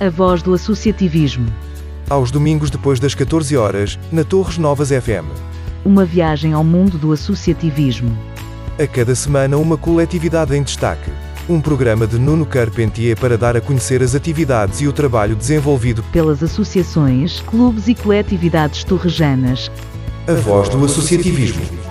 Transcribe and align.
A 0.00 0.10
voz 0.10 0.42
do 0.42 0.52
associativismo. 0.52 1.46
Aos 2.10 2.32
domingos 2.32 2.68
depois 2.68 2.98
das 2.98 3.14
14 3.14 3.56
horas, 3.56 3.96
na 4.10 4.24
Torres 4.24 4.58
Novas 4.58 4.88
FM. 4.88 5.24
Uma 5.84 6.04
viagem 6.04 6.52
ao 6.52 6.64
mundo 6.64 6.98
do 6.98 7.12
associativismo. 7.12 8.10
A 8.76 8.88
cada 8.88 9.14
semana 9.14 9.56
uma 9.56 9.76
coletividade 9.76 10.56
em 10.56 10.64
destaque. 10.64 11.12
Um 11.48 11.60
programa 11.60 12.08
de 12.08 12.18
Nuno 12.18 12.44
Carpentier 12.44 13.16
para 13.16 13.38
dar 13.38 13.56
a 13.56 13.60
conhecer 13.60 14.02
as 14.02 14.16
atividades 14.16 14.80
e 14.80 14.88
o 14.88 14.92
trabalho 14.92 15.36
desenvolvido 15.36 16.02
pelas 16.10 16.42
associações, 16.42 17.40
clubes 17.42 17.86
e 17.86 17.94
coletividades 17.94 18.82
torrejanas. 18.82 19.70
A 20.26 20.32
voz 20.32 20.68
do 20.70 20.84
associativismo. 20.84 21.83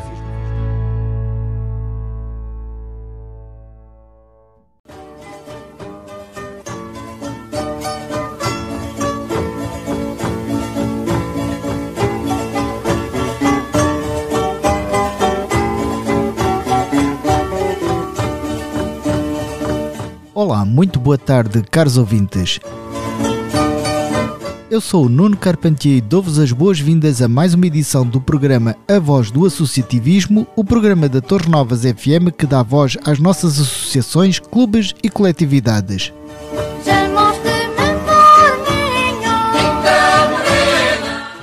Boa 21.04 21.18
tarde, 21.18 21.62
caros 21.70 21.98
ouvintes. 21.98 22.62
Eu 24.72 24.80
sou 24.80 25.06
o 25.06 25.10
Nuno 25.10 25.36
Carpentier 25.36 25.98
e 25.98 26.02
dou-vos 26.02 26.40
as 26.40 26.54
boas-vindas 26.54 27.22
a 27.22 27.28
mais 27.28 27.54
uma 27.54 27.68
edição 27.68 28.08
do 28.08 28.22
programa 28.22 28.74
A 28.88 29.00
Voz 29.00 29.30
do 29.30 29.46
Associativismo, 29.46 30.48
o 30.56 30.64
programa 30.64 31.10
da 31.10 31.20
Torre 31.20 31.50
Novas 31.50 31.82
FM 31.82 32.32
que 32.36 32.48
dá 32.48 32.64
voz 32.64 32.98
às 33.04 33.20
nossas 33.20 33.60
associações, 33.60 34.40
clubes 34.40 34.96
e 35.04 35.10
coletividades. 35.10 36.14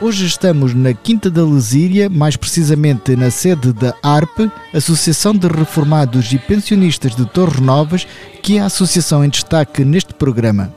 Hoje 0.02 0.24
estamos 0.24 0.72
na 0.72 0.94
Quinta 0.94 1.30
da 1.30 1.44
Lesíria, 1.44 2.08
mais 2.08 2.34
precisamente 2.34 3.14
na 3.14 3.30
sede 3.30 3.70
da 3.70 3.94
ARP, 4.02 4.50
Associação 4.72 5.34
de 5.34 5.46
Reformados 5.46 6.32
e 6.32 6.38
Pensionistas 6.38 7.14
de 7.14 7.26
Torres 7.26 7.60
Novas, 7.60 8.06
que 8.42 8.56
é 8.56 8.62
a 8.62 8.64
associação 8.64 9.22
em 9.22 9.28
destaque 9.28 9.84
neste 9.84 10.14
programa. 10.14 10.72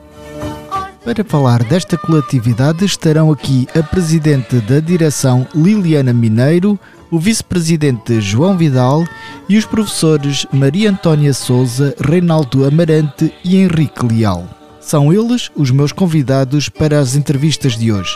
Para 1.02 1.24
falar 1.24 1.64
desta 1.64 1.96
coletividade 1.96 2.84
estarão 2.84 3.32
aqui 3.32 3.66
a 3.74 3.82
Presidente 3.82 4.56
da 4.60 4.78
Direção 4.78 5.46
Liliana 5.54 6.12
Mineiro, 6.12 6.78
o 7.10 7.18
Vice-Presidente 7.18 8.20
João 8.20 8.58
Vidal 8.58 9.06
e 9.48 9.56
os 9.56 9.64
professores 9.64 10.46
Maria 10.52 10.90
Antônia 10.90 11.32
Souza, 11.32 11.94
Reinaldo 11.98 12.66
Amarante 12.66 13.32
e 13.42 13.56
Henrique 13.56 14.04
Leal. 14.04 14.46
São 14.80 15.10
eles 15.10 15.50
os 15.56 15.70
meus 15.70 15.92
convidados 15.92 16.68
para 16.68 16.98
as 17.00 17.14
entrevistas 17.14 17.74
de 17.78 17.90
hoje. 17.90 18.14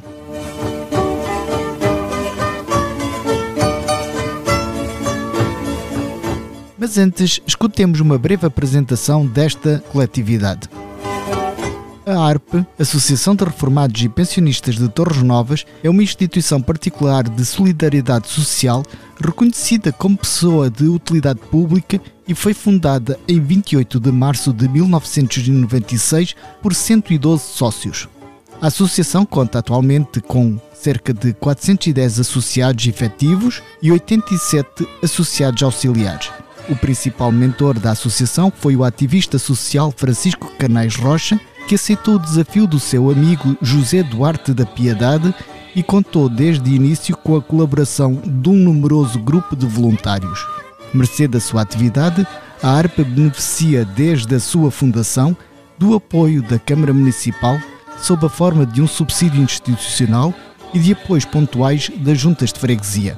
Mas 6.77 6.98
antes, 6.98 7.42
escutemos 7.48 7.99
uma 7.99 8.17
breve 8.17 8.45
apresentação 8.45 9.26
desta 9.26 9.83
coletividade. 9.92 10.70
A 12.05 12.26
ARP, 12.26 12.65
Associação 12.80 13.36
de 13.36 13.43
Reformados 13.43 14.02
e 14.02 14.08
Pensionistas 14.08 14.76
de 14.76 14.87
Torres 14.87 15.21
Novas, 15.21 15.66
é 15.83 15.89
uma 15.89 16.04
instituição 16.04 16.61
particular 16.61 17.27
de 17.27 17.43
solidariedade 17.43 18.30
social 18.30 18.82
reconhecida 19.20 19.92
como 19.92 20.16
pessoa 20.16 20.70
de 20.70 20.86
utilidade 20.86 21.39
pública 21.52 21.99
e 22.26 22.33
foi 22.33 22.54
fundada 22.54 23.20
em 23.27 23.42
28 23.42 23.99
de 23.99 24.11
março 24.11 24.54
de 24.54 24.70
1996 24.70 26.33
por 26.61 26.73
112 26.73 27.43
sócios. 27.43 28.08
A 28.61 28.67
associação 28.67 29.26
conta 29.26 29.60
atualmente 29.60 30.21
com 30.21 30.58
cerca 30.73 31.14
de 31.14 31.33
410 31.33 32.21
associados 32.21 32.87
efetivos 32.87 33.61
e 33.82 33.92
87 33.92 34.87
associados 35.04 35.61
auxiliares. 35.61 36.32
O 36.70 36.76
principal 36.76 37.32
mentor 37.32 37.80
da 37.80 37.92
associação 37.92 38.52
foi 38.54 38.76
o 38.76 38.83
ativista 38.83 39.39
social 39.39 39.94
Francisco 39.95 40.52
Canais 40.58 40.95
Rocha, 40.95 41.39
que 41.67 41.76
aceitou 41.76 42.16
o 42.16 42.20
desafio 42.20 42.67
do 42.67 42.80
seu 42.80 43.10
amigo 43.10 43.55
José 43.61 44.04
Duarte 44.04 44.54
da 44.54 44.66
Piedade 44.66 45.33
e 45.73 45.82
contou 45.82 46.28
desde 46.28 46.70
o 46.70 46.73
início 46.73 47.16
com 47.16 47.38
a 47.38 47.42
colaboração 47.42 48.22
de 48.26 48.50
um 48.50 48.55
numeroso 48.55 49.17
grupo 49.20 49.55
de 49.55 49.66
voluntários. 49.66 50.45
Mercê 50.94 51.28
da 51.28 51.39
sua 51.39 51.61
atividade, 51.61 52.28
a 52.61 52.70
ARPA 52.70 53.04
beneficia 53.04 53.86
desde 53.86 54.36
a 54.36 54.39
sua 54.39 54.70
fundação 54.70 55.36
do 55.78 55.95
apoio 55.95 56.42
da 56.42 56.60
Câmara 56.60 56.94
Municipal 56.94 57.58
sob 58.02 58.26
a 58.26 58.30
forma 58.30 58.66
de 58.66 58.82
um 58.82 58.88
subsídio 58.88 59.42
institucional 59.42 60.34
e 60.73 60.80
de 60.80 60.94
apoios 60.94 61.26
pontuais 61.26 61.89
das 61.98 62.20
juntas 62.20 62.52
de 62.52 62.60
freguesia. 62.60 63.17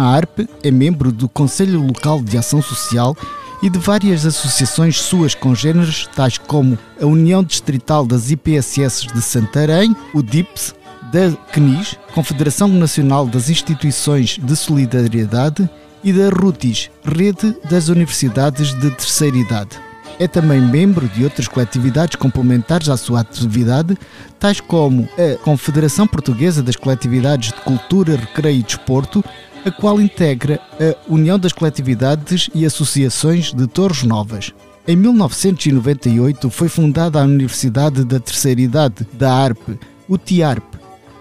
A 0.00 0.14
ARP 0.14 0.48
é 0.62 0.70
membro 0.70 1.12
do 1.12 1.28
Conselho 1.28 1.78
Local 1.78 2.22
de 2.22 2.38
Ação 2.38 2.62
Social 2.62 3.14
e 3.62 3.68
de 3.68 3.78
várias 3.78 4.24
associações 4.24 4.98
suas 4.98 5.34
congêneres, 5.34 6.08
tais 6.16 6.38
como 6.38 6.78
a 6.98 7.04
União 7.04 7.44
Distrital 7.44 8.06
das 8.06 8.30
IPSS 8.30 9.08
de 9.12 9.20
Santarém, 9.20 9.94
o 10.14 10.22
DIPS, 10.22 10.74
da 11.12 11.30
CNIS, 11.52 11.98
Confederação 12.14 12.66
Nacional 12.68 13.26
das 13.26 13.50
Instituições 13.50 14.38
de 14.42 14.56
Solidariedade, 14.56 15.68
e 16.02 16.14
da 16.14 16.30
RUTIS, 16.30 16.90
Rede 17.04 17.54
das 17.68 17.88
Universidades 17.88 18.72
de 18.72 18.90
Terceira 18.92 19.36
Idade. 19.36 19.90
É 20.18 20.26
também 20.26 20.60
membro 20.60 21.08
de 21.08 21.24
outras 21.24 21.46
coletividades 21.46 22.16
complementares 22.16 22.88
à 22.88 22.96
sua 22.96 23.20
atividade, 23.20 23.98
tais 24.38 24.60
como 24.60 25.06
a 25.18 25.36
Confederação 25.42 26.06
Portuguesa 26.06 26.62
das 26.62 26.76
Coletividades 26.76 27.52
de 27.52 27.60
Cultura, 27.60 28.16
Recreio 28.16 28.60
e 28.60 28.62
Desporto, 28.62 29.22
a 29.64 29.70
qual 29.70 30.00
integra 30.00 30.60
a 30.78 31.12
União 31.12 31.38
das 31.38 31.52
Coletividades 31.52 32.48
e 32.54 32.64
Associações 32.64 33.52
de 33.52 33.66
Torres 33.66 34.02
Novas. 34.02 34.52
Em 34.86 34.96
1998 34.96 36.50
foi 36.50 36.68
fundada 36.68 37.20
a 37.20 37.24
Universidade 37.24 38.04
da 38.04 38.18
Terceira 38.18 38.60
Idade 38.60 39.06
da 39.12 39.32
ARP, 39.32 39.78
o 40.08 40.16
TIARP, 40.16 40.64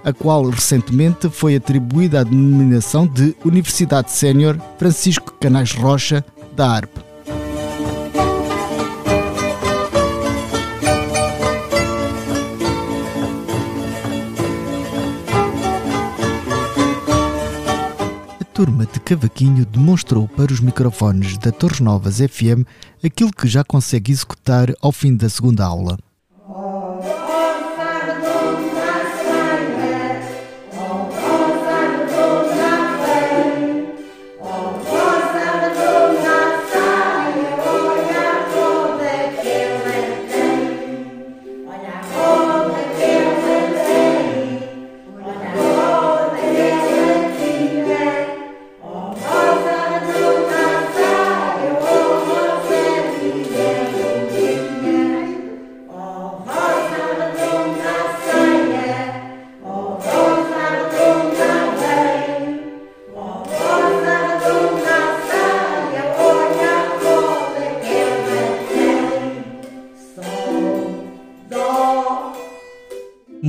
a 0.03 0.13
qual 0.13 0.49
recentemente 0.49 1.29
foi 1.29 1.55
atribuída 1.55 2.21
a 2.21 2.23
denominação 2.23 3.05
de 3.05 3.35
Universidade 3.43 4.11
Sénior 4.11 4.57
Francisco 4.77 5.33
Canais 5.39 5.73
Rocha 5.73 6.23
da 6.55 6.69
ARP. 6.69 7.08
Turma 18.59 18.85
de 18.85 18.99
Cavaquinho 18.99 19.65
demonstrou 19.65 20.27
para 20.27 20.51
os 20.51 20.59
microfones 20.59 21.37
da 21.37 21.49
Torres 21.49 21.79
Novas 21.79 22.17
FM 22.17 22.67
aquilo 23.01 23.31
que 23.31 23.47
já 23.47 23.63
consegue 23.63 24.11
executar 24.11 24.73
ao 24.81 24.91
fim 24.91 25.15
da 25.15 25.29
segunda 25.29 25.63
aula. 25.63 25.97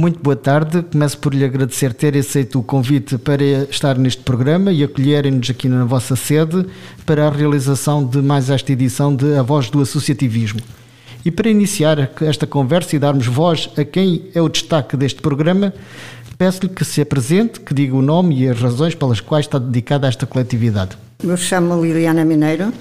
Muito 0.01 0.19
boa 0.19 0.35
tarde. 0.35 0.83
Começo 0.91 1.19
por 1.19 1.35
lhe 1.35 1.45
agradecer 1.45 1.93
ter 1.93 2.17
aceito 2.17 2.59
o 2.59 2.63
convite 2.63 3.19
para 3.19 3.45
estar 3.71 3.99
neste 3.99 4.23
programa 4.23 4.73
e 4.73 4.83
acolherem-nos 4.83 5.51
aqui 5.51 5.69
na 5.69 5.85
vossa 5.85 6.17
sede 6.17 6.65
para 7.05 7.27
a 7.27 7.31
realização 7.31 8.03
de 8.03 8.23
mais 8.23 8.49
esta 8.49 8.73
edição 8.73 9.15
de 9.15 9.37
A 9.37 9.43
Voz 9.43 9.69
do 9.69 9.79
Associativismo. 9.79 10.59
E 11.23 11.31
para 11.31 11.51
iniciar 11.51 12.13
esta 12.23 12.47
conversa 12.47 12.97
e 12.97 12.99
darmos 12.99 13.27
voz 13.27 13.69
a 13.77 13.85
quem 13.85 14.31
é 14.35 14.41
o 14.41 14.49
destaque 14.49 14.97
deste 14.97 15.21
programa, 15.21 15.71
peço-lhe 16.39 16.71
que 16.71 16.83
se 16.83 17.03
apresente, 17.03 17.61
que 17.61 17.75
diga 17.75 17.95
o 17.95 18.01
nome 18.01 18.41
e 18.41 18.49
as 18.49 18.59
razões 18.59 18.95
pelas 18.95 19.21
quais 19.21 19.45
está 19.45 19.59
dedicada 19.59 20.07
a 20.07 20.09
esta 20.09 20.25
coletividade. 20.25 20.97
Eu 21.23 21.37
chamo 21.37 21.85
Liliana 21.85 22.25
Mineiro, 22.25 22.73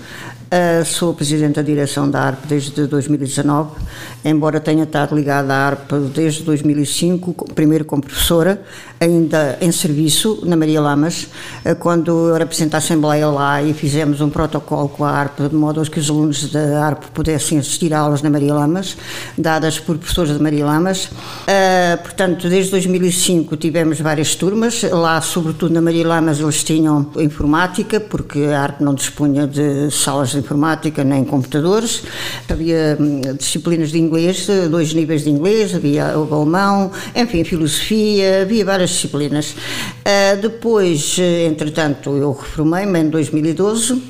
Uh, 0.49 0.83
sou 0.83 1.13
presidente 1.13 1.57
da 1.57 1.61
direção 1.61 2.09
da 2.09 2.21
ARP 2.21 2.45
desde 2.47 2.87
2019, 2.87 3.69
embora 4.25 4.59
tenha 4.59 4.83
estado 4.83 5.15
ligada 5.15 5.53
à 5.53 5.67
ARP 5.67 5.91
desde 6.11 6.41
2005, 6.41 7.53
primeiro 7.53 7.85
como 7.85 8.01
professora, 8.01 8.59
ainda 8.99 9.59
em 9.61 9.71
serviço 9.71 10.39
na 10.43 10.55
Maria 10.55 10.81
Lamas, 10.81 11.27
uh, 11.63 11.75
quando 11.75 12.29
eu 12.29 12.35
era 12.35 12.47
presidente 12.47 12.71
da 12.71 12.79
Assembleia 12.79 13.27
lá 13.27 13.61
e 13.61 13.75
fizemos 13.75 14.21
um 14.21 14.29
protocolo 14.31 14.89
com 14.89 15.05
a 15.05 15.11
ARP 15.11 15.39
de 15.39 15.55
modo 15.55 15.81
a 15.81 15.85
que 15.85 15.99
os 15.99 16.09
alunos 16.09 16.51
da 16.51 16.83
ARP 16.83 17.03
pudessem 17.13 17.59
assistir 17.59 17.93
a 17.93 17.99
aulas 17.99 18.23
na 18.23 18.31
Maria 18.31 18.55
Lamas, 18.55 18.97
dadas 19.37 19.79
por 19.79 19.99
professores 19.99 20.33
da 20.33 20.39
Maria 20.39 20.65
Lamas. 20.65 21.05
Uh, 21.05 22.01
portanto, 22.01 22.49
desde 22.49 22.71
2005 22.71 23.55
tivemos 23.55 24.01
várias 24.01 24.33
turmas, 24.33 24.81
lá, 24.81 25.21
sobretudo 25.21 25.75
na 25.75 25.81
Maria 25.81 26.07
Lamas, 26.07 26.39
eles 26.39 26.63
tinham 26.63 27.11
informática, 27.17 27.99
porque 27.99 28.45
a 28.45 28.63
ARP 28.63 28.81
não 28.81 28.95
dispunha 28.95 29.45
de 29.45 29.91
salas 29.91 30.29
de 30.29 30.38
informática 30.39 31.03
nem 31.03 31.23
computadores. 31.23 32.03
Havia 32.49 32.97
hum, 32.99 33.21
disciplinas 33.37 33.91
de 33.91 33.99
inglês, 33.99 34.47
dois 34.69 34.93
níveis 34.93 35.23
de 35.23 35.29
inglês, 35.29 35.75
havia 35.75 36.17
o 36.17 36.33
alemão, 36.33 36.91
enfim, 37.15 37.43
filosofia, 37.43 38.41
havia 38.41 38.65
várias 38.65 38.89
disciplinas. 38.89 39.51
Uh, 39.51 40.41
depois, 40.41 41.17
entretanto, 41.19 42.15
eu 42.17 42.31
reformei-me 42.31 42.99
em 42.99 43.09
2012 43.09 44.01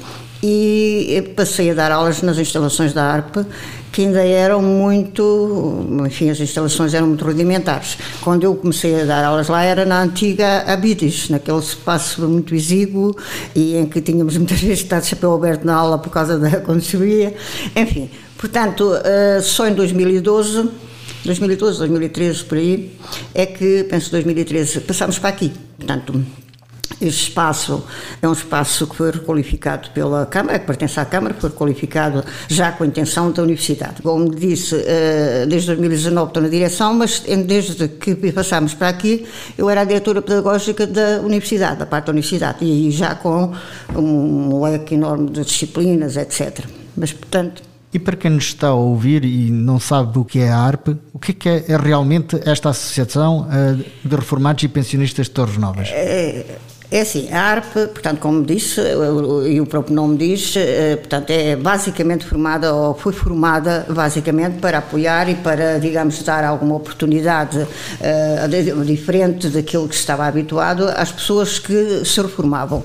e 0.41 1.33
passei 1.35 1.71
a 1.71 1.73
dar 1.73 1.91
aulas 1.91 2.21
nas 2.21 2.37
instalações 2.37 2.93
da 2.93 3.03
ARP 3.03 3.45
que 3.91 4.01
ainda 4.03 4.23
eram 4.23 4.61
muito, 4.61 5.85
enfim, 6.05 6.29
as 6.29 6.39
instalações 6.39 6.93
eram 6.93 7.07
muito 7.07 7.25
rudimentares. 7.25 7.97
Quando 8.21 8.43
eu 8.43 8.55
comecei 8.55 9.01
a 9.01 9.05
dar 9.05 9.23
aulas 9.23 9.47
lá 9.47 9.63
era 9.63 9.85
na 9.85 10.01
antiga 10.01 10.63
Abides, 10.67 11.29
naquele 11.29 11.59
espaço 11.59 12.27
muito 12.27 12.53
exíguo 12.53 13.15
e 13.55 13.75
em 13.75 13.85
que 13.85 14.01
tínhamos 14.01 14.37
muitas 14.37 14.59
vezes 14.61 14.79
estado 14.79 15.03
de 15.03 15.09
chapéu 15.09 15.33
aberto 15.33 15.63
na 15.63 15.75
aula 15.75 15.97
por 15.97 16.09
causa 16.09 16.37
da 16.37 16.61
quando. 16.61 17.33
Enfim, 17.75 18.09
portanto, 18.37 18.93
eh, 19.03 19.39
só 19.41 19.67
em 19.67 19.73
2012 19.73 20.69
2012, 21.23 21.79
2013, 21.79 22.43
por 22.45 22.57
aí, 22.57 22.91
é 23.33 23.45
que, 23.45 23.85
penso 23.89 24.09
2013, 24.11 24.79
passámos 24.81 25.19
para 25.19 25.29
aqui. 25.29 25.51
Portanto, 25.77 26.23
este 27.01 27.29
espaço 27.29 27.83
é 28.21 28.27
um 28.27 28.33
espaço 28.33 28.87
que 28.87 28.95
foi 28.95 29.11
requalificado 29.11 29.89
pela 29.91 30.25
Câmara, 30.25 30.59
que 30.59 30.65
pertence 30.65 30.99
à 30.99 31.05
Câmara, 31.05 31.35
foi 31.37 31.49
requalificado 31.49 32.23
já 32.47 32.71
com 32.71 32.83
a 32.83 32.87
intenção 32.87 33.31
da 33.31 33.43
Universidade. 33.43 34.01
Como 34.01 34.33
disse, 34.33 34.75
eh, 34.85 35.45
desde 35.47 35.67
2019 35.67 36.29
estou 36.29 36.43
na 36.43 36.49
direção, 36.49 36.93
mas 36.93 37.19
desde 37.45 37.87
que 37.87 38.15
passámos 38.31 38.73
para 38.73 38.89
aqui, 38.89 39.25
eu 39.57 39.69
era 39.69 39.81
a 39.81 39.85
diretora 39.85 40.21
pedagógica 40.21 40.85
da 40.85 41.21
Universidade, 41.21 41.79
da 41.79 41.85
parte 41.85 42.05
da 42.05 42.11
Universidade, 42.11 42.65
e 42.65 42.91
já 42.91 43.15
com 43.15 43.53
um 43.95 44.61
leque 44.61 44.95
enorme 44.95 45.29
de 45.29 45.43
disciplinas, 45.43 46.17
etc. 46.17 46.65
Mas, 46.97 47.13
portanto, 47.13 47.69
e 47.91 47.97
para 47.97 48.15
quem 48.15 48.29
nos 48.29 48.45
está 48.45 48.67
a 48.67 48.73
ouvir 48.73 49.25
e 49.25 49.49
não 49.49 49.79
sabe 49.79 50.19
o 50.19 50.23
que 50.23 50.39
é 50.39 50.49
a 50.49 50.57
ARP, 50.59 50.89
o 51.11 51.17
que 51.17 51.31
é, 51.31 51.33
que 51.33 51.49
é 51.49 51.77
realmente 51.77 52.39
esta 52.45 52.69
Associação 52.69 53.47
eh, 53.51 53.83
de 54.05 54.15
Reformados 54.15 54.63
e 54.63 54.67
Pensionistas 54.67 55.25
de 55.25 55.31
Torres 55.31 55.57
Novas? 55.57 55.89
É, 55.91 56.45
é 56.91 57.01
assim, 57.01 57.29
a 57.31 57.39
ARP, 57.39 57.73
portanto, 57.75 58.19
como 58.19 58.43
disse, 58.43 58.81
e 59.47 59.61
o 59.61 59.65
próprio 59.67 59.95
nome 59.95 60.17
diz, 60.17 60.55
eh, 60.57 60.95
portanto, 60.95 61.29
é 61.29 61.55
basicamente 61.55 62.25
formada, 62.25 62.73
ou 62.73 62.95
foi 62.95 63.13
formada 63.13 63.85
basicamente 63.87 64.57
para 64.57 64.79
apoiar 64.79 65.29
e 65.29 65.35
para, 65.35 65.77
digamos, 65.77 66.23
dar 66.23 66.43
alguma 66.43 66.75
oportunidade 66.75 67.59
uh, 67.59 68.83
diferente 68.83 69.49
daquilo 69.49 69.87
que 69.87 69.93
estava 69.93 70.25
habituado 70.25 70.89
às 70.95 71.11
pessoas 71.11 71.59
que 71.59 72.03
se 72.03 72.19
reformavam. 72.21 72.83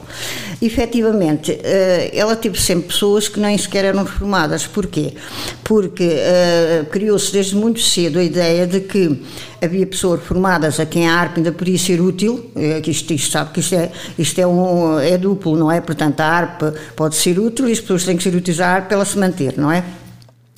Efetivamente, 0.61 1.53
uh, 1.53 2.11
ela 2.12 2.37
teve 2.37 2.61
sempre 2.61 2.89
pessoas 2.89 3.27
que 3.27 3.41
nem 3.41 3.57
sequer 3.57 3.87
eram 3.87 4.05
reformadas. 4.05 4.67
Porquê? 4.67 5.15
Porque 5.62 6.05
uh, 6.05 6.85
criou-se 6.91 7.33
desde 7.33 7.57
muito 7.57 7.81
cedo 7.81 8.19
a 8.19 8.23
ideia 8.23 8.67
de 8.67 8.81
que 8.81 9.23
havia 9.64 9.87
pessoas 9.87 10.22
formadas 10.22 10.78
a 10.78 10.87
quem 10.87 11.08
a 11.08 11.14
ARP 11.14 11.38
ainda 11.38 11.52
podia 11.52 11.78
ser 11.78 12.00
útil, 12.00 12.50
que 12.82 12.90
isto, 12.90 13.12
isto, 13.12 13.32
sabe 13.32 13.52
que 13.52 13.61
isto, 13.61 13.75
é, 13.75 13.90
isto 14.19 14.38
é, 14.38 14.46
um, 14.46 14.99
é 14.99 15.16
duplo, 15.19 15.56
não 15.56 15.70
é? 15.70 15.81
Portanto, 15.81 16.20
a 16.20 16.26
ARP 16.26 16.62
pode 16.94 17.16
ser 17.16 17.38
útil 17.38 17.69
e 17.69 17.72
as 17.72 17.81
pessoas 17.81 18.05
têm 18.05 18.16
que 18.16 18.22
ser 18.22 18.34
úteis 18.34 18.61
à 18.61 18.81
para 18.81 18.94
ela 18.94 19.05
se 19.05 19.19
manter, 19.19 19.55
não 19.56 19.70
é? 19.70 19.84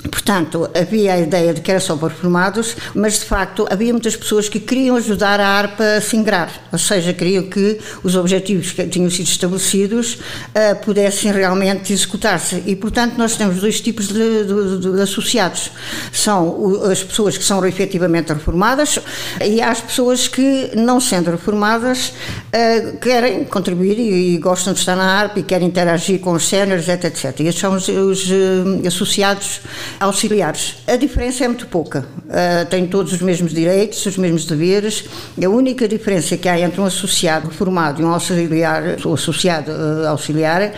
Portanto, 0.09 0.69
havia 0.75 1.15
a 1.15 1.21
ideia 1.21 1.55
de 1.55 1.61
que 1.61 1.71
era 1.71 1.81
só 1.81 1.97
para 1.97 2.09
reformados, 2.09 2.77
mas 2.95 3.19
de 3.19 3.25
facto 3.25 3.67
havia 3.71 3.93
muitas 3.93 4.17
pessoas 4.17 4.49
que 4.49 4.61
queriam 4.61 4.97
ajudar 4.97 5.41
a 5.41 5.47
ARPA 5.47 5.97
a 5.97 6.01
se 6.01 6.17
ingrar, 6.17 6.51
ou 6.73 6.79
seja, 6.79 7.13
queriam 7.13 7.45
que 7.45 7.79
os 8.03 8.17
objetivos 8.17 8.73
que 8.73 8.87
tinham 8.87 9.11
sido 9.11 9.27
estabelecidos 9.27 10.15
uh, 10.15 10.77
pudessem 10.85 11.33
realmente 11.33 11.93
executar-se. 11.93 12.63
E, 12.67 12.77
portanto, 12.77 13.17
nós 13.17 13.37
temos 13.37 13.61
dois 13.61 13.81
tipos 13.81 14.09
de, 14.09 14.45
de, 14.45 14.79
de, 14.79 15.01
associados: 15.01 15.71
são 16.13 16.83
as 16.91 17.03
pessoas 17.03 17.37
que 17.37 17.45
são 17.45 17.65
efetivamente 17.67 18.33
reformadas 18.33 18.99
e 19.45 19.61
há 19.61 19.71
as 19.71 19.81
pessoas 19.81 20.29
que, 20.29 20.71
não 20.75 21.01
sendo 21.01 21.31
reformadas, 21.31 22.09
uh, 22.09 22.97
querem 22.99 23.45
contribuir 23.45 23.99
e, 23.99 24.35
e, 24.35 24.39
gostam 24.39 24.73
de 24.73 24.81
estar 24.81 24.97
na 24.97 25.05
ARPA 25.05 25.41
e 25.41 25.43
querem 25.43 25.69
interagir 25.69 26.21
com 26.21 26.33
os 26.33 26.47
séniores, 26.47 26.89
etc, 26.89 27.05
etc. 27.05 27.41
E 27.41 27.49
estes 27.49 27.61
são 27.61 27.75
os, 27.75 27.89
os 27.89 28.31
uh, 28.31 28.87
associados 28.87 29.61
auxiliares. 30.01 30.77
A 30.87 30.97
diferença 30.97 31.45
é 31.45 31.49
muito 31.49 31.67
pouca. 31.67 32.07
Uh, 32.27 32.67
têm 32.69 32.87
todos 32.87 33.13
os 33.13 33.21
mesmos 33.21 33.53
direitos, 33.53 34.05
os 34.07 34.17
mesmos 34.17 34.45
deveres. 34.45 35.05
A 35.43 35.49
única 35.49 35.87
diferença 35.89 36.37
que 36.37 36.49
há 36.49 36.59
entre 36.59 36.81
um 36.81 36.85
associado 36.85 37.51
formado 37.51 38.01
e 38.01 38.05
um 38.05 38.11
auxiliar, 38.11 38.97
ou 39.05 39.15
associado 39.15 39.71
uh, 39.71 40.09
auxiliar, 40.09 40.73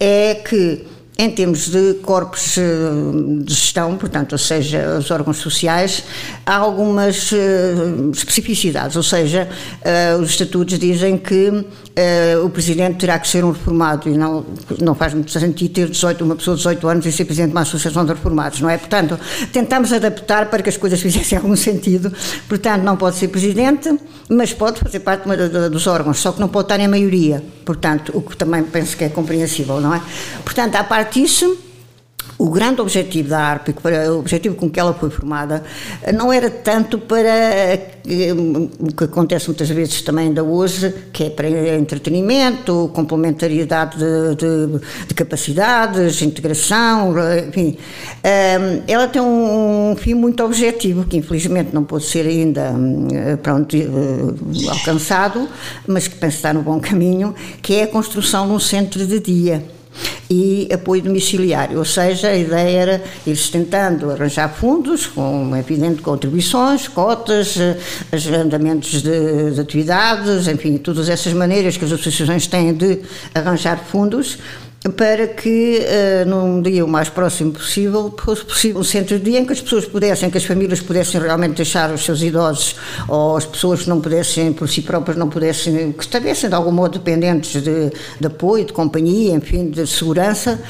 é 0.00 0.34
que 0.34 0.84
em 1.20 1.28
termos 1.28 1.68
de 1.68 1.94
corpos 1.94 2.56
eh, 2.56 2.62
de 3.42 3.52
gestão, 3.52 3.96
portanto, 3.96 4.32
ou 4.34 4.38
seja, 4.38 4.98
os 5.00 5.10
órgãos 5.10 5.38
sociais, 5.38 6.04
há 6.46 6.54
algumas 6.54 7.32
eh, 7.32 7.74
especificidades, 8.12 8.94
ou 8.94 9.02
seja, 9.02 9.48
eh, 9.82 10.14
os 10.14 10.30
estatutos 10.30 10.78
dizem 10.78 11.18
que 11.18 11.64
o 12.44 12.48
presidente 12.48 12.98
terá 12.98 13.18
que 13.18 13.26
ser 13.26 13.44
um 13.44 13.50
reformado 13.50 14.08
e 14.08 14.16
não, 14.16 14.46
não 14.80 14.94
faz 14.94 15.12
muito 15.14 15.32
sentido 15.32 15.72
ter 15.72 15.88
18, 15.88 16.24
uma 16.24 16.36
pessoa 16.36 16.54
de 16.54 16.60
18 16.60 16.86
anos 16.86 17.06
e 17.06 17.10
ser 17.10 17.24
presidente 17.24 17.48
de 17.48 17.56
uma 17.56 17.62
associação 17.62 18.04
de 18.04 18.12
reformados, 18.12 18.60
não 18.60 18.70
é? 18.70 18.78
Portanto, 18.78 19.18
tentamos 19.52 19.92
adaptar 19.92 20.48
para 20.48 20.62
que 20.62 20.68
as 20.68 20.76
coisas 20.76 21.00
fizessem 21.02 21.36
algum 21.36 21.56
sentido. 21.56 22.12
Portanto, 22.48 22.84
não 22.84 22.96
pode 22.96 23.16
ser 23.16 23.26
presidente, 23.26 23.98
mas 24.28 24.52
pode 24.52 24.78
fazer 24.78 25.00
parte 25.00 25.24
dos 25.72 25.88
órgãos, 25.88 26.20
só 26.20 26.30
que 26.30 26.38
não 26.38 26.46
pode 26.46 26.66
estar 26.66 26.78
em 26.78 26.86
maioria. 26.86 27.42
Portanto, 27.64 28.12
o 28.14 28.22
que 28.22 28.36
também 28.36 28.62
penso 28.62 28.96
que 28.96 29.02
é 29.02 29.08
compreensível, 29.08 29.80
não 29.80 29.92
é? 29.92 30.00
Portanto, 30.44 30.76
à 30.76 30.84
parte 30.84 31.07
o 32.38 32.50
grande 32.50 32.80
objetivo 32.80 33.30
da 33.30 33.40
ARP, 33.40 33.68
o 34.10 34.18
objetivo 34.18 34.54
com 34.54 34.70
que 34.70 34.78
ela 34.78 34.94
foi 34.94 35.10
formada, 35.10 35.64
não 36.14 36.32
era 36.32 36.48
tanto 36.48 36.96
para 36.96 37.28
o 38.80 38.94
que 38.94 39.04
acontece 39.04 39.48
muitas 39.48 39.68
vezes 39.68 40.02
também 40.02 40.28
ainda 40.28 40.44
hoje, 40.44 40.94
que 41.12 41.24
é 41.24 41.30
para 41.30 41.48
entretenimento, 41.76 42.90
complementariedade 42.94 43.98
de, 43.98 44.36
de, 44.36 45.06
de 45.08 45.14
capacidades, 45.14 46.22
integração, 46.22 47.14
enfim. 47.48 47.76
Hum, 48.24 48.82
ela 48.86 49.08
tem 49.08 49.20
um 49.20 49.96
fim 49.98 50.14
muito 50.14 50.44
objetivo, 50.44 51.04
que 51.04 51.16
infelizmente 51.16 51.70
não 51.74 51.82
pode 51.82 52.04
ser 52.04 52.24
ainda 52.24 52.70
hum, 52.70 53.08
pronto, 53.42 53.76
eh, 53.76 54.70
alcançado, 54.70 55.48
mas 55.86 56.06
que 56.06 56.14
penso 56.14 56.36
estar 56.36 56.54
no 56.54 56.62
bom 56.62 56.78
caminho, 56.78 57.34
que 57.60 57.74
é 57.74 57.82
a 57.82 57.88
construção 57.88 58.46
de 58.46 58.52
um 58.52 58.60
centro 58.60 59.04
de 59.04 59.18
dia 59.18 59.77
e 60.30 60.68
apoio 60.72 61.02
domiciliário, 61.02 61.78
ou 61.78 61.84
seja, 61.84 62.28
a 62.28 62.36
ideia 62.36 62.78
era 62.78 63.04
ir 63.26 63.36
tentando 63.50 64.10
arranjar 64.10 64.48
fundos 64.48 65.06
com, 65.06 65.56
evidente, 65.56 66.02
contribuições, 66.02 66.86
cotas, 66.86 67.56
eh, 67.58 67.78
agendamentos 68.12 69.02
de, 69.02 69.52
de 69.52 69.60
atividades, 69.60 70.46
enfim, 70.48 70.76
todas 70.76 71.08
essas 71.08 71.32
maneiras 71.32 71.76
que 71.76 71.84
as 71.84 71.92
associações 71.92 72.46
têm 72.46 72.74
de 72.74 73.00
arranjar 73.34 73.78
fundos 73.78 74.38
para 74.96 75.26
que 75.26 75.80
uh, 75.80 76.28
num 76.28 76.62
dia 76.62 76.84
o 76.84 76.88
mais 76.88 77.08
próximo 77.08 77.52
possível 77.52 78.14
fosse 78.16 78.44
possível 78.44 78.80
um 78.80 78.84
centro 78.84 79.18
de 79.18 79.24
dia 79.24 79.40
em 79.40 79.44
que 79.44 79.52
as 79.52 79.60
pessoas 79.60 79.84
pudessem, 79.84 80.30
que 80.30 80.38
as 80.38 80.44
famílias 80.44 80.80
pudessem 80.80 81.20
realmente 81.20 81.56
deixar 81.56 81.90
os 81.92 82.04
seus 82.04 82.22
idosos 82.22 82.76
ou 83.08 83.36
as 83.36 83.44
pessoas 83.44 83.82
que 83.82 83.88
não 83.88 84.00
pudessem 84.00 84.52
por 84.52 84.68
si 84.68 84.82
próprias 84.82 85.16
não 85.16 85.28
pudessem, 85.28 85.90
que 85.92 86.04
estivessem 86.04 86.48
de 86.48 86.54
algum 86.54 86.70
modo 86.70 86.98
dependentes 86.98 87.60
de, 87.60 87.90
de 88.20 88.26
apoio, 88.26 88.64
de 88.64 88.72
companhia, 88.72 89.34
enfim, 89.34 89.68
de 89.68 89.84
segurança, 89.86 90.60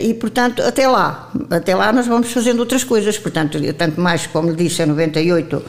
e, 0.00 0.12
portanto, 0.14 0.62
até 0.62 0.86
lá, 0.86 1.30
até 1.48 1.74
lá 1.74 1.92
nós 1.92 2.06
vamos 2.06 2.30
fazendo 2.32 2.60
outras 2.60 2.84
coisas, 2.84 3.16
portanto, 3.16 3.58
tanto 3.78 3.98
mais, 4.00 4.26
como 4.26 4.50
lhe 4.50 4.56
disse, 4.56 4.82
em 4.82 4.86
98 4.86 5.62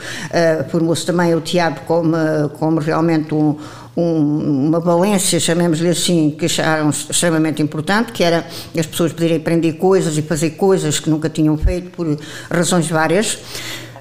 formou-se 0.70 1.06
também 1.06 1.34
o 1.34 1.40
teatro 1.40 1.84
como, 1.86 2.18
como 2.60 2.80
realmente 2.80 3.34
um 3.34 3.58
um, 3.96 4.68
uma 4.68 4.80
valência, 4.80 5.40
chamemos-lhe 5.40 5.90
assim, 5.90 6.32
que 6.32 6.46
acharam 6.46 6.90
extremamente 6.90 7.62
importante, 7.62 8.12
que 8.12 8.24
era 8.24 8.46
as 8.78 8.86
pessoas 8.86 9.14
poderem 9.14 9.38
aprender 9.38 9.74
coisas 9.74 10.18
e 10.18 10.22
fazer 10.22 10.52
coisas 10.52 11.00
que 11.00 11.10
nunca 11.10 11.30
tinham 11.30 11.58
feito 11.58 11.92
por 11.92 12.18
razões 12.50 12.90
várias. 12.90 13.38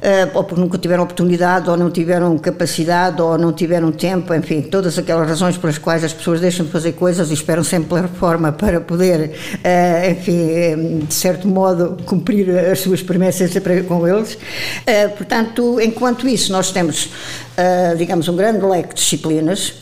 Uh, 0.02 0.36
ou 0.36 0.42
porque 0.42 0.60
nunca 0.60 0.76
tiveram 0.76 1.04
oportunidade, 1.04 1.70
ou 1.70 1.76
não 1.76 1.88
tiveram 1.88 2.36
capacidade, 2.36 3.22
ou 3.22 3.38
não 3.38 3.52
tiveram 3.52 3.92
tempo, 3.92 4.34
enfim, 4.34 4.60
todas 4.60 4.98
aquelas 4.98 5.28
razões 5.28 5.56
pelas 5.56 5.78
quais 5.78 6.02
as 6.02 6.12
pessoas 6.12 6.40
deixam 6.40 6.66
de 6.66 6.72
fazer 6.72 6.94
coisas 6.94 7.30
e 7.30 7.34
esperam 7.34 7.62
sempre 7.62 7.90
pela 7.90 8.00
reforma 8.00 8.50
para 8.50 8.80
poder, 8.80 9.30
uh, 9.58 10.10
enfim, 10.10 11.06
de 11.06 11.14
certo 11.14 11.46
modo, 11.46 11.96
cumprir 12.04 12.50
as 12.50 12.80
suas 12.80 13.00
promessas 13.00 13.52
com 13.86 14.08
eles. 14.08 14.36
Portanto, 15.16 15.80
enquanto 15.80 16.26
isso, 16.26 16.50
nós 16.50 16.72
temos, 16.72 17.08
digamos, 17.96 18.26
um 18.26 18.34
grande 18.34 18.66
leque 18.66 18.88
de 18.88 18.94
disciplinas 18.96 19.81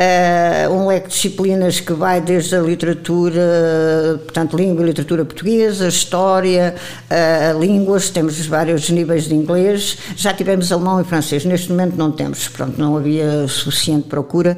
uh, 0.00 0.72
um 0.72 0.86
leque 0.86 1.08
de 1.08 1.14
disciplinas 1.14 1.80
que 1.80 1.92
vai 1.92 2.20
desde 2.20 2.56
a 2.56 2.60
literatura, 2.60 4.18
portanto, 4.24 4.56
língua 4.56 4.82
e 4.82 4.86
literatura 4.86 5.24
portuguesa, 5.24 5.88
história, 5.88 6.74
uh, 7.10 7.60
línguas, 7.60 8.08
temos 8.08 8.44
vários 8.46 8.88
níveis 8.88 9.24
de 9.24 9.34
inglês, 9.34 9.98
já 10.16 10.32
tivemos 10.32 10.72
alemão 10.72 11.00
e 11.00 11.04
francês, 11.04 11.44
neste 11.44 11.70
momento 11.70 11.96
não 11.96 12.10
temos, 12.10 12.48
pronto, 12.48 12.80
não 12.80 12.96
havia 12.96 13.46
suficiente 13.46 14.08
procura. 14.08 14.56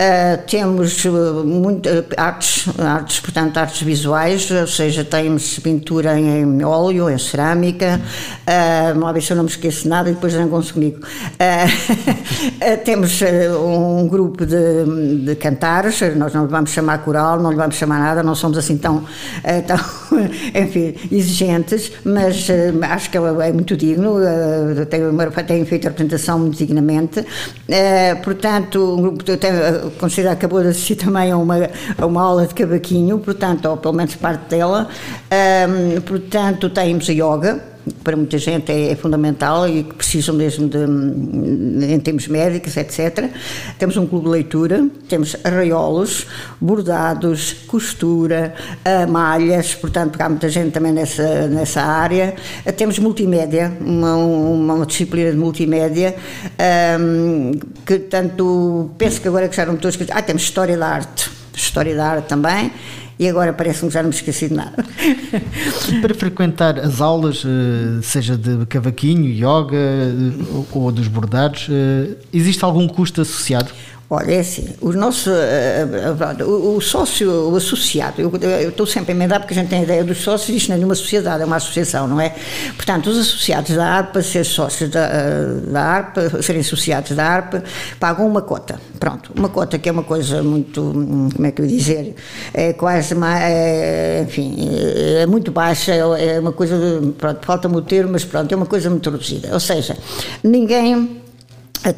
Uh, 0.00 0.42
temos 0.46 1.04
muito, 1.44 1.86
artes, 2.16 2.66
artes, 2.78 3.20
portanto, 3.20 3.58
artes 3.58 3.82
visuais, 3.82 4.50
ou 4.50 4.66
seja, 4.66 5.04
temos 5.04 5.58
pintura 5.58 6.18
em 6.18 6.64
óleo, 6.64 7.10
em 7.10 7.18
cerâmica, 7.18 8.00
uh, 8.46 9.12
ver 9.12 9.22
se 9.22 9.32
eu 9.32 9.36
não 9.36 9.44
me 9.44 9.50
esqueço 9.50 9.86
nada 9.86 10.08
e 10.08 10.14
depois 10.14 10.32
zangam-se 10.32 10.72
comigo. 10.72 11.00
Temos 12.84 13.20
um 13.62 14.08
grupo 14.08 14.46
de 14.46 14.79
de, 14.84 15.34
cantares, 15.36 16.00
nós 16.16 16.32
não 16.34 16.44
lhe 16.44 16.50
vamos 16.50 16.70
chamar 16.70 16.98
coral, 16.98 17.40
não 17.40 17.50
lhe 17.50 17.56
vamos 17.56 17.76
chamar 17.76 17.98
nada, 17.98 18.22
não 18.22 18.34
somos 18.34 18.58
assim 18.58 18.76
tão, 18.76 19.04
eh, 19.44 19.60
tão 19.60 19.76
enfim, 20.54 20.94
exigentes, 21.10 21.92
mas 22.04 22.48
eh, 22.50 22.72
acho 22.82 23.10
que 23.10 23.18
ele 23.18 23.46
é 23.46 23.52
muito 23.52 23.76
digno, 23.76 24.16
eh, 24.22 24.84
tem, 24.86 25.00
tem 25.46 25.64
feito 25.64 25.86
a 25.86 25.90
representação 25.90 26.38
muito 26.38 26.56
dignamente. 26.56 27.24
Portanto, 28.22 28.96
um 28.98 29.02
grupo, 29.02 29.24
considero 29.98 30.34
acabou 30.34 30.62
de 30.62 30.68
assistir 30.68 30.96
também 30.96 31.30
a 31.30 31.36
uma, 31.36 31.56
a 31.96 32.06
uma 32.06 32.22
aula 32.22 32.46
de 32.46 32.54
cavaquinho, 32.54 33.18
portanto, 33.18 33.66
ou 33.66 33.76
pelo 33.76 33.94
menos 33.94 34.14
parte 34.16 34.50
dela. 34.50 34.88
Portanto, 36.06 36.70
temos 36.70 37.08
a 37.08 37.12
yoga, 37.12 37.69
para 38.02 38.16
muita 38.16 38.38
gente 38.38 38.70
é, 38.70 38.92
é, 38.92 38.96
fundamental 38.96 39.68
e 39.68 39.82
que 39.82 39.94
precisam 39.94 40.34
mesmo 40.34 40.68
de, 40.68 40.78
em 41.92 41.98
termos 42.00 42.28
médicos, 42.28 42.76
etc. 42.76 43.30
Temos 43.78 43.96
um 43.96 44.06
clube 44.06 44.26
de 44.26 44.30
leitura, 44.30 44.86
temos 45.08 45.36
arraiolos, 45.44 46.26
bordados, 46.60 47.52
costura, 47.66 48.54
malhas, 49.08 49.74
portanto, 49.74 50.20
há 50.20 50.28
muita 50.28 50.48
gente 50.48 50.72
também 50.72 50.92
nessa, 50.92 51.46
nessa 51.48 51.82
área. 51.82 52.34
Temos 52.76 52.98
multimédia, 52.98 53.72
uma, 53.80 54.16
uma 54.16 54.86
disciplina 54.86 55.30
de 55.30 55.36
multimédia, 55.36 56.14
um, 57.00 57.52
que 57.84 57.98
tanto, 57.98 58.90
penso 58.98 59.20
que 59.20 59.28
agora 59.28 59.48
que 59.48 59.56
já 59.56 59.66
não 59.66 59.74
estou 59.74 59.88
a 59.88 59.90
esquecer, 59.90 60.12
ah, 60.14 60.22
temos 60.22 60.42
História 60.42 60.76
da 60.76 60.88
Arte, 60.88 61.30
História 61.54 61.94
da 61.94 62.06
Arte 62.06 62.28
também, 62.28 62.72
e 63.20 63.28
agora 63.28 63.52
parece-me 63.52 63.88
que 63.88 63.94
já 63.94 64.02
não 64.02 64.08
me 64.08 64.14
esqueci 64.14 64.48
de 64.48 64.54
nada. 64.54 64.82
Para 66.00 66.14
frequentar 66.14 66.78
as 66.78 67.02
aulas, 67.02 67.44
eh, 67.44 68.00
seja 68.02 68.34
de 68.34 68.64
cavaquinho, 68.64 69.28
yoga 69.28 69.76
eh, 69.76 70.64
ou 70.72 70.90
dos 70.90 71.06
bordados, 71.06 71.66
eh, 71.70 72.16
existe 72.32 72.64
algum 72.64 72.88
custo 72.88 73.20
associado? 73.20 73.70
Olha, 74.12 74.32
é 74.32 74.40
assim, 74.40 74.66
o 74.80 74.90
nosso, 74.90 75.30
uh, 75.30 76.44
o, 76.44 76.78
o, 76.78 76.80
sócio, 76.80 77.30
o 77.48 77.54
associado, 77.54 78.20
eu, 78.20 78.68
estou 78.68 78.84
sempre 78.84 79.12
a 79.12 79.14
emendar 79.14 79.38
porque 79.38 79.54
a 79.54 79.56
gente 79.56 79.68
tem 79.68 79.78
a 79.78 79.82
ideia 79.84 80.02
dos 80.02 80.18
sócios, 80.18 80.48
isto 80.48 80.68
não 80.68 80.74
é 80.74 80.78
nenhuma 80.78 80.96
sociedade, 80.96 81.44
é 81.44 81.46
uma 81.46 81.54
associação, 81.54 82.08
não 82.08 82.20
é? 82.20 82.34
Portanto, 82.74 83.08
os 83.08 83.16
associados 83.16 83.76
da 83.76 83.86
ARPA, 83.86 84.20
ser 84.20 84.42
sócios 84.44 84.90
da, 84.90 85.06
da 85.64 85.80
ARPA, 85.80 86.42
serem 86.42 86.60
associados 86.60 87.12
da 87.12 87.24
ARPA, 87.24 87.62
pagam 88.00 88.26
uma 88.26 88.42
cota, 88.42 88.80
pronto, 88.98 89.30
uma 89.36 89.48
cota 89.48 89.78
que 89.78 89.88
é 89.88 89.92
uma 89.92 90.02
coisa 90.02 90.42
muito, 90.42 90.82
como 91.36 91.46
é 91.46 91.52
que 91.52 91.62
eu 91.62 91.66
dizer, 91.68 92.16
é 92.52 92.72
quase, 92.72 93.14
é, 93.14 94.24
enfim, 94.26 94.70
é 95.20 95.26
muito 95.26 95.52
baixa, 95.52 95.94
é 95.94 96.40
uma 96.40 96.50
coisa, 96.50 96.76
pronto, 97.16 97.46
falta-me 97.46 97.76
o 97.76 97.82
termo, 97.82 98.10
mas 98.10 98.24
pronto, 98.24 98.50
é 98.50 98.56
uma 98.56 98.66
coisa 98.66 98.90
muito 98.90 99.08
reduzida, 99.08 99.50
ou 99.52 99.60
seja, 99.60 99.96
ninguém 100.42 101.19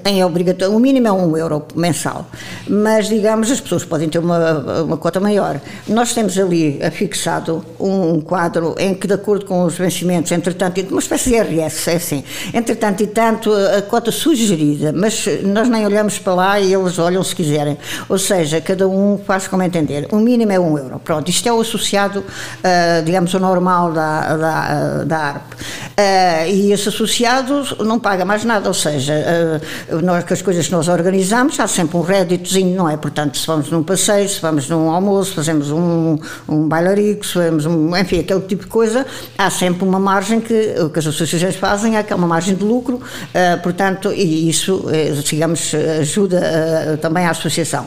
tem 0.03 0.25
obrigatório, 0.25 0.75
o 0.75 0.79
mínimo 0.79 1.09
é 1.09 1.12
um 1.12 1.37
euro 1.37 1.67
mensal, 1.75 2.27
mas 2.69 3.09
digamos 3.09 3.51
as 3.51 3.61
pessoas 3.61 3.85
podem 3.85 4.09
ter 4.09 4.19
uma, 4.19 4.83
uma 4.83 4.97
cota 4.97 5.19
maior. 5.19 5.61
Nós 5.89 6.15
temos 6.15 6.39
ali 6.39 6.81
afixado 6.83 7.65
um 7.81 8.21
quadro 8.21 8.75
em 8.79 8.95
que, 8.95 9.07
de 9.07 9.15
acordo 9.15 9.45
com 9.45 9.65
os 9.65 9.77
vencimentos, 9.77 10.31
entretanto, 10.31 10.81
uma 10.91 11.01
espécie 11.01 11.31
de 11.31 11.37
IRS, 11.37 11.91
é 11.91 11.97
assim, 11.97 12.25
entretanto 12.55 13.03
e 13.03 13.07
tanto, 13.07 13.53
a 13.53 13.83
cota 13.83 14.12
sugerida, 14.12 14.93
mas 14.93 15.27
nós 15.43 15.69
nem 15.69 15.85
olhamos 15.85 16.19
para 16.19 16.35
lá 16.35 16.61
e 16.61 16.73
eles 16.73 16.99
olham 16.99 17.23
se 17.25 17.35
quiserem. 17.35 17.77
Ou 18.09 18.19
seja, 18.19 18.61
cada 18.61 18.87
um 18.87 19.19
faz 19.27 19.49
como 19.49 19.62
entender. 19.62 20.07
O 20.12 20.17
mínimo 20.17 20.53
é 20.53 20.61
um 20.61 20.79
euro. 20.79 21.01
Pronto, 21.01 21.29
isto 21.29 21.49
é 21.49 21.53
o 21.53 21.61
associado, 21.61 22.21
uh, 22.21 23.05
digamos, 23.05 23.35
o 23.35 23.39
normal 23.39 23.93
da, 23.93 24.37
da, 24.37 25.05
da 25.05 25.19
ARP. 25.19 25.53
Uh, 25.53 26.51
e 26.51 26.73
esse 26.73 26.89
associado 26.89 27.85
não 27.85 27.99
paga 27.99 28.25
mais 28.25 28.45
nada, 28.45 28.69
ou 28.69 28.75
seja, 28.75 29.61
nós, 30.02 30.25
que 30.25 30.33
as 30.33 30.43
coisas 30.43 30.67
que 30.67 30.73
nós 30.73 30.88
organizamos, 30.88 31.59
há 31.61 31.67
sempre 31.67 31.97
um 31.97 32.02
réditozinho, 32.02 32.76
não 32.76 32.88
é? 32.88 32.97
Portanto, 32.97 33.37
se 33.38 33.47
vamos 33.47 33.71
num 33.71 33.83
passeio, 33.83 34.29
se 34.29 34.41
vamos 34.41 34.69
num 34.69 34.91
almoço, 34.91 35.35
fazemos 35.35 35.71
um, 35.71 36.19
um 36.49 36.69
bailarico, 36.69 37.26
se 37.26 37.35
fazemos 37.35 37.67
um, 37.67 37.97
enfim, 37.97 38.21
aquele 38.21 38.41
tipo 38.43 38.64
de 38.64 38.69
coisa, 38.69 39.07
há 39.37 39.50
sempre 39.50 39.85
uma 39.85 39.99
margem 39.99 40.41
que, 40.41 40.75
que 40.93 40.99
as 40.99 41.07
associações 41.07 41.57
fazem 41.57 41.97
é 41.97 42.14
uma 42.14 42.26
margem 42.26 42.55
de 42.55 42.64
lucro, 42.64 42.97
uh, 42.97 43.62
portanto, 43.62 44.12
e 44.12 44.49
isso, 44.49 44.76
uh, 44.76 45.23
digamos, 45.23 45.73
ajuda 46.00 46.41
uh, 46.41 46.97
também 46.99 47.26
a 47.26 47.31
associação. 47.31 47.87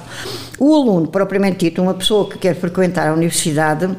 O 0.58 0.74
aluno, 0.74 1.08
propriamente 1.08 1.66
dito, 1.66 1.82
uma 1.82 1.94
pessoa 1.94 2.30
que 2.30 2.38
quer 2.38 2.56
frequentar 2.56 3.10
a 3.10 3.14
universidade, 3.14 3.90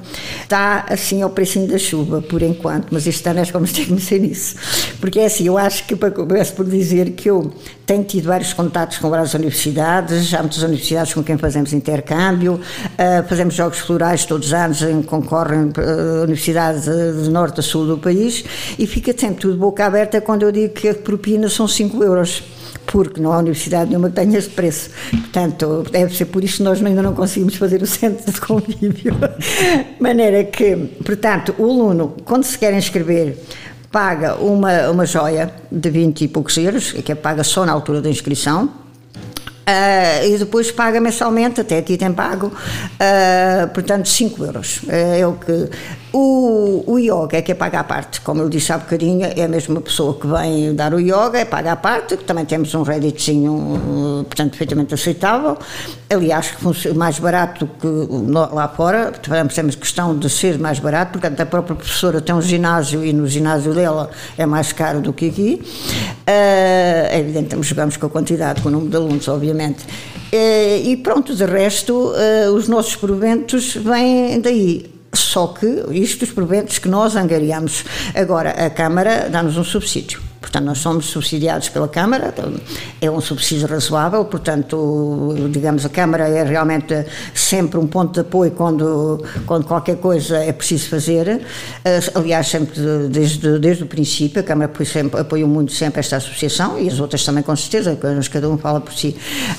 está 0.43 0.87
assim 0.89 1.21
ao 1.21 1.29
precinho 1.29 1.69
da 1.69 1.77
chuva, 1.77 2.23
por 2.23 2.43
enquanto, 2.43 2.89
mas 2.91 3.07
este 3.07 3.29
ano 3.29 3.41
acho 3.41 3.51
que 3.51 3.59
vamos 3.59 3.73
ter 3.73 3.85
que 3.85 3.93
mexer 3.93 4.19
nisso. 4.19 4.57
Porque 4.99 5.21
é 5.21 5.27
assim, 5.27 5.47
eu 5.47 5.59
acho 5.59 5.87
que, 5.87 5.95
começo 5.97 6.55
por 6.55 6.65
dizer 6.65 7.11
que 7.11 7.29
eu 7.29 7.53
tenho 7.85 8.05
tido 8.05 8.27
vários 8.27 8.53
contatos 8.53 8.99
com 8.99 9.11
várias 9.11 9.35
universidades, 9.35 10.33
há 10.33 10.41
muitas 10.41 10.63
universidades 10.63 11.13
com 11.13 11.23
quem 11.23 11.37
fazemos 11.37 11.73
intercâmbio, 11.75 12.55
uh, 12.55 13.29
fazemos 13.29 13.55
jogos 13.55 13.79
florais 13.79 14.25
todos 14.25 14.49
os 14.49 14.55
anos, 14.55 14.83
em 14.83 15.03
concorrem 15.03 15.65
uh, 15.65 16.23
universidades 16.23 16.85
de 16.85 17.29
norte 17.29 17.61
a 17.61 17.63
sul 17.63 17.87
do 17.87 17.99
país, 17.99 18.45
e 18.79 18.87
fica 18.87 19.15
sempre 19.17 19.43
tudo 19.43 19.59
boca 19.59 19.85
aberta 19.85 20.21
quando 20.23 20.43
eu 20.43 20.53
digo 20.53 20.73
que 20.73 20.89
a 20.89 20.95
propina 20.95 21.49
são 21.49 21.69
5 21.69 22.03
euros 22.03 22.43
porque 22.87 23.21
não 23.21 23.33
há 23.33 23.39
universidade 23.39 23.91
nenhuma 23.91 24.09
que 24.09 24.17
tenha 24.17 24.39
este 24.39 24.51
preço. 24.51 24.91
Portanto, 25.11 25.85
deve 25.91 26.17
ser 26.17 26.27
por 26.27 26.43
isso 26.43 26.59
que 26.59 26.63
nós 26.63 26.85
ainda 26.85 27.03
não 27.03 27.15
conseguimos 27.15 27.57
fazer 27.57 27.83
o 27.83 27.87
centro 27.87 28.31
de 28.31 28.41
convívio. 28.41 29.15
Maneira 30.01 30.45
que, 30.45 30.77
portanto, 31.05 31.55
o 31.59 31.65
aluno, 31.65 32.17
quando 32.25 32.45
se 32.45 32.59
quer 32.59 32.73
inscrever, 32.75 33.37
paga 33.91 34.35
uma, 34.37 34.91
uma 34.91 35.07
joia 35.07 35.53
de 35.71 35.91
20 35.91 36.23
e 36.23 36.29
poucos 36.29 36.57
euros, 36.57 36.93
que 36.93 37.13
é 37.13 37.15
paga 37.15 37.43
só 37.43 37.65
na 37.65 37.73
altura 37.73 38.01
da 38.01 38.09
inscrição, 38.09 38.71
Uh, 39.67 40.25
e 40.25 40.39
depois 40.39 40.71
paga 40.71 41.01
mensalmente, 41.01 41.61
até 41.61 41.79
aqui 41.79 41.97
tem 41.97 42.13
pago, 42.13 42.47
uh, 42.47 43.69
portanto, 43.75 44.09
5 44.09 44.45
euros. 44.45 44.77
Uh, 44.85 45.19
é 45.19 45.27
o 45.27 45.33
que 45.33 45.69
o, 46.19 46.83
o 46.87 46.99
yoga 46.99 47.37
é 47.37 47.43
que 47.43 47.53
é 47.53 47.55
paga 47.55 47.81
à 47.81 47.85
parte, 47.85 48.23
como 48.23 48.41
eu 48.41 48.49
disse 48.49 48.73
há 48.73 48.79
bocadinho, 48.79 49.27
é 49.37 49.45
a 49.45 49.49
mesma 49.49 49.83
pessoa 49.83 50.19
que 50.19 50.27
vem 50.27 50.75
dar 50.75 50.95
o 50.95 50.99
yoga, 50.99 51.39
é 51.39 51.45
paga 51.45 51.73
à 51.73 51.77
parte, 51.77 52.17
também 52.17 52.47
temos 52.47 52.75
um 52.75 52.83
redditzinho, 52.83 54.25
portanto, 54.25 54.51
perfeitamente 54.51 54.95
aceitável. 54.95 55.59
Aliás, 56.09 56.55
mais 56.95 57.19
barato 57.19 57.69
que 57.79 57.87
lá 58.51 58.67
fora, 58.67 59.13
temos 59.55 59.75
questão 59.75 60.17
de 60.17 60.31
ser 60.31 60.59
mais 60.59 60.79
barato, 60.79 61.19
portanto, 61.19 61.39
a 61.39 61.45
própria 61.45 61.77
professora 61.77 62.19
tem 62.23 62.35
um 62.35 62.41
ginásio 62.41 63.05
e 63.05 63.13
no 63.13 63.27
ginásio 63.27 63.75
dela 63.75 64.09
é 64.39 64.47
mais 64.47 64.73
caro 64.73 65.03
do 65.03 65.13
que 65.13 65.29
aqui. 65.29 65.61
Uh, 65.63 67.11
é 67.11 67.19
evidente, 67.19 67.55
jogamos 67.61 67.99
com 67.99 68.07
a 68.07 68.11
quantidade, 68.11 68.63
com 68.63 68.71
o 68.71 68.73
número 68.73 68.91
de 68.91 68.97
alunos, 68.97 69.29
obviamente. 69.29 69.85
Uh, 70.33 70.83
e 70.83 70.97
pronto, 70.97 71.35
de 71.35 71.45
resto, 71.45 72.15
os 72.55 72.69
nossos 72.69 72.97
proventos 72.97 73.75
vêm 73.75 74.41
daí. 74.41 74.96
Só 75.19 75.49
que 75.49 75.67
isto, 75.91 76.25
os 76.25 76.31
proventos 76.31 76.79
que 76.79 76.89
nós 76.89 77.17
angariamos. 77.17 77.85
Agora, 78.15 78.51
a 78.51 78.71
Câmara 78.71 79.29
dá-nos 79.31 79.57
um 79.57 79.65
subsídio 79.65 80.27
Portanto, 80.47 80.65
nós 80.65 80.79
somos 80.79 81.07
subsidiados 81.07 81.69
pela 81.69 81.89
Câmara, 81.89 82.33
é 83.01 83.11
um 83.11 83.21
subsídio 83.21 83.67
razoável, 83.67 84.25
portanto, 84.25 85.35
digamos, 85.51 85.85
a 85.85 85.89
Câmara 85.89 86.29
é 86.29 86.45
realmente 86.45 87.05
sempre 87.35 87.81
um 87.81 87.87
ponto 87.87 88.15
de 88.15 88.21
apoio 88.21 88.53
quando, 88.53 89.25
quando 89.45 89.67
qualquer 89.67 89.97
coisa 89.97 90.39
é 90.39 90.53
preciso 90.53 90.89
fazer. 90.89 91.43
Aliás, 92.15 92.47
sempre 92.47 92.81
desde, 93.11 93.59
desde 93.59 93.83
o 93.83 93.87
princípio, 93.87 94.41
a 94.41 94.45
Câmara 94.45 94.71
sempre, 94.85 95.21
apoiou 95.21 95.49
muito 95.49 95.73
sempre 95.73 95.99
esta 95.99 96.17
associação 96.17 96.79
e 96.79 96.89
as 96.89 97.01
outras 97.01 97.25
também, 97.25 97.43
com 97.43 97.57
certeza, 97.57 97.99
cada 98.31 98.49
um 98.49 98.57
fala 98.57 98.81
por 98.81 98.95
si. 98.95 99.17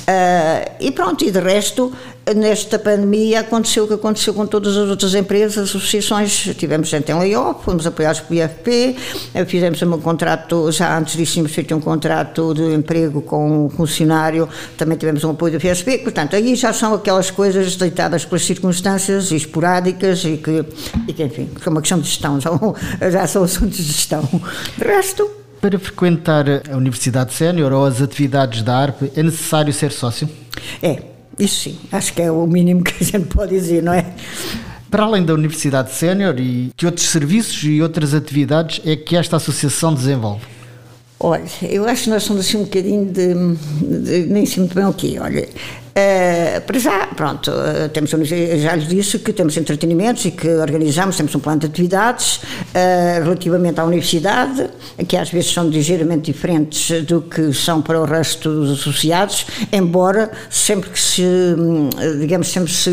Eh, 0.07 0.71
e 0.79 0.91
pronto, 0.91 1.25
e 1.25 1.31
de 1.31 1.39
resto, 1.39 1.91
nesta 2.35 2.77
pandemia 2.77 3.41
aconteceu 3.41 3.85
o 3.85 3.87
que 3.87 3.93
aconteceu 3.93 4.33
com 4.33 4.45
todas 4.45 4.75
as 4.75 4.89
outras 4.89 5.15
empresas, 5.15 5.69
associações, 5.69 6.55
tivemos 6.57 6.89
gente 6.89 7.11
em 7.11 7.15
layoff, 7.15 7.63
fomos 7.63 7.85
apoiados 7.87 8.21
pelo 8.21 8.41
IFP, 8.41 8.95
eh, 9.33 9.45
fizemos 9.45 9.81
um 9.81 9.99
contrato, 9.99 10.71
já 10.71 10.97
antes 10.97 11.15
disso 11.15 11.33
tínhamos 11.33 11.53
feito 11.53 11.75
um 11.75 11.79
contrato 11.79 12.53
de 12.53 12.73
emprego 12.73 13.21
com 13.21 13.65
um 13.65 13.69
funcionário, 13.69 14.47
também 14.77 14.97
tivemos 14.97 15.23
um 15.23 15.31
apoio 15.31 15.53
do 15.53 15.59
FSP, 15.59 15.99
portanto, 15.99 16.35
aí 16.35 16.55
já 16.55 16.73
são 16.73 16.93
aquelas 16.93 17.31
coisas 17.31 17.75
deitadas 17.75 18.25
pelas 18.25 18.43
circunstâncias 18.43 19.31
e 19.31 19.35
esporádicas 19.35 20.23
e 20.25 20.37
que, 20.37 20.65
e 21.07 21.13
que 21.13 21.23
enfim, 21.23 21.45
que 21.47 21.67
é 21.67 21.71
uma 21.71 21.81
questão 21.81 21.99
de 21.99 22.07
gestão, 22.07 22.39
já, 22.99 23.09
já 23.09 23.27
são 23.27 23.43
assuntos 23.43 23.77
de 23.77 23.83
gestão. 23.83 24.27
De 24.77 24.83
resto... 24.83 25.29
Para 25.59 25.79
frequentar 25.79 26.45
a 26.71 26.77
Universidade 26.77 27.33
Sénior 27.33 27.73
ou 27.73 27.85
as 27.85 27.99
atividades 27.99 28.61
da 28.61 28.77
ARP, 28.77 29.03
é 29.15 29.23
necessário 29.23 29.73
ser 29.73 29.91
sócio? 29.91 30.29
É, 30.83 31.01
isso 31.39 31.69
sim, 31.69 31.77
acho 31.91 32.13
que 32.13 32.21
é 32.21 32.31
o 32.31 32.45
mínimo 32.47 32.83
que 32.83 33.03
a 33.03 33.05
gente 33.05 33.27
pode 33.27 33.51
dizer, 33.51 33.83
não 33.83 33.93
é? 33.93 34.05
Para 34.89 35.03
além 35.03 35.23
da 35.23 35.33
Universidade 35.33 35.91
Sénior 35.91 36.39
e 36.39 36.71
que 36.75 36.85
outros 36.85 37.07
serviços 37.07 37.63
e 37.63 37.81
outras 37.81 38.13
atividades 38.13 38.81
é 38.85 38.95
que 38.95 39.15
esta 39.15 39.35
associação 39.35 39.93
desenvolve? 39.93 40.45
Olha, 41.19 41.43
eu 41.63 41.85
acho 41.87 42.03
que 42.03 42.09
nós 42.09 42.23
somos 42.23 42.45
assim 42.45 42.57
um 42.57 42.63
bocadinho 42.63 43.05
de, 43.05 43.33
de 43.33 44.27
nem 44.27 44.45
sei 44.45 44.59
muito 44.59 44.75
bem 44.75 44.85
o 44.85 44.93
quê. 44.93 45.17
Olha, 45.19 45.49
Uh, 45.97 46.61
para 46.61 46.77
já, 46.77 47.07
pronto, 47.07 47.49
uh, 47.49 47.89
temos, 47.89 48.11
já 48.11 48.75
lhes 48.75 48.87
disse 48.87 49.17
que 49.17 49.33
temos 49.33 49.57
entretenimentos 49.57 50.25
e 50.25 50.31
que 50.31 50.47
organizamos, 50.47 51.17
temos 51.17 51.33
um 51.33 51.39
plano 51.39 51.61
de 51.61 51.65
atividades 51.65 52.35
uh, 52.35 53.23
relativamente 53.23 53.79
à 53.79 53.83
universidade, 53.83 54.69
que 55.07 55.17
às 55.17 55.31
vezes 55.31 55.51
são 55.51 55.67
ligeiramente 55.67 56.31
diferentes 56.31 57.03
do 57.05 57.19
que 57.23 57.51
são 57.51 57.81
para 57.81 57.99
o 57.99 58.05
resto 58.05 58.47
dos 58.47 58.79
associados, 58.79 59.47
embora 59.73 60.29
sempre 60.51 60.91
que 60.91 60.99
se, 60.99 61.23
hum, 61.23 61.89
digamos, 62.19 62.49
sempre 62.49 62.71
se 62.71 62.91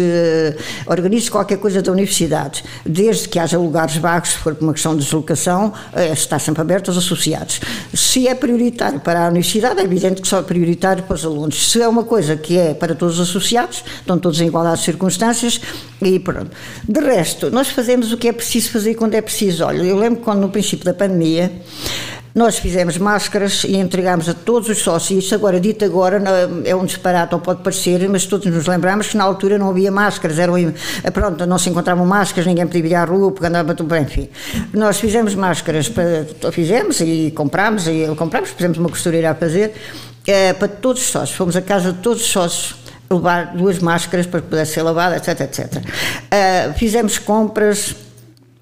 organize 0.87 1.31
qualquer 1.31 1.59
coisa 1.59 1.83
da 1.83 1.93
universidade, 1.93 2.65
desde 2.87 3.29
que 3.29 3.39
haja 3.39 3.59
lugares 3.59 3.97
vagos, 3.97 4.31
se 4.31 4.37
for 4.37 4.55
por 4.55 4.65
uma 4.65 4.73
questão 4.73 4.97
de 4.97 5.05
deslocação, 5.05 5.75
está 6.13 6.39
sempre 6.39 6.63
aberto 6.63 6.89
aos 6.89 6.97
associados. 6.97 7.61
Se 7.93 8.27
é 8.27 8.35
prioritário 8.35 9.01
para 9.01 9.27
a 9.27 9.29
universidade, 9.29 9.81
é 9.81 9.85
evidente 9.85 10.23
que 10.23 10.29
só 10.29 10.39
é 10.39 10.43
prioritário 10.43 11.03
para 11.03 11.15
os 11.15 11.25
alunos. 11.25 11.71
Se 11.71 11.83
é 11.83 11.89
uma 11.89 12.05
coisa 12.05 12.37
que 12.37 12.57
é 12.59 12.73
para 12.73 12.94
todos 12.95 13.19
os 13.19 13.29
associados, 13.29 13.85
estão 14.01 14.19
todos 14.19 14.41
em 14.41 14.47
igualdade 14.47 14.79
de 14.79 14.85
circunstâncias 14.85 15.61
e 16.03 16.19
pronto. 16.19 16.51
De 16.89 17.01
resto, 17.01 17.51
nós 17.51 17.69
fazemos 17.69 18.13
o 18.13 18.17
que 18.17 18.29
é 18.29 18.33
preciso 18.33 18.71
fazer 18.71 18.95
quando 18.95 19.15
é 19.15 19.21
preciso. 19.21 19.65
Olha, 19.65 19.83
eu 19.83 19.97
lembro 19.97 20.21
quando 20.21 20.41
no 20.41 20.49
princípio 20.49 20.85
da 20.85 20.95
pandemia 20.95 21.51
nós 22.35 22.59
fizemos 22.59 22.99
máscaras 22.99 23.63
e 23.63 23.77
entregámos 23.77 24.29
a 24.29 24.35
todos 24.35 24.69
os 24.69 24.79
sócios. 24.79 25.33
Agora, 25.33 25.61
dito 25.61 25.85
agora, 25.85 26.21
é 26.65 26.75
um 26.75 26.85
disparate, 26.85 27.33
ou 27.33 27.41
pode 27.41 27.63
parecer, 27.63 28.09
mas 28.09 28.27
todos 28.27 28.47
nos 28.47 28.67
lembramos 28.67 29.07
que 29.07 29.17
na 29.17 29.23
altura 29.23 29.57
não 29.57 29.71
havia 29.71 29.93
máscaras, 29.93 30.39
eram, 30.41 30.55
pronto, 31.13 31.47
não 31.47 31.59
se 31.59 31.71
encontravam 31.71 32.05
máscaras, 32.05 32.47
ninguém 32.47 32.67
podia 32.67 32.85
ir 32.85 32.95
à 32.97 33.05
rua, 33.05 33.31
porque 33.31 33.47
andava 33.47 33.73
tudo 33.73 33.89
bem, 33.89 34.03
enfim. 34.03 34.29
Nós 34.73 34.99
fizemos 34.99 35.37
máscaras, 35.37 35.89
para, 35.89 36.27
fizemos 36.51 37.01
e 37.01 37.33
comprámos, 37.37 37.87
e 37.87 38.13
comprámos, 38.17 38.51
fizemos 38.51 38.79
uma 38.79 38.89
costureira 38.89 39.31
a 39.31 39.35
fazer, 39.37 39.73
é, 40.27 40.53
para 40.53 40.67
todos 40.67 41.03
os 41.03 41.09
sócios. 41.09 41.37
Fomos 41.37 41.55
à 41.55 41.63
casa 41.63 41.93
de 41.93 41.99
todos 42.01 42.21
os 42.21 42.29
sócios 42.29 42.84
levar 43.15 43.57
duas 43.57 43.79
máscaras 43.79 44.27
para 44.27 44.43
poder 44.43 44.67
ser 44.67 44.83
lavada, 44.83 45.17
etc, 45.17 45.41
etc. 45.41 45.77
Uh, 45.77 46.73
fizemos 46.75 47.19
compras 47.19 48.04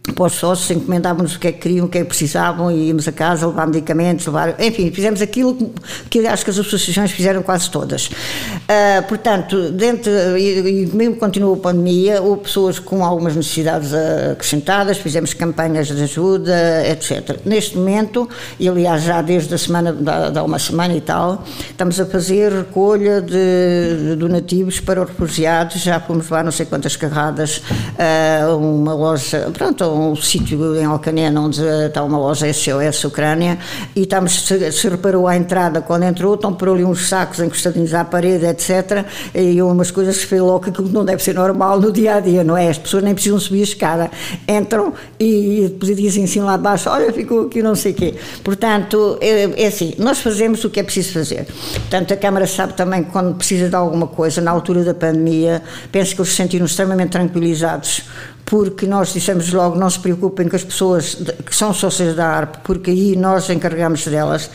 para 0.02 0.26
os 0.26 0.32
sócios, 0.32 0.68
encomendávamos 0.70 1.36
o 1.36 1.38
que 1.38 1.46
é 1.46 1.52
que 1.52 1.60
queriam, 1.60 1.86
o 1.86 1.88
que 1.88 1.98
é 1.98 2.00
que 2.00 2.08
precisavam, 2.08 2.70
e 2.72 2.88
íamos 2.88 3.06
a 3.06 3.12
casa 3.12 3.46
levar 3.46 3.66
medicamentos, 3.66 4.26
levar, 4.26 4.60
enfim, 4.60 4.90
fizemos 4.90 5.22
aquilo 5.22 5.72
que 6.10 6.26
acho 6.26 6.44
que 6.44 6.50
as 6.50 6.58
associações 6.58 7.12
fizeram 7.12 7.40
quase 7.42 7.70
todas. 7.70 8.06
Uh, 8.06 9.02
portanto, 9.08 9.70
dentro, 9.70 10.10
e, 10.36 10.82
e 10.82 10.86
mesmo 10.86 11.16
continuou 11.16 11.54
a 11.54 11.58
pandemia, 11.58 12.20
houve 12.20 12.42
pessoas 12.42 12.80
com 12.80 13.04
algumas 13.04 13.36
necessidades 13.36 13.92
acrescentadas, 14.32 14.98
fizemos 14.98 15.34
campanhas 15.34 15.86
de 15.86 16.02
ajuda, 16.02 16.84
etc. 16.88 17.38
Neste 17.44 17.76
momento, 17.76 18.28
e 18.58 18.68
aliás 18.68 19.04
já 19.04 19.22
desde 19.22 19.54
a 19.54 19.58
semana, 19.58 19.96
há 20.34 20.42
uma 20.42 20.58
semana 20.58 20.94
e 20.94 21.00
tal, 21.00 21.44
estamos 21.70 22.00
a 22.00 22.06
fazer 22.06 22.52
recolha 22.52 23.20
de, 23.20 23.32
de 23.32 24.16
donativos 24.16 24.80
para 24.80 25.00
os 25.00 25.08
refugiados, 25.08 25.80
já 25.80 26.00
fomos 26.00 26.28
lá 26.28 26.42
não 26.42 26.50
sei 26.50 26.66
quantas 26.66 26.96
carradas, 26.96 27.58
uh, 27.58 28.56
uma 28.56 28.94
loja, 28.94 29.48
pronto, 29.52 29.91
um 29.94 30.16
sítio 30.16 30.76
em 30.76 30.84
Alcanena 30.84 31.40
onde 31.40 31.60
está 31.60 32.02
uma 32.02 32.18
loja 32.18 32.52
SOS 32.52 33.04
Ucrânia 33.04 33.58
e 33.94 34.02
estamos, 34.02 34.46
se, 34.46 34.72
se 34.72 34.88
reparou 34.88 35.26
à 35.26 35.36
entrada, 35.36 35.80
quando 35.80 36.04
entrou, 36.04 36.34
estão 36.34 36.52
por 36.54 36.68
ali 36.68 36.84
uns 36.84 37.08
sacos 37.08 37.40
encostadinhos 37.40 37.94
à 37.94 38.04
parede, 38.04 38.46
etc. 38.46 39.04
E 39.34 39.60
umas 39.62 39.90
coisas 39.90 40.18
que 40.18 40.26
se 40.26 40.40
logo 40.40 40.60
que 40.70 40.82
não 40.82 41.04
deve 41.04 41.22
ser 41.22 41.34
normal 41.34 41.80
no 41.80 41.92
dia 41.92 42.16
a 42.16 42.20
dia, 42.20 42.44
não 42.44 42.56
é? 42.56 42.68
As 42.68 42.78
pessoas 42.78 43.02
nem 43.02 43.14
precisam 43.14 43.38
subir 43.38 43.60
a 43.60 43.64
escada, 43.64 44.10
entram 44.48 44.92
e 45.18 45.68
depois 45.68 45.96
dizem 45.96 46.24
assim 46.24 46.40
lá 46.40 46.54
abaixo: 46.54 46.88
olha, 46.90 47.12
ficou 47.12 47.46
aqui 47.46 47.62
não 47.62 47.74
sei 47.74 47.92
o 47.92 47.94
quê. 47.94 48.14
Portanto, 48.42 49.18
é, 49.20 49.62
é 49.62 49.66
assim, 49.66 49.94
nós 49.98 50.20
fazemos 50.20 50.64
o 50.64 50.70
que 50.70 50.80
é 50.80 50.82
preciso 50.82 51.12
fazer. 51.12 51.46
Portanto, 51.72 52.12
a 52.12 52.16
Câmara 52.16 52.46
sabe 52.46 52.74
também 52.74 53.04
que 53.04 53.10
quando 53.10 53.34
precisa 53.34 53.68
de 53.68 53.74
alguma 53.74 54.06
coisa, 54.06 54.40
na 54.40 54.50
altura 54.50 54.84
da 54.84 54.94
pandemia, 54.94 55.62
penso 55.90 56.14
que 56.14 56.20
eles 56.20 56.30
se 56.30 56.36
sentiram 56.36 56.66
extremamente 56.66 57.10
tranquilizados 57.10 58.02
porque 58.44 58.86
nós 58.86 59.12
dissemos 59.12 59.52
logo, 59.52 59.76
não 59.76 59.88
se 59.88 59.98
preocupem 59.98 60.48
com 60.48 60.56
as 60.56 60.64
pessoas 60.64 61.16
que 61.46 61.54
são 61.54 61.72
sócias 61.72 62.14
da 62.14 62.26
ARP, 62.26 62.56
porque 62.64 62.90
aí 62.90 63.16
nós 63.16 63.48
encarregamos 63.50 64.06
delas. 64.06 64.50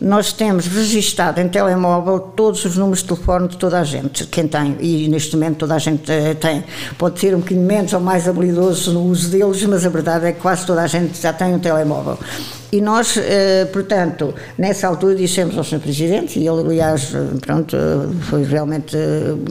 Nós 0.00 0.32
temos 0.32 0.66
registado 0.66 1.40
em 1.40 1.48
telemóvel 1.48 2.20
todos 2.20 2.64
os 2.64 2.76
números 2.76 3.00
de 3.00 3.06
telefone 3.06 3.48
de 3.48 3.56
toda 3.56 3.80
a 3.80 3.84
gente, 3.84 4.26
quem 4.28 4.46
tem, 4.46 4.76
e 4.78 5.08
neste 5.08 5.34
momento 5.34 5.58
toda 5.58 5.74
a 5.74 5.78
gente 5.78 6.10
eh, 6.10 6.34
tem. 6.34 6.62
Pode 6.96 7.18
ser 7.18 7.34
um 7.34 7.40
bocadinho 7.40 7.66
menos 7.66 7.92
ou 7.92 8.00
mais 8.00 8.28
habilidoso 8.28 8.92
no 8.92 9.02
uso 9.02 9.28
deles, 9.28 9.60
mas 9.64 9.84
a 9.84 9.88
verdade 9.88 10.26
é 10.26 10.32
que 10.32 10.40
quase 10.40 10.64
toda 10.64 10.82
a 10.82 10.86
gente 10.86 11.20
já 11.20 11.32
tem 11.32 11.52
um 11.52 11.58
telemóvel. 11.58 12.16
E 12.70 12.82
nós, 12.82 13.16
eh, 13.16 13.66
portanto, 13.72 14.34
nessa 14.58 14.86
altura 14.86 15.14
dissemos 15.14 15.56
ao 15.56 15.64
Sr. 15.64 15.80
Presidente, 15.80 16.38
e 16.38 16.46
ele, 16.46 16.60
aliás, 16.60 17.12
pronto, 17.40 17.76
foi 18.28 18.44
realmente, 18.44 18.94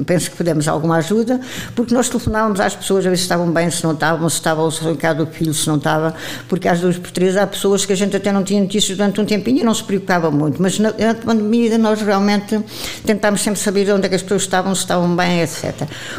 penso 0.06 0.30
que 0.30 0.38
pudemos 0.38 0.68
alguma 0.68 0.98
ajuda, 0.98 1.40
porque 1.76 1.96
nós 1.96 2.10
telefonávamos 2.10 2.60
às 2.60 2.76
pessoas 2.76 3.08
a 3.08 3.10
ver 3.10 3.18
se 3.18 3.24
estavam 3.24 3.52
bem, 3.52 3.72
se 3.72 3.84
não 3.84 3.94
estavam, 3.94 4.30
se 4.30 4.36
estava 4.36 4.62
o 4.62 4.70
recado 4.70 5.26
do 5.26 5.32
filho, 5.32 5.52
se 5.52 5.68
não 5.68 5.78
estava, 5.78 6.14
porque 6.48 6.68
às 6.68 6.80
duas 6.80 6.98
por 6.98 7.10
três 7.10 7.36
há 7.36 7.48
pessoas 7.48 7.86
que 7.86 7.94
a 7.94 7.96
gente 7.96 8.16
até 8.16 8.32
não 8.32 8.44
tinha 8.44 8.62
notícias 8.62 8.96
durante 8.96 9.20
um 9.20 9.26
tempinho 9.26 9.62
e 9.62 9.64
não 9.64 9.74
se 9.74 9.84
preocupava 9.84 10.30
muito, 10.30 10.62
mas 10.62 10.78
na, 10.78 10.92
na 10.92 11.16
pandemia 11.16 11.76
nós 11.80 12.00
realmente 12.02 12.60
tentámos 13.04 13.42
sempre 13.42 13.60
saber 13.60 13.92
onde 13.92 14.06
é 14.06 14.10
que 14.10 14.16
as 14.16 14.22
pessoas 14.22 14.44
estavam, 14.44 14.76
se 14.76 14.82
estavam 14.82 15.16
bem, 15.16 15.42
etc. 15.42 15.74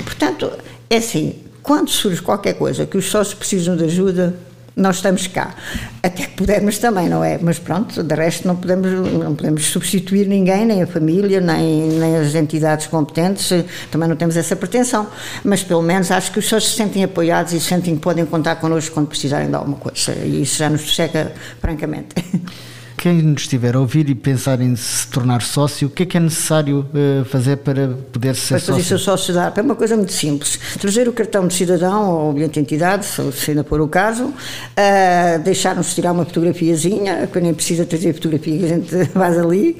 Portanto, 0.05 0.51
é 0.91 0.97
assim, 0.97 1.37
quando 1.63 1.91
surge 1.91 2.21
qualquer 2.21 2.55
coisa 2.55 2.87
que 2.87 2.97
os 2.97 3.09
sócios 3.09 3.35
precisam 3.35 3.77
de 3.77 3.85
ajuda, 3.85 4.35
nós 4.79 4.97
estamos 4.97 5.27
cá. 5.27 5.55
Até 6.03 6.25
que 6.25 6.31
pudermos 6.31 6.79
também, 6.79 7.09
não 7.09 7.23
é? 7.23 7.39
Mas 7.41 7.59
pronto, 7.59 8.03
de 8.03 8.15
resto 8.15 8.47
não 8.47 8.57
podemos, 8.57 9.13
não 9.13 9.35
podemos 9.35 9.67
substituir 9.67 10.27
ninguém, 10.27 10.65
nem 10.65 10.83
a 10.83 10.87
família, 10.87 11.41
nem, 11.41 11.89
nem 11.89 12.17
as 12.17 12.35
entidades 12.35 12.87
competentes, 12.87 13.53
também 13.91 14.09
não 14.09 14.17
temos 14.17 14.37
essa 14.37 14.55
pretensão. 14.55 15.09
Mas 15.45 15.63
pelo 15.63 15.83
menos 15.83 16.11
acho 16.11 16.33
que 16.33 16.39
os 16.39 16.49
sócios 16.49 16.73
se 16.73 16.77
sentem 16.79 17.05
apoiados 17.05 17.53
e 17.53 17.61
sentem 17.61 17.97
que 17.97 18.01
podem 18.01 18.25
contar 18.25 18.57
connosco 18.57 18.95
quando 18.95 19.09
precisarem 19.09 19.49
de 19.49 19.55
alguma 19.55 19.77
coisa. 19.77 20.13
E 20.25 20.43
isso 20.43 20.59
já 20.59 20.71
nos 20.71 20.83
chega, 20.83 21.33
francamente. 21.61 22.15
quem 22.99 23.23
nos 23.23 23.43
estiver 23.43 23.77
a 23.77 23.81
ouvir 23.81 24.11
e 24.11 24.15
pensar 24.15 24.61
em 24.61 24.75
se 24.75 25.07
tornar 25.07 25.41
sócio, 25.41 25.87
o 25.87 25.91
que 25.91 26.03
é 26.03 26.07
que 26.07 26.17
é 26.17 26.21
necessário 26.21 26.85
uh, 26.93 27.25
fazer 27.27 27.59
para 27.59 27.89
poder 28.13 28.35
ser 28.35 28.55
para 28.55 28.75
fazer 28.75 28.83
sócio? 28.83 28.99
sócio 28.99 29.35
da 29.35 29.45
ARP 29.45 29.59
é 29.59 29.63
uma 29.63 29.77
coisa 29.77 29.97
muito 29.97 30.13
simples. 30.13 30.59
Trazer 30.81 31.09
o 31.09 31.13
cartão 31.13 31.47
de 31.47 31.55
cidadão 31.55 32.11
ou 32.11 32.33
bilhete 32.33 32.55
de 32.55 32.61
entidade, 32.61 33.07
se 33.07 33.51
ainda 33.51 33.63
for 33.63 33.81
o 33.81 33.87
caso, 33.87 34.25
uh, 34.25 35.39
deixar-nos 35.45 35.95
tirar 35.95 36.11
uma 36.11 36.25
fotografiazinha, 36.25 37.29
que 37.33 37.41
nem 37.41 37.55
precisa 37.55 37.87
trazer 37.87 38.13
fotografia, 38.15 38.65
a 38.65 38.69
gente 38.69 39.05
faz 39.15 39.39
ali, 39.39 39.77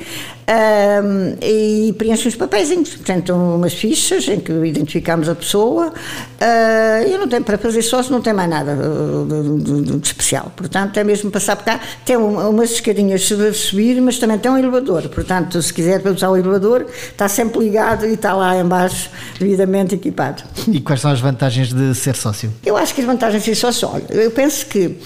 uh, 0.49 1.45
e 1.45 1.93
preenche 1.99 2.29
uns 2.29 2.37
papéis, 2.37 2.69
portanto, 2.71 3.33
umas 3.35 3.75
fichas 3.75 4.29
em 4.29 4.39
que 4.39 4.53
identificamos 4.53 5.29
a 5.29 5.35
pessoa, 5.35 5.89
uh, 5.89 7.09
e 7.09 7.19
não 7.19 7.27
tem, 7.27 7.43
para 7.43 7.59
fazer 7.59 7.83
sócio 7.83 8.13
não 8.13 8.23
tem 8.23 8.33
mais 8.33 8.49
nada 8.49 8.77
de, 8.77 9.63
de, 9.63 9.83
de, 9.83 9.99
de 9.99 10.07
especial. 10.07 10.53
Portanto, 10.55 10.97
é 10.99 11.03
mesmo 11.03 11.31
passar 11.33 11.57
por 11.57 11.65
cá. 11.65 11.81
Tem 12.05 12.17
umas 12.17 12.71
escadinhas 12.71 13.08
escadinhas 13.17 13.59
subir, 13.59 14.01
mas 14.01 14.19
também 14.19 14.39
tem 14.39 14.51
um 14.51 14.59
elevador. 14.59 15.09
Portanto, 15.09 15.61
se 15.63 15.73
quiser 15.73 16.07
usar 16.07 16.31
o 16.31 16.37
elevador, 16.37 16.87
está 17.11 17.29
sempre 17.29 17.61
ligado 17.61 18.07
e 18.07 18.15
está 18.15 18.35
lá 18.35 18.57
embaixo 18.59 19.11
devidamente 19.39 19.95
equipado. 19.95 20.43
E 20.69 20.81
quais 20.81 21.01
são 21.01 21.11
as 21.11 21.21
vantagens 21.21 21.73
de 21.73 21.95
ser 21.95 22.17
sócio? 22.17 22.53
Eu 22.65 22.77
acho 22.77 22.95
que 22.95 23.01
as 23.01 23.07
vantagens 23.07 23.43
de 23.43 23.51
ser 23.51 23.55
sócio, 23.55 23.89
olha, 23.89 24.05
eu 24.11 24.31
penso 24.31 24.67
que 24.67 24.97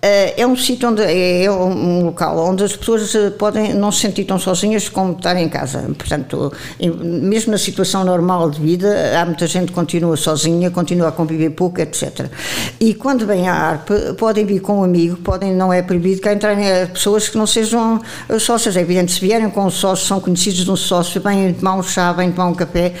é 0.00 0.46
um 0.46 0.56
sítio 0.56 0.88
onde 0.88 1.02
é 1.02 1.50
um 1.50 2.04
local 2.04 2.38
onde 2.38 2.62
as 2.62 2.76
pessoas 2.76 3.12
podem 3.38 3.74
não 3.74 3.90
se 3.90 4.00
sentir 4.00 4.24
tão 4.24 4.38
sozinhas 4.38 4.88
como 4.88 5.12
estar 5.12 5.36
em 5.36 5.48
casa. 5.48 5.82
Portanto, 5.96 6.52
mesmo 6.80 7.52
na 7.52 7.58
situação 7.58 8.04
normal 8.04 8.50
de 8.50 8.60
vida, 8.60 9.18
há 9.20 9.24
muita 9.24 9.46
gente 9.46 9.66
que 9.66 9.72
continua 9.72 10.16
sozinha, 10.16 10.70
continua 10.70 11.08
a 11.08 11.12
conviver 11.12 11.50
pouco, 11.50 11.80
etc. 11.80 12.30
E 12.78 12.94
quando 12.94 13.26
vem 13.26 13.48
a 13.48 13.54
ARP, 13.54 13.90
podem 14.16 14.44
vir 14.44 14.60
com 14.60 14.80
um 14.80 14.84
amigo, 14.84 15.16
podem, 15.16 15.52
não 15.54 15.72
é 15.72 15.82
proibido 15.82 16.20
que 16.20 16.32
entrarem 16.32 16.86
pessoas 16.92 17.28
que 17.28 17.36
não 17.36 17.46
sejam 17.46 18.00
sócios. 18.38 18.76
É 18.76 18.80
evidente, 18.80 19.12
se 19.12 19.20
vierem 19.20 19.50
com 19.50 19.64
um 19.64 19.70
sócio, 19.70 20.06
são 20.06 20.20
conhecidos 20.20 20.64
de 20.64 20.70
um 20.70 20.76
sócio, 20.76 21.20
vêm 21.20 21.52
tomar 21.54 21.74
um 21.74 21.82
chá, 21.82 22.12
vêm 22.12 22.30
tomar 22.30 22.48
um 22.48 22.54
café, 22.54 22.94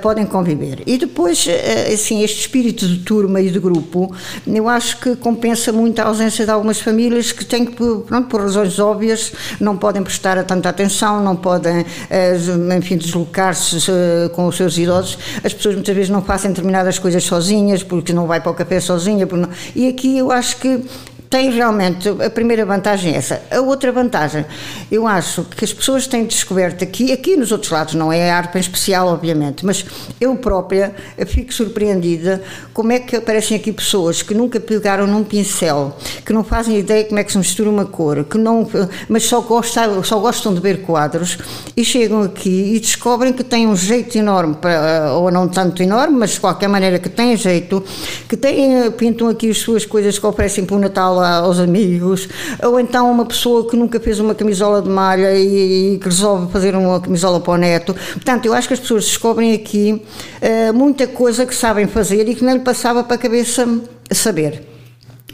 podem 0.00 0.24
conviver. 0.24 0.82
E 0.86 0.96
depois, 0.98 1.46
assim, 1.92 2.22
este 2.22 2.40
espírito 2.40 2.86
de 2.86 2.98
turma 2.98 3.40
e 3.40 3.50
de 3.50 3.58
grupo, 3.58 4.14
eu 4.46 4.68
acho 4.68 5.00
que 5.00 5.16
compensa 5.16 5.72
muito 5.72 5.98
a 6.00 6.04
ausência 6.04 6.35
de 6.44 6.50
algumas 6.50 6.80
famílias 6.80 7.32
que 7.32 7.44
têm 7.44 7.64
que, 7.64 7.74
pronto, 7.74 8.28
por 8.28 8.40
razões 8.40 8.78
óbvias, 8.78 9.32
não 9.60 9.76
podem 9.76 10.02
prestar 10.02 10.42
tanta 10.44 10.68
atenção, 10.68 11.22
não 11.22 11.36
podem, 11.36 11.84
eh, 12.10 12.36
enfim, 12.76 12.96
deslocar-se 12.96 13.90
eh, 13.90 14.28
com 14.34 14.46
os 14.46 14.56
seus 14.56 14.76
idosos. 14.76 15.18
As 15.42 15.52
pessoas 15.52 15.74
muitas 15.74 15.94
vezes 15.94 16.10
não 16.10 16.22
fazem 16.22 16.50
determinadas 16.50 16.98
coisas 16.98 17.24
sozinhas, 17.24 17.82
porque 17.82 18.12
não 18.12 18.26
vai 18.26 18.40
para 18.40 18.50
o 18.50 18.54
café 18.54 18.80
sozinha. 18.80 19.26
Não... 19.26 19.48
E 19.74 19.88
aqui 19.88 20.18
eu 20.18 20.30
acho 20.30 20.58
que 20.58 20.84
tem 21.28 21.50
realmente, 21.50 22.08
a 22.08 22.30
primeira 22.30 22.64
vantagem 22.64 23.14
é 23.14 23.16
essa. 23.16 23.42
A 23.50 23.60
outra 23.60 23.90
vantagem, 23.90 24.44
eu 24.90 25.06
acho 25.06 25.44
que 25.44 25.64
as 25.64 25.72
pessoas 25.72 26.06
têm 26.06 26.24
descoberto 26.24 26.84
aqui, 26.84 27.12
aqui 27.12 27.36
nos 27.36 27.52
outros 27.52 27.70
lados, 27.70 27.94
não 27.94 28.12
é 28.12 28.30
a 28.30 28.36
arte 28.36 28.56
em 28.56 28.60
especial, 28.60 29.08
obviamente, 29.08 29.64
mas 29.64 29.84
eu 30.20 30.36
própria 30.36 30.94
fico 31.26 31.52
surpreendida 31.52 32.42
como 32.72 32.92
é 32.92 33.00
que 33.00 33.16
aparecem 33.16 33.56
aqui 33.56 33.72
pessoas 33.72 34.22
que 34.22 34.34
nunca 34.34 34.60
pegaram 34.60 35.06
num 35.06 35.24
pincel, 35.24 35.96
que 36.24 36.32
não 36.32 36.44
fazem 36.44 36.78
ideia 36.78 37.04
como 37.04 37.18
é 37.18 37.24
que 37.24 37.32
se 37.32 37.38
mistura 37.38 37.70
uma 37.70 37.84
cor, 37.84 38.24
que 38.24 38.38
não, 38.38 38.66
mas 39.08 39.24
só 39.24 39.40
gostam, 39.40 40.04
só 40.04 40.18
gostam 40.18 40.54
de 40.54 40.60
ver 40.60 40.82
quadros 40.82 41.38
e 41.76 41.84
chegam 41.84 42.22
aqui 42.22 42.74
e 42.74 42.80
descobrem 42.80 43.32
que 43.32 43.42
têm 43.42 43.66
um 43.66 43.76
jeito 43.76 44.16
enorme, 44.16 44.54
para, 44.54 45.12
ou 45.14 45.30
não 45.30 45.48
tanto 45.48 45.82
enorme, 45.82 46.18
mas 46.18 46.32
de 46.32 46.40
qualquer 46.40 46.68
maneira 46.68 46.98
que 46.98 47.08
têm 47.08 47.36
jeito, 47.36 47.82
que 48.28 48.36
têm, 48.36 48.90
pintam 48.92 49.28
aqui 49.28 49.50
as 49.50 49.58
suas 49.58 49.84
coisas 49.84 50.18
que 50.18 50.26
oferecem 50.26 50.64
para 50.64 50.76
o 50.76 50.78
Natal 50.78 51.15
aos 51.20 51.58
amigos, 51.58 52.28
ou 52.62 52.78
então 52.80 53.10
uma 53.10 53.24
pessoa 53.24 53.68
que 53.68 53.76
nunca 53.76 54.00
fez 54.00 54.18
uma 54.20 54.34
camisola 54.34 54.82
de 54.82 54.88
malha 54.88 55.34
e, 55.34 55.94
e 55.94 55.98
que 55.98 56.04
resolve 56.04 56.50
fazer 56.52 56.74
uma 56.74 57.00
camisola 57.00 57.40
para 57.40 57.52
o 57.52 57.56
neto. 57.56 57.94
Portanto, 58.12 58.46
eu 58.46 58.54
acho 58.54 58.68
que 58.68 58.74
as 58.74 58.80
pessoas 58.80 59.04
descobrem 59.04 59.54
aqui 59.54 60.02
uh, 60.42 60.74
muita 60.74 61.06
coisa 61.06 61.46
que 61.46 61.54
sabem 61.54 61.86
fazer 61.86 62.28
e 62.28 62.34
que 62.34 62.44
não 62.44 62.52
lhe 62.52 62.60
passava 62.60 63.02
para 63.04 63.16
a 63.16 63.18
cabeça 63.18 63.66
saber. 64.10 64.76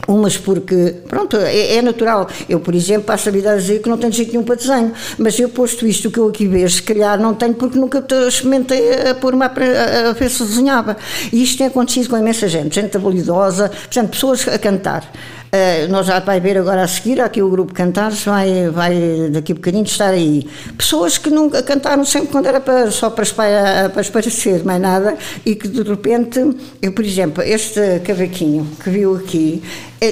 Umas 0.09 0.37
porque, 0.37 0.97
pronto, 1.07 1.37
é, 1.37 1.77
é, 1.77 1.83
natural. 1.83 2.27
Eu, 2.49 2.59
por 2.61 2.75
exemplo, 2.75 3.05
passo 3.05 3.29
a 3.29 3.33
vida 3.33 3.53
a 3.53 3.57
dizer 3.57 3.83
que 3.83 3.88
não 3.88 3.99
tenho 3.99 4.12
jeito 4.12 4.33
nenhum 4.33 4.42
para 4.42 4.57
desenho, 4.57 4.92
mas 5.18 5.38
eu 5.38 5.49
posto 5.51 5.87
isto 5.87 6.11
que 6.11 6.18
eu 6.18 6.29
aqui 6.29 6.47
vejo, 6.49 6.77
se 6.77 6.83
calhar 6.83 7.21
não 7.21 7.35
tenho 7.35 7.55
porque 7.55 7.79
nunca 7.79 8.05
experimentei 8.27 9.11
a 9.11 9.14
pôr-me 9.14 9.45
a, 9.45 10.09
a 10.09 10.12
ver 10.12 10.31
se 10.31 10.42
desenhava. 10.42 10.97
E 11.33 11.42
isto 11.42 11.59
tem 11.59 11.66
acontecido 11.66 12.09
com 12.09 12.16
imensa 12.16 12.49
gente, 12.49 12.75
gente 12.75 12.97
habilidosa, 12.97 13.68
portanto, 13.68 14.11
pessoas 14.11 14.49
a 14.49 14.59
cantar. 14.59 15.09
Uh, 15.55 15.87
nós 15.91 16.07
já 16.07 16.19
vai 16.19 16.41
ver 16.41 16.57
agora 16.57 16.83
a 16.83 16.88
seguir, 16.88 17.21
aqui 17.21 17.43
o 17.43 17.51
grupo 17.51 17.75
Cantares 17.75 18.25
vai, 18.25 18.71
vai 18.71 19.29
daqui 19.31 19.53
a 19.53 19.55
bocadinho 19.55 19.85
estar 19.85 20.09
aí. 20.09 20.49
Pessoas 20.79 21.19
que 21.19 21.29
nunca 21.29 21.62
cantaram 21.62 22.07
sempre 22.07 22.29
quando 22.29 22.47
era 22.47 22.59
para, 22.59 22.91
só 22.91 23.11
para, 23.11 23.23
espalhar, 23.23 23.91
para 23.91 24.01
esparecer, 24.01 24.65
mais 24.65 24.81
nada, 24.81 25.15
e 25.45 25.55
que 25.55 25.69
de 25.69 25.83
repente, 25.83 26.41
eu, 26.81 26.93
por 26.93 27.05
exemplo, 27.05 27.43
este 27.43 28.01
cavaquinho 28.03 28.67
que 28.83 28.88
viu 28.88 29.15
aqui, 29.15 29.62